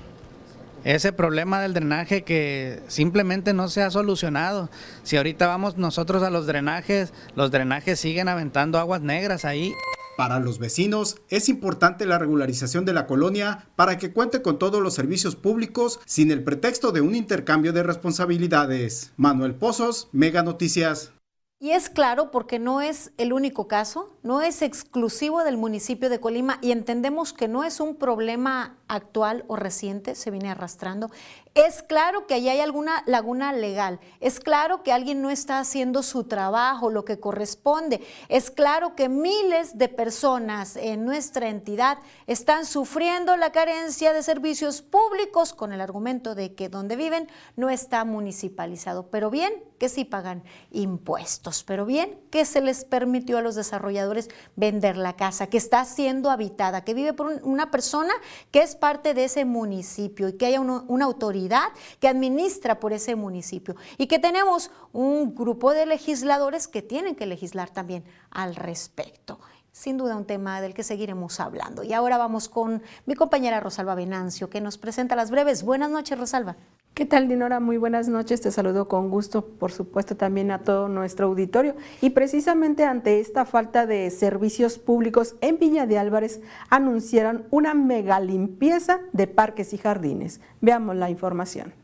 ese 0.86 1.14
problema 1.14 1.62
del 1.62 1.76
drenaje 1.76 2.24
que 2.24 2.82
simplemente 2.88 3.54
no 3.54 3.68
se 3.68 3.84
ha 3.84 3.92
solucionado. 3.92 4.72
Si 5.04 5.18
ahorita 5.18 5.46
vamos 5.46 5.78
nosotros 5.78 6.24
a 6.24 6.32
los 6.32 6.48
drenajes, 6.48 7.14
los 7.36 7.52
drenajes 7.52 8.00
siguen 8.00 8.28
aventando 8.28 8.80
aguas 8.80 9.02
negras 9.02 9.46
ahí. 9.46 9.72
Para 10.22 10.40
los 10.40 10.60
vecinos 10.60 11.18
es 11.30 11.50
importante 11.50 12.06
la 12.06 12.20
regularización 12.20 12.86
de 12.86 12.94
la 12.94 13.08
colonia 13.08 13.66
para 13.76 13.98
que 13.98 14.14
cuente 14.14 14.44
con 14.44 14.60
todos 14.60 14.80
los 14.80 14.94
servicios 14.94 15.36
públicos 15.36 16.00
sin 16.06 16.30
el 16.30 16.44
pretexto 16.44 16.92
de 16.92 17.02
un 17.02 17.16
intercambio 17.16 17.74
de 17.74 17.82
responsabilidades. 17.82 19.14
Manuel 19.18 19.56
Pozos, 19.56 20.10
Mega 20.12 20.44
Noticias. 20.44 21.12
Y 21.60 21.72
es 21.72 21.90
claro 21.90 22.30
porque 22.30 22.60
no 22.60 22.82
es 22.82 23.14
el 23.18 23.34
único 23.34 23.68
caso, 23.68 24.16
no 24.24 24.42
es 24.42 24.62
exclusivo 24.62 25.44
del 25.44 25.58
municipio 25.58 26.10
de 26.10 26.20
Colima 26.20 26.60
y 26.62 26.72
entendemos 26.72 27.34
que 27.34 27.48
no 27.48 27.64
es 27.64 27.80
un 27.80 27.96
problema 27.96 28.78
actual 28.88 29.46
o 29.48 29.56
reciente, 29.56 30.16
se 30.16 30.32
viene 30.32 30.50
arrastrando. 30.50 31.10
Es 31.54 31.84
claro 31.84 32.28
que 32.28 32.36
ahí 32.36 32.48
hay 32.48 32.60
alguna 32.60 33.04
laguna 33.06 33.52
legal, 33.52 34.00
es 34.22 34.40
claro 34.40 34.84
que 34.84 34.94
alguien 34.94 35.22
no 35.22 35.30
está 35.30 35.60
haciendo 35.60 36.02
su 36.02 36.24
trabajo, 36.24 36.90
lo 36.90 37.04
que 37.04 37.20
corresponde, 37.20 38.02
es 38.30 38.52
claro 38.52 38.96
que 38.96 39.10
miles 39.10 39.78
de 39.78 39.90
personas 39.90 40.78
en 40.78 41.04
nuestra 41.04 41.50
entidad 41.50 41.98
están 42.26 42.66
sufriendo 42.66 43.36
la 43.36 43.52
carencia 43.52 44.14
de 44.14 44.24
servicios 44.24 44.82
públicos 44.82 45.54
con 45.54 45.74
el 45.74 45.82
argumento 45.82 46.36
de 46.36 46.56
que 46.56 46.70
donde 46.70 46.96
viven 46.96 47.28
no 47.58 47.70
está 47.70 48.06
municipalizado, 48.06 49.10
pero 49.10 49.30
bien 49.30 49.54
que 49.78 49.90
sí 49.90 50.06
pagan 50.06 50.44
impuestos, 50.70 51.64
pero 51.64 51.86
bien 51.86 52.20
que 52.30 52.46
se 52.46 52.62
les 52.62 52.86
permitió 52.86 53.40
a 53.40 53.42
los 53.42 53.56
desarrolladores 53.56 54.11
vender 54.56 54.98
la 54.98 55.16
casa, 55.16 55.48
que 55.48 55.58
está 55.58 55.86
siendo 55.86 56.30
habitada, 56.30 56.84
que 56.84 56.94
vive 56.94 57.14
por 57.14 57.28
una 57.44 57.72
persona 57.72 58.14
que 58.52 58.62
es 58.62 58.76
parte 58.76 59.14
de 59.14 59.26
ese 59.26 59.46
municipio 59.46 60.30
y 60.30 60.34
que 60.34 60.46
haya 60.46 60.62
una 60.62 61.06
autoridad 61.06 61.70
que 62.00 62.08
administra 62.08 62.80
por 62.80 62.94
ese 62.94 63.16
municipio. 63.16 63.76
Y 63.98 64.08
que 64.08 64.20
tenemos 64.20 64.72
un 64.94 65.36
grupo 65.36 65.74
de 65.74 65.86
legisladores 65.86 66.68
que 66.68 66.82
tienen 66.82 67.16
que 67.16 67.26
legislar 67.26 67.70
también 67.70 68.04
al 68.30 68.56
respecto 68.56 69.40
sin 69.72 69.98
duda 69.98 70.18
un 70.18 70.26
tema 70.26 70.62
del 70.62 70.74
que 70.74 70.84
seguiremos 70.84 71.40
hablando. 71.40 71.84
Y 71.84 71.94
ahora 71.94 72.18
vamos 72.18 72.50
con 72.50 72.82
mi 73.06 73.16
compañera 73.16 73.60
Rosalba 73.60 73.96
Venancio, 73.96 74.50
que 74.50 74.62
nos 74.62 74.78
presenta 74.78 75.16
las 75.16 75.32
breves. 75.32 75.64
Buenas 75.64 75.90
noches, 75.90 76.20
Rosalba. 76.20 76.58
¿Qué 76.94 77.06
tal, 77.06 77.30
Dinora? 77.30 77.62
Muy 77.62 77.78
buenas 77.78 78.10
noches. 78.10 78.42
Te 78.42 78.52
saludo 78.52 78.90
con 78.90 79.10
gusto, 79.10 79.46
por 79.46 79.72
supuesto, 79.72 80.18
también 80.18 80.52
a 80.52 80.60
todo 80.60 80.90
nuestro 80.90 81.28
auditorio. 81.28 81.76
Y 82.02 82.10
precisamente 82.10 82.84
ante 82.84 83.22
esta 83.22 83.46
falta 83.46 83.86
de 83.86 84.12
servicios 84.12 84.78
públicos 84.78 85.36
en 85.40 85.58
Villa 85.58 85.86
de 85.86 85.98
Álvarez, 85.98 86.42
anunciaron 86.70 87.46
una 87.50 87.74
mega 87.74 88.20
limpieza 88.20 89.00
de 89.14 89.28
parques 89.28 89.74
y 89.74 89.78
jardines. 89.78 90.42
Veamos 90.60 90.98
la 90.98 91.10
información. 91.10 91.81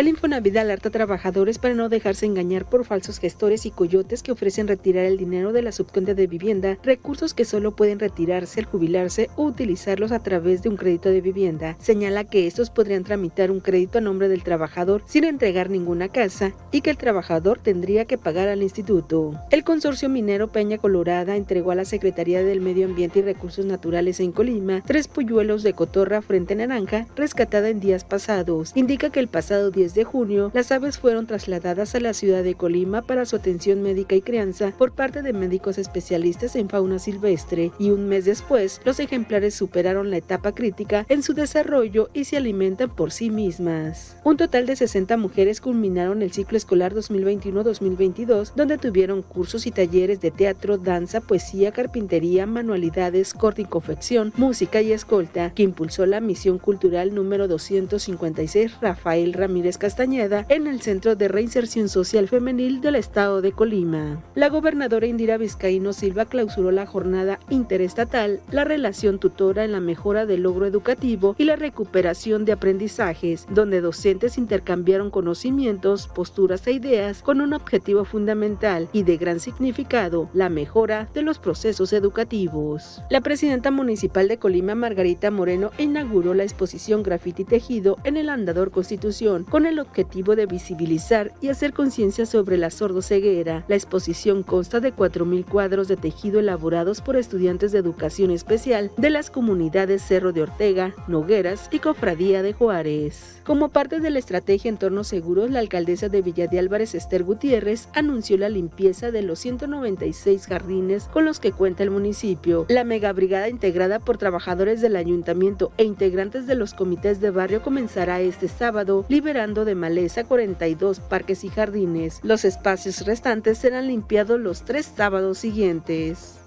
El 0.00 0.08
Infonavit 0.08 0.56
alerta 0.56 0.88
a 0.88 0.92
trabajadores 0.92 1.58
para 1.58 1.74
no 1.74 1.90
dejarse 1.90 2.24
engañar 2.24 2.64
por 2.64 2.86
falsos 2.86 3.18
gestores 3.18 3.66
y 3.66 3.70
coyotes 3.70 4.22
que 4.22 4.32
ofrecen 4.32 4.66
retirar 4.66 5.04
el 5.04 5.18
dinero 5.18 5.52
de 5.52 5.60
la 5.60 5.72
subcuenta 5.72 6.14
de 6.14 6.26
vivienda, 6.26 6.78
recursos 6.82 7.34
que 7.34 7.44
solo 7.44 7.76
pueden 7.76 7.98
retirarse 7.98 8.60
al 8.60 8.64
jubilarse 8.64 9.28
o 9.36 9.42
utilizarlos 9.42 10.10
a 10.10 10.22
través 10.22 10.62
de 10.62 10.70
un 10.70 10.78
crédito 10.78 11.10
de 11.10 11.20
vivienda. 11.20 11.76
Señala 11.80 12.24
que 12.24 12.46
estos 12.46 12.70
podrían 12.70 13.04
tramitar 13.04 13.50
un 13.50 13.60
crédito 13.60 13.98
a 13.98 14.00
nombre 14.00 14.30
del 14.30 14.42
trabajador 14.42 15.02
sin 15.04 15.24
entregar 15.24 15.68
ninguna 15.68 16.08
casa 16.08 16.54
y 16.72 16.80
que 16.80 16.88
el 16.88 16.96
trabajador 16.96 17.58
tendría 17.58 18.06
que 18.06 18.16
pagar 18.16 18.48
al 18.48 18.62
instituto. 18.62 19.34
El 19.50 19.64
consorcio 19.64 20.08
minero 20.08 20.48
Peña 20.48 20.78
Colorada 20.78 21.36
entregó 21.36 21.72
a 21.72 21.74
la 21.74 21.84
Secretaría 21.84 22.42
del 22.42 22.62
Medio 22.62 22.86
Ambiente 22.86 23.18
y 23.18 23.22
Recursos 23.22 23.66
Naturales 23.66 24.18
en 24.20 24.32
Colima 24.32 24.82
tres 24.86 25.08
polluelos 25.08 25.62
de 25.62 25.74
cotorra 25.74 26.22
frente 26.22 26.56
naranja 26.56 27.06
rescatada 27.16 27.68
en 27.68 27.80
días 27.80 28.04
pasados. 28.04 28.72
Indica 28.74 29.10
que 29.10 29.20
el 29.20 29.28
pasado 29.28 29.70
10 29.70 29.89
de 29.94 30.04
junio, 30.04 30.50
las 30.54 30.72
aves 30.72 30.98
fueron 30.98 31.26
trasladadas 31.26 31.94
a 31.94 32.00
la 32.00 32.14
ciudad 32.14 32.42
de 32.42 32.54
Colima 32.54 33.02
para 33.02 33.24
su 33.24 33.36
atención 33.36 33.82
médica 33.82 34.14
y 34.14 34.22
crianza 34.22 34.72
por 34.76 34.92
parte 34.92 35.22
de 35.22 35.32
médicos 35.32 35.78
especialistas 35.78 36.56
en 36.56 36.68
fauna 36.68 36.98
silvestre 36.98 37.72
y 37.78 37.90
un 37.90 38.08
mes 38.08 38.24
después, 38.24 38.80
los 38.84 39.00
ejemplares 39.00 39.54
superaron 39.54 40.10
la 40.10 40.16
etapa 40.16 40.52
crítica 40.52 41.06
en 41.08 41.22
su 41.22 41.34
desarrollo 41.34 42.10
y 42.12 42.24
se 42.24 42.36
alimentan 42.36 42.90
por 42.94 43.12
sí 43.12 43.30
mismas. 43.30 44.16
Un 44.24 44.36
total 44.36 44.66
de 44.66 44.76
60 44.76 45.16
mujeres 45.16 45.60
culminaron 45.60 46.22
el 46.22 46.32
ciclo 46.32 46.56
escolar 46.56 46.94
2021-2022, 46.94 48.52
donde 48.54 48.78
tuvieron 48.78 49.22
cursos 49.22 49.66
y 49.66 49.70
talleres 49.70 50.20
de 50.20 50.30
teatro, 50.30 50.78
danza, 50.78 51.20
poesía, 51.20 51.72
carpintería, 51.72 52.46
manualidades, 52.46 53.34
corte 53.34 53.62
y 53.62 53.64
confección, 53.64 54.32
música 54.36 54.80
y 54.82 54.92
escolta, 54.92 55.52
que 55.54 55.62
impulsó 55.62 56.06
la 56.06 56.20
misión 56.20 56.58
cultural 56.58 57.14
número 57.14 57.48
256 57.48 58.80
Rafael 58.80 59.32
Ramírez 59.32 59.78
Castañeda 59.80 60.44
en 60.50 60.66
el 60.66 60.82
Centro 60.82 61.16
de 61.16 61.26
Reinserción 61.26 61.88
Social 61.88 62.28
Femenil 62.28 62.82
del 62.82 62.96
Estado 62.96 63.40
de 63.40 63.52
Colima. 63.52 64.22
La 64.34 64.50
gobernadora 64.50 65.06
Indira 65.06 65.38
Vizcaíno 65.38 65.94
Silva 65.94 66.26
clausuró 66.26 66.70
la 66.70 66.84
jornada 66.84 67.40
interestatal, 67.48 68.40
la 68.50 68.64
relación 68.64 69.18
tutora 69.18 69.64
en 69.64 69.72
la 69.72 69.80
mejora 69.80 70.26
del 70.26 70.42
logro 70.42 70.66
educativo 70.66 71.34
y 71.38 71.44
la 71.44 71.56
recuperación 71.56 72.44
de 72.44 72.52
aprendizajes, 72.52 73.46
donde 73.48 73.80
docentes 73.80 74.36
intercambiaron 74.36 75.10
conocimientos, 75.10 76.08
posturas 76.08 76.66
e 76.66 76.72
ideas 76.72 77.22
con 77.22 77.40
un 77.40 77.54
objetivo 77.54 78.04
fundamental 78.04 78.90
y 78.92 79.04
de 79.04 79.16
gran 79.16 79.40
significado, 79.40 80.28
la 80.34 80.50
mejora 80.50 81.08
de 81.14 81.22
los 81.22 81.38
procesos 81.38 81.94
educativos. 81.94 83.02
La 83.08 83.22
presidenta 83.22 83.70
municipal 83.70 84.28
de 84.28 84.38
Colima, 84.38 84.74
Margarita 84.74 85.30
Moreno, 85.30 85.70
inauguró 85.78 86.34
la 86.34 86.42
exposición 86.42 87.02
Grafiti 87.02 87.44
Tejido 87.44 87.96
en 88.04 88.18
el 88.18 88.28
Andador 88.28 88.70
Constitución 88.72 89.44
con 89.44 89.64
el 89.64 89.69
objetivo 89.78 90.36
de 90.36 90.46
visibilizar 90.46 91.32
y 91.40 91.48
hacer 91.48 91.72
conciencia 91.72 92.26
sobre 92.26 92.56
la 92.56 92.70
sordoceguera. 92.70 93.64
La 93.68 93.76
exposición 93.76 94.42
consta 94.42 94.80
de 94.80 94.94
4.000 94.94 95.44
cuadros 95.44 95.88
de 95.88 95.96
tejido 95.96 96.40
elaborados 96.40 97.00
por 97.00 97.16
estudiantes 97.16 97.72
de 97.72 97.78
educación 97.78 98.30
especial 98.30 98.90
de 98.96 99.10
las 99.10 99.30
comunidades 99.30 100.02
Cerro 100.02 100.32
de 100.32 100.42
Ortega, 100.42 100.94
Nogueras 101.06 101.68
y 101.70 101.78
Cofradía 101.78 102.42
de 102.42 102.52
Juárez. 102.52 103.40
Como 103.44 103.70
parte 103.70 104.00
de 104.00 104.10
la 104.10 104.18
estrategia 104.18 104.68
Entornos 104.68 105.08
Seguros, 105.08 105.50
la 105.50 105.58
alcaldesa 105.58 106.08
de 106.08 106.22
Villa 106.22 106.46
de 106.46 106.58
Álvarez, 106.58 106.94
Esther 106.94 107.24
Gutiérrez, 107.24 107.88
anunció 107.94 108.36
la 108.36 108.48
limpieza 108.48 109.10
de 109.10 109.22
los 109.22 109.38
196 109.40 110.46
jardines 110.46 111.08
con 111.12 111.24
los 111.24 111.40
que 111.40 111.52
cuenta 111.52 111.82
el 111.82 111.90
municipio. 111.90 112.66
La 112.68 112.84
megabrigada 112.84 113.48
integrada 113.48 113.98
por 113.98 114.18
trabajadores 114.18 114.80
del 114.80 114.96
ayuntamiento 114.96 115.72
e 115.76 115.84
integrantes 115.84 116.46
de 116.46 116.54
los 116.54 116.74
comités 116.74 117.20
de 117.20 117.30
barrio 117.30 117.62
comenzará 117.62 118.20
este 118.20 118.48
sábado, 118.48 119.04
liberando 119.08 119.49
de 119.54 119.74
maleza 119.74 120.24
42 120.24 121.00
parques 121.00 121.44
y 121.44 121.48
jardines. 121.48 122.20
Los 122.22 122.44
espacios 122.44 123.04
restantes 123.04 123.58
serán 123.58 123.88
limpiados 123.88 124.38
los 124.38 124.64
tres 124.64 124.90
sábados 124.96 125.38
siguientes. 125.38 126.38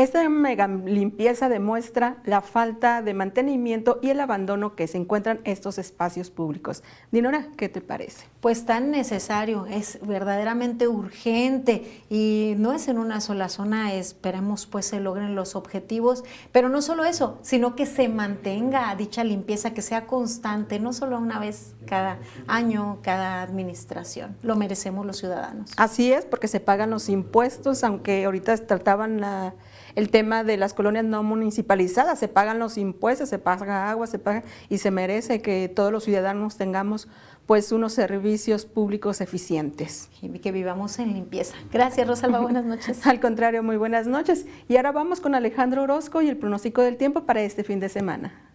Esta 0.00 0.26
mega 0.30 0.66
limpieza 0.66 1.50
demuestra 1.50 2.22
la 2.24 2.40
falta 2.40 3.02
de 3.02 3.12
mantenimiento 3.12 3.98
y 4.00 4.08
el 4.08 4.20
abandono 4.20 4.74
que 4.74 4.86
se 4.86 4.96
encuentran 4.96 5.40
estos 5.44 5.76
espacios 5.76 6.30
públicos. 6.30 6.82
Dinora, 7.12 7.48
¿qué 7.58 7.68
te 7.68 7.82
parece? 7.82 8.24
Pues 8.40 8.64
tan 8.64 8.90
necesario, 8.90 9.66
es 9.66 9.98
verdaderamente 10.00 10.88
urgente 10.88 12.02
y 12.08 12.54
no 12.56 12.72
es 12.72 12.88
en 12.88 12.96
una 12.96 13.20
sola 13.20 13.50
zona, 13.50 13.92
esperemos 13.92 14.64
pues 14.64 14.86
se 14.86 15.00
logren 15.00 15.34
los 15.34 15.54
objetivos, 15.54 16.24
pero 16.50 16.70
no 16.70 16.80
solo 16.80 17.04
eso, 17.04 17.38
sino 17.42 17.76
que 17.76 17.84
se 17.84 18.08
mantenga 18.08 18.94
dicha 18.96 19.22
limpieza, 19.22 19.74
que 19.74 19.82
sea 19.82 20.06
constante, 20.06 20.80
no 20.80 20.94
solo 20.94 21.18
una 21.18 21.38
vez 21.38 21.74
cada 21.84 22.20
año, 22.46 23.00
cada 23.02 23.42
administración. 23.42 24.34
Lo 24.40 24.56
merecemos 24.56 25.04
los 25.04 25.18
ciudadanos. 25.18 25.72
Así 25.76 26.10
es, 26.10 26.24
porque 26.24 26.48
se 26.48 26.60
pagan 26.60 26.88
los 26.88 27.10
impuestos, 27.10 27.84
aunque 27.84 28.24
ahorita 28.24 28.56
trataban 28.66 29.20
la 29.20 29.52
el 29.94 30.10
tema 30.10 30.44
de 30.44 30.56
las 30.56 30.74
colonias 30.74 31.04
no 31.04 31.22
municipalizadas, 31.22 32.18
se 32.18 32.28
pagan 32.28 32.58
los 32.58 32.78
impuestos, 32.78 33.28
se 33.28 33.38
paga 33.38 33.90
agua, 33.90 34.06
se 34.06 34.18
paga 34.18 34.44
y 34.68 34.78
se 34.78 34.90
merece 34.90 35.42
que 35.42 35.68
todos 35.68 35.92
los 35.92 36.04
ciudadanos 36.04 36.56
tengamos 36.56 37.08
pues 37.46 37.72
unos 37.72 37.92
servicios 37.94 38.64
públicos 38.64 39.20
eficientes. 39.20 40.08
Y 40.22 40.28
que 40.38 40.52
vivamos 40.52 40.98
en 41.00 41.14
limpieza. 41.14 41.56
Gracias, 41.72 42.06
Rosalba, 42.06 42.38
buenas 42.42 42.64
noches. 42.64 43.04
Al 43.06 43.18
contrario, 43.18 43.62
muy 43.62 43.76
buenas 43.76 44.06
noches. 44.06 44.46
Y 44.68 44.76
ahora 44.76 44.92
vamos 44.92 45.20
con 45.20 45.34
Alejandro 45.34 45.82
Orozco 45.82 46.22
y 46.22 46.28
el 46.28 46.36
pronóstico 46.36 46.82
del 46.82 46.96
tiempo 46.96 47.24
para 47.24 47.42
este 47.42 47.64
fin 47.64 47.80
de 47.80 47.88
semana. 47.88 48.49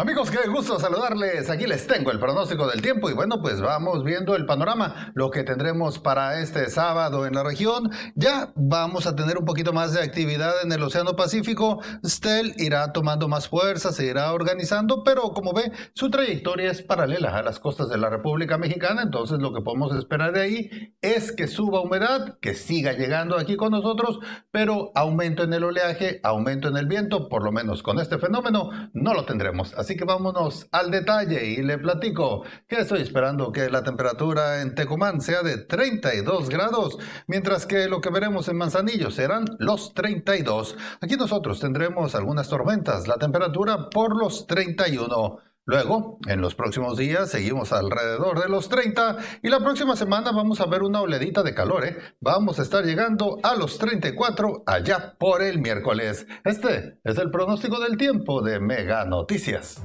Amigos, 0.00 0.30
qué 0.30 0.48
gusto 0.48 0.78
saludarles. 0.78 1.50
Aquí 1.50 1.66
les 1.66 1.88
tengo 1.88 2.12
el 2.12 2.20
pronóstico 2.20 2.68
del 2.68 2.80
tiempo 2.80 3.10
y 3.10 3.14
bueno, 3.14 3.40
pues 3.42 3.60
vamos 3.60 4.04
viendo 4.04 4.36
el 4.36 4.46
panorama, 4.46 5.10
lo 5.14 5.28
que 5.28 5.42
tendremos 5.42 5.98
para 5.98 6.40
este 6.40 6.70
sábado 6.70 7.26
en 7.26 7.34
la 7.34 7.42
región. 7.42 7.90
Ya 8.14 8.52
vamos 8.54 9.08
a 9.08 9.16
tener 9.16 9.38
un 9.38 9.44
poquito 9.44 9.72
más 9.72 9.92
de 9.92 10.00
actividad 10.00 10.52
en 10.62 10.70
el 10.70 10.84
Océano 10.84 11.16
Pacífico. 11.16 11.82
Stel 12.06 12.54
irá 12.58 12.92
tomando 12.92 13.26
más 13.26 13.48
fuerza, 13.48 13.90
se 13.90 14.06
irá 14.06 14.32
organizando, 14.32 15.02
pero 15.02 15.32
como 15.32 15.52
ve, 15.52 15.72
su 15.94 16.10
trayectoria 16.10 16.70
es 16.70 16.80
paralela 16.80 17.36
a 17.36 17.42
las 17.42 17.58
costas 17.58 17.88
de 17.88 17.98
la 17.98 18.08
República 18.08 18.56
Mexicana, 18.56 19.02
entonces 19.02 19.40
lo 19.40 19.52
que 19.52 19.62
podemos 19.62 19.92
esperar 19.96 20.30
de 20.32 20.42
ahí 20.42 20.94
es 21.00 21.32
que 21.32 21.48
suba 21.48 21.80
humedad, 21.80 22.38
que 22.40 22.54
siga 22.54 22.92
llegando 22.92 23.36
aquí 23.36 23.56
con 23.56 23.72
nosotros, 23.72 24.20
pero 24.52 24.92
aumento 24.94 25.42
en 25.42 25.54
el 25.54 25.64
oleaje, 25.64 26.20
aumento 26.22 26.68
en 26.68 26.76
el 26.76 26.86
viento, 26.86 27.28
por 27.28 27.42
lo 27.42 27.50
menos 27.50 27.82
con 27.82 27.98
este 27.98 28.18
fenómeno 28.18 28.70
no 28.92 29.12
lo 29.12 29.24
tendremos. 29.24 29.74
Así 29.74 29.87
que 29.96 30.04
vámonos 30.04 30.68
al 30.72 30.90
detalle 30.90 31.46
y 31.46 31.62
le 31.62 31.78
platico 31.78 32.44
que 32.66 32.80
estoy 32.80 33.02
esperando 33.02 33.52
que 33.52 33.70
la 33.70 33.82
temperatura 33.82 34.60
en 34.60 34.74
Tecumán 34.74 35.20
sea 35.20 35.42
de 35.42 35.58
32 35.58 36.48
grados, 36.48 36.98
mientras 37.26 37.66
que 37.66 37.88
lo 37.88 38.00
que 38.00 38.10
veremos 38.10 38.48
en 38.48 38.56
Manzanillo 38.56 39.10
serán 39.10 39.44
los 39.58 39.94
32. 39.94 40.76
Aquí 41.00 41.16
nosotros 41.16 41.60
tendremos 41.60 42.14
algunas 42.14 42.48
tormentas, 42.48 43.08
la 43.08 43.16
temperatura 43.16 43.88
por 43.90 44.16
los 44.16 44.46
31. 44.46 45.47
Luego, 45.68 46.18
en 46.26 46.40
los 46.40 46.54
próximos 46.54 46.96
días 46.96 47.30
seguimos 47.30 47.74
alrededor 47.74 48.40
de 48.40 48.48
los 48.48 48.70
30 48.70 49.18
y 49.42 49.50
la 49.50 49.60
próxima 49.60 49.96
semana 49.96 50.32
vamos 50.32 50.62
a 50.62 50.66
ver 50.66 50.82
una 50.82 51.02
oledita 51.02 51.42
de 51.42 51.52
calor, 51.52 51.84
¿eh? 51.84 51.98
Vamos 52.22 52.58
a 52.58 52.62
estar 52.62 52.86
llegando 52.86 53.36
a 53.42 53.54
los 53.54 53.76
34 53.76 54.62
allá 54.64 55.14
por 55.18 55.42
el 55.42 55.58
miércoles. 55.58 56.26
Este 56.42 56.98
es 57.04 57.18
el 57.18 57.30
pronóstico 57.30 57.78
del 57.80 57.98
tiempo 57.98 58.40
de 58.40 58.60
Mega 58.60 59.04
Noticias. 59.04 59.84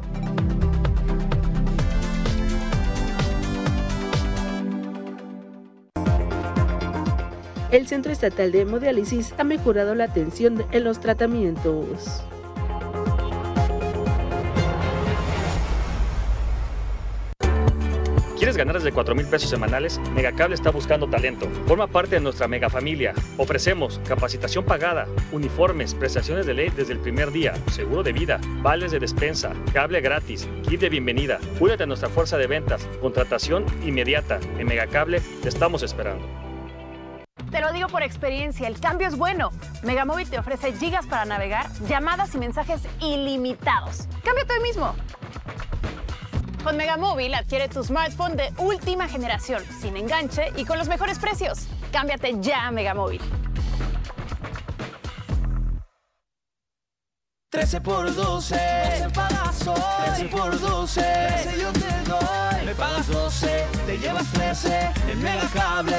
El 7.72 7.88
Centro 7.88 8.14
Estatal 8.14 8.54
de 8.54 8.62
Hemodiálisis 8.62 9.34
ha 9.38 9.44
mejorado 9.44 9.96
la 9.96 10.06
atención 10.06 10.64
en 10.72 10.86
los 10.86 11.02
tratamientos. 11.02 12.24
¿Quieres 18.44 18.58
ganar 18.58 18.76
desde 18.76 18.92
4 18.92 19.16
mil 19.16 19.26
pesos 19.26 19.50
semanales? 19.50 20.02
Megacable 20.14 20.54
está 20.54 20.70
buscando 20.70 21.08
talento. 21.08 21.48
Forma 21.66 21.88
parte 21.88 22.16
de 22.16 22.20
nuestra 22.20 22.46
mega 22.46 22.70
familia. 22.70 23.14
Ofrecemos 23.38 24.02
capacitación 24.06 24.66
pagada, 24.66 25.08
uniformes, 25.32 25.96
prestaciones 25.96 26.46
de 26.46 26.54
ley 26.54 26.70
desde 26.76 26.92
el 26.92 27.00
primer 27.00 27.32
día, 27.32 27.54
seguro 27.72 28.04
de 28.04 28.12
vida, 28.12 28.42
vales 28.62 28.92
de 28.92 29.00
despensa, 29.00 29.54
cable 29.72 30.02
gratis, 30.02 30.46
kit 30.68 30.82
de 30.82 30.90
bienvenida. 30.90 31.40
Únete 31.62 31.84
a 31.84 31.86
nuestra 31.86 32.10
fuerza 32.10 32.38
de 32.38 32.48
ventas, 32.48 32.86
contratación 33.00 33.66
inmediata. 33.82 34.42
En 34.58 34.68
Megacable 34.68 35.22
te 35.42 35.48
estamos 35.48 35.82
esperando. 35.82 36.28
Te 37.50 37.62
lo 37.62 37.72
digo 37.72 37.88
por 37.88 38.04
experiencia, 38.04 38.68
el 38.68 38.78
cambio 38.78 39.08
es 39.08 39.16
bueno. 39.16 39.52
Megamóvil 39.84 40.30
te 40.30 40.38
ofrece 40.38 40.74
gigas 40.74 41.08
para 41.08 41.24
navegar, 41.24 41.68
llamadas 41.88 42.36
y 42.36 42.40
mensajes 42.40 42.82
ilimitados. 43.00 44.10
Cámbiate 44.22 44.56
hoy 44.56 44.64
mismo. 44.64 44.94
Con 46.64 46.78
Megamóvil 46.78 47.34
adquiere 47.34 47.68
tu 47.68 47.84
smartphone 47.84 48.38
de 48.38 48.54
última 48.58 49.10
generación, 49.10 49.62
sin 49.82 49.98
enganche 49.98 50.54
y 50.56 50.64
con 50.64 50.78
los 50.78 50.88
mejores 50.88 51.20
precios. 51.20 51.68
Cámbiate 51.92 52.38
ya 52.40 52.68
a 52.68 52.72
Megamóvil. 52.72 53.22
13 57.50 57.82
por 57.82 58.16
12, 58.16 58.56
12 58.56 59.10
pagas 59.14 59.68
hoy. 59.68 59.76
13 60.16 60.26
por 60.30 60.60
12, 60.60 61.02
13 61.02 61.62
yo 61.62 61.72
te 61.74 62.10
doy. 62.10 62.66
Me 62.66 62.76
pagas 62.76 63.08
12, 63.10 63.66
te 63.86 63.98
llevas 63.98 64.32
13 64.32 64.92
en 65.12 65.22
Megacable. 65.22 65.98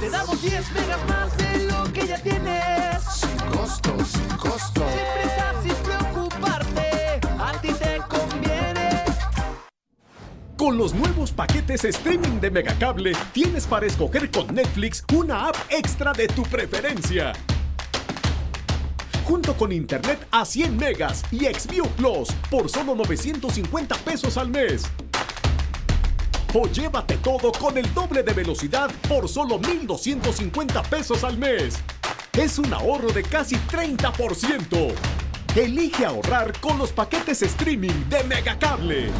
Te 0.00 0.10
damos 0.10 0.42
10 0.42 0.72
megas 0.72 1.04
más 1.08 1.36
de 1.38 1.64
lo 1.64 1.92
que 1.92 2.06
ya 2.06 2.18
tienes. 2.18 3.02
Sin 3.10 3.36
costo, 3.50 4.04
sin 4.04 4.28
costo. 4.36 4.84
Sin 4.86 5.22
prisa, 5.22 5.54
sin 5.62 5.97
Con 10.58 10.76
los 10.76 10.92
nuevos 10.92 11.30
paquetes 11.30 11.84
streaming 11.84 12.40
de 12.40 12.50
Megacable, 12.50 13.12
tienes 13.32 13.64
para 13.64 13.86
escoger 13.86 14.28
con 14.28 14.52
Netflix 14.52 15.04
una 15.14 15.46
app 15.46 15.54
extra 15.70 16.12
de 16.12 16.26
tu 16.26 16.42
preferencia. 16.42 17.32
Junto 19.24 19.56
con 19.56 19.70
internet 19.70 20.26
a 20.32 20.44
100 20.44 20.76
megas 20.76 21.22
y 21.30 21.44
Xview 21.44 21.86
Plus 21.90 22.32
por 22.50 22.68
solo 22.68 22.96
950 22.96 23.94
pesos 23.98 24.36
al 24.36 24.48
mes. 24.48 24.82
O 26.52 26.66
llévate 26.66 27.18
todo 27.18 27.52
con 27.52 27.78
el 27.78 27.94
doble 27.94 28.24
de 28.24 28.32
velocidad 28.32 28.90
por 29.08 29.28
solo 29.28 29.60
1,250 29.60 30.82
pesos 30.82 31.22
al 31.22 31.38
mes. 31.38 31.76
Es 32.36 32.58
un 32.58 32.74
ahorro 32.74 33.12
de 33.12 33.22
casi 33.22 33.54
30%. 33.54 34.92
Elige 35.54 36.04
ahorrar 36.04 36.52
con 36.58 36.78
los 36.78 36.90
paquetes 36.90 37.42
streaming 37.42 38.08
de 38.10 38.24
Megacable. 38.24 39.12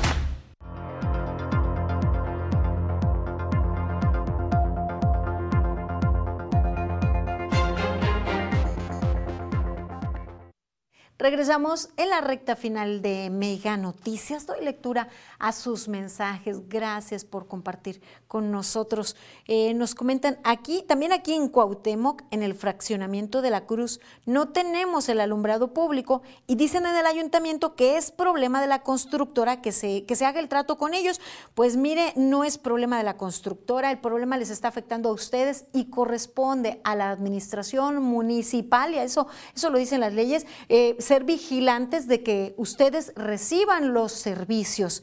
Regresamos 11.21 11.89
en 11.97 12.11
la 12.11 12.21
recta 12.21 12.55
final 12.55 13.03
de 13.03 13.29
Mega 13.29 13.77
Noticias. 13.77 14.47
Doy 14.47 14.65
lectura 14.65 15.09
a 15.41 15.51
sus 15.51 15.89
mensajes. 15.89 16.69
Gracias 16.69 17.25
por 17.25 17.49
compartir 17.49 18.01
con 18.29 18.53
nosotros. 18.53 19.17
Eh, 19.49 19.75
nos 19.75 19.97
comentan 19.97 20.39
aquí, 20.45 20.85
también 20.87 21.13
aquí 21.13 21.33
en 21.33 21.49
Cuauhtémoc, 21.49 22.23
en 22.31 22.45
el 22.45 22.55
fraccionamiento 22.55 23.43
de 23.43 23.51
la 23.51 23.67
Cruz, 23.67 23.99
no 24.27 24.51
tenemos 24.51 25.09
el 25.09 25.19
alumbrado 25.19 25.75
público 25.75 26.23
y 26.47 26.55
dicen 26.55 26.87
en 26.87 26.95
el 26.95 27.07
ayuntamiento 27.07 27.75
que 27.75 27.97
es 27.97 28.13
problema 28.13 28.61
de 28.61 28.69
la 28.69 28.85
constructora 28.85 29.61
que 29.61 29.73
se, 29.73 30.05
que 30.05 30.15
se 30.15 30.25
haga 30.25 30.39
el 30.39 30.49
trato 30.49 30.79
con 30.79 30.95
ellos. 30.95 31.21
Pues 31.55 31.77
mire, 31.77 32.13
no 32.15 32.45
es 32.45 32.59
problema 32.59 32.97
de 32.97 33.03
la 33.03 33.17
constructora, 33.17 33.91
el 33.91 33.99
problema 33.99 34.37
les 34.37 34.51
está 34.51 34.69
afectando 34.69 35.09
a 35.09 35.15
ustedes 35.15 35.65
y 35.73 35.87
corresponde 35.87 36.81
a 36.85 36.95
la 36.95 37.11
administración 37.11 38.01
municipal 38.05 38.95
y 38.95 38.99
a 38.99 39.03
eso, 39.03 39.27
eso 39.57 39.71
lo 39.71 39.79
dicen 39.79 39.99
las 39.99 40.13
leyes. 40.13 40.47
Eh, 40.69 40.95
ser 41.09 41.25
vigilantes 41.25 42.07
de 42.07 42.23
que 42.23 42.55
ustedes 42.59 43.15
reciban 43.17 43.95
los 43.95 44.13
servicios. 44.13 45.03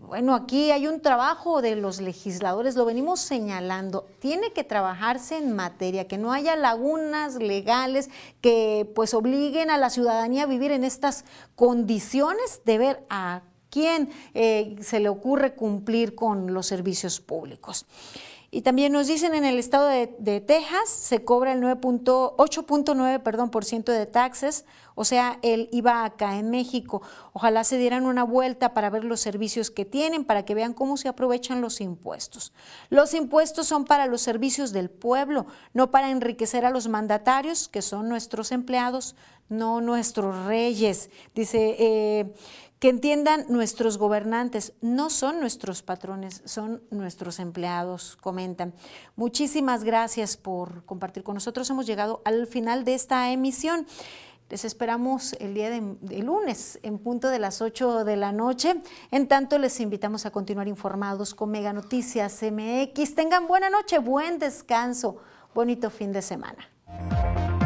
Bueno, 0.00 0.34
aquí 0.34 0.70
hay 0.70 0.86
un 0.86 1.02
trabajo 1.02 1.60
de 1.60 1.76
los 1.76 2.00
legisladores, 2.00 2.74
lo 2.74 2.86
venimos 2.86 3.20
señalando, 3.20 4.06
tiene 4.18 4.54
que 4.54 4.64
trabajarse 4.64 5.36
en 5.36 5.54
materia, 5.54 6.08
que 6.08 6.16
no 6.16 6.32
haya 6.32 6.56
lagunas 6.56 7.34
legales 7.34 8.08
que 8.40 8.90
pues 8.94 9.12
obliguen 9.12 9.70
a 9.70 9.76
la 9.76 9.90
ciudadanía 9.90 10.44
a 10.44 10.46
vivir 10.46 10.70
en 10.70 10.84
estas 10.84 11.26
condiciones 11.54 12.62
de 12.64 12.78
ver 12.78 13.06
a 13.10 13.42
quién 13.68 14.08
eh, 14.32 14.76
se 14.80 15.00
le 15.00 15.10
ocurre 15.10 15.54
cumplir 15.54 16.14
con 16.14 16.54
los 16.54 16.66
servicios 16.66 17.20
públicos. 17.20 17.84
Y 18.56 18.62
también 18.62 18.90
nos 18.90 19.06
dicen 19.06 19.34
en 19.34 19.44
el 19.44 19.58
estado 19.58 19.86
de, 19.86 20.40
Texas 20.40 20.88
se 20.88 21.22
cobra 21.22 21.52
el 21.52 21.62
8.9 21.62 23.22
perdón, 23.22 23.50
por 23.50 23.66
ciento 23.66 23.92
de 23.92 24.06
taxes, 24.06 24.64
o 24.94 25.04
sea, 25.04 25.38
el 25.42 25.68
IVA 25.72 26.06
acá 26.06 26.38
en 26.38 26.48
México. 26.48 27.02
Ojalá 27.34 27.64
se 27.64 27.76
dieran 27.76 28.06
una 28.06 28.24
vuelta 28.24 28.72
para 28.72 28.88
ver 28.88 29.04
los 29.04 29.20
servicios 29.20 29.70
que 29.70 29.84
tienen, 29.84 30.24
para 30.24 30.46
que 30.46 30.54
vean 30.54 30.72
cómo 30.72 30.96
se 30.96 31.08
aprovechan 31.08 31.60
los 31.60 31.82
impuestos. 31.82 32.54
Los 32.88 33.12
impuestos 33.12 33.66
son 33.66 33.84
para 33.84 34.06
los 34.06 34.22
servicios 34.22 34.72
del 34.72 34.88
pueblo, 34.88 35.44
no 35.74 35.90
para 35.90 36.08
enriquecer 36.08 36.64
a 36.64 36.70
los 36.70 36.88
mandatarios, 36.88 37.68
que 37.68 37.82
son 37.82 38.08
nuestros 38.08 38.52
empleados, 38.52 39.16
no 39.50 39.82
nuestros 39.82 40.46
reyes. 40.46 41.10
Dice... 41.34 41.76
Eh, 41.78 42.34
que 42.78 42.88
entiendan 42.90 43.46
nuestros 43.48 43.96
gobernantes, 43.98 44.74
no 44.80 45.08
son 45.08 45.40
nuestros 45.40 45.82
patrones, 45.82 46.42
son 46.44 46.82
nuestros 46.90 47.38
empleados, 47.38 48.16
comentan. 48.16 48.74
Muchísimas 49.16 49.82
gracias 49.82 50.36
por 50.36 50.84
compartir 50.84 51.22
con 51.22 51.34
nosotros. 51.34 51.68
Hemos 51.70 51.86
llegado 51.86 52.20
al 52.24 52.46
final 52.46 52.84
de 52.84 52.94
esta 52.94 53.30
emisión. 53.30 53.86
Les 54.48 54.64
esperamos 54.64 55.32
el 55.40 55.54
día 55.54 55.70
de, 55.70 56.22
lunes 56.22 56.78
en 56.84 56.98
punto 56.98 57.30
de 57.30 57.40
las 57.40 57.60
8 57.60 58.04
de 58.04 58.16
la 58.16 58.30
noche. 58.30 58.80
En 59.10 59.26
tanto, 59.26 59.58
les 59.58 59.80
invitamos 59.80 60.24
a 60.24 60.30
continuar 60.30 60.68
informados 60.68 61.34
con 61.34 61.50
Mega 61.50 61.72
Noticias 61.72 62.42
MX. 62.42 63.14
Tengan 63.16 63.48
buena 63.48 63.70
noche, 63.70 63.98
buen 63.98 64.38
descanso, 64.38 65.16
bonito 65.52 65.90
fin 65.90 66.12
de 66.12 66.22
semana. 66.22 67.65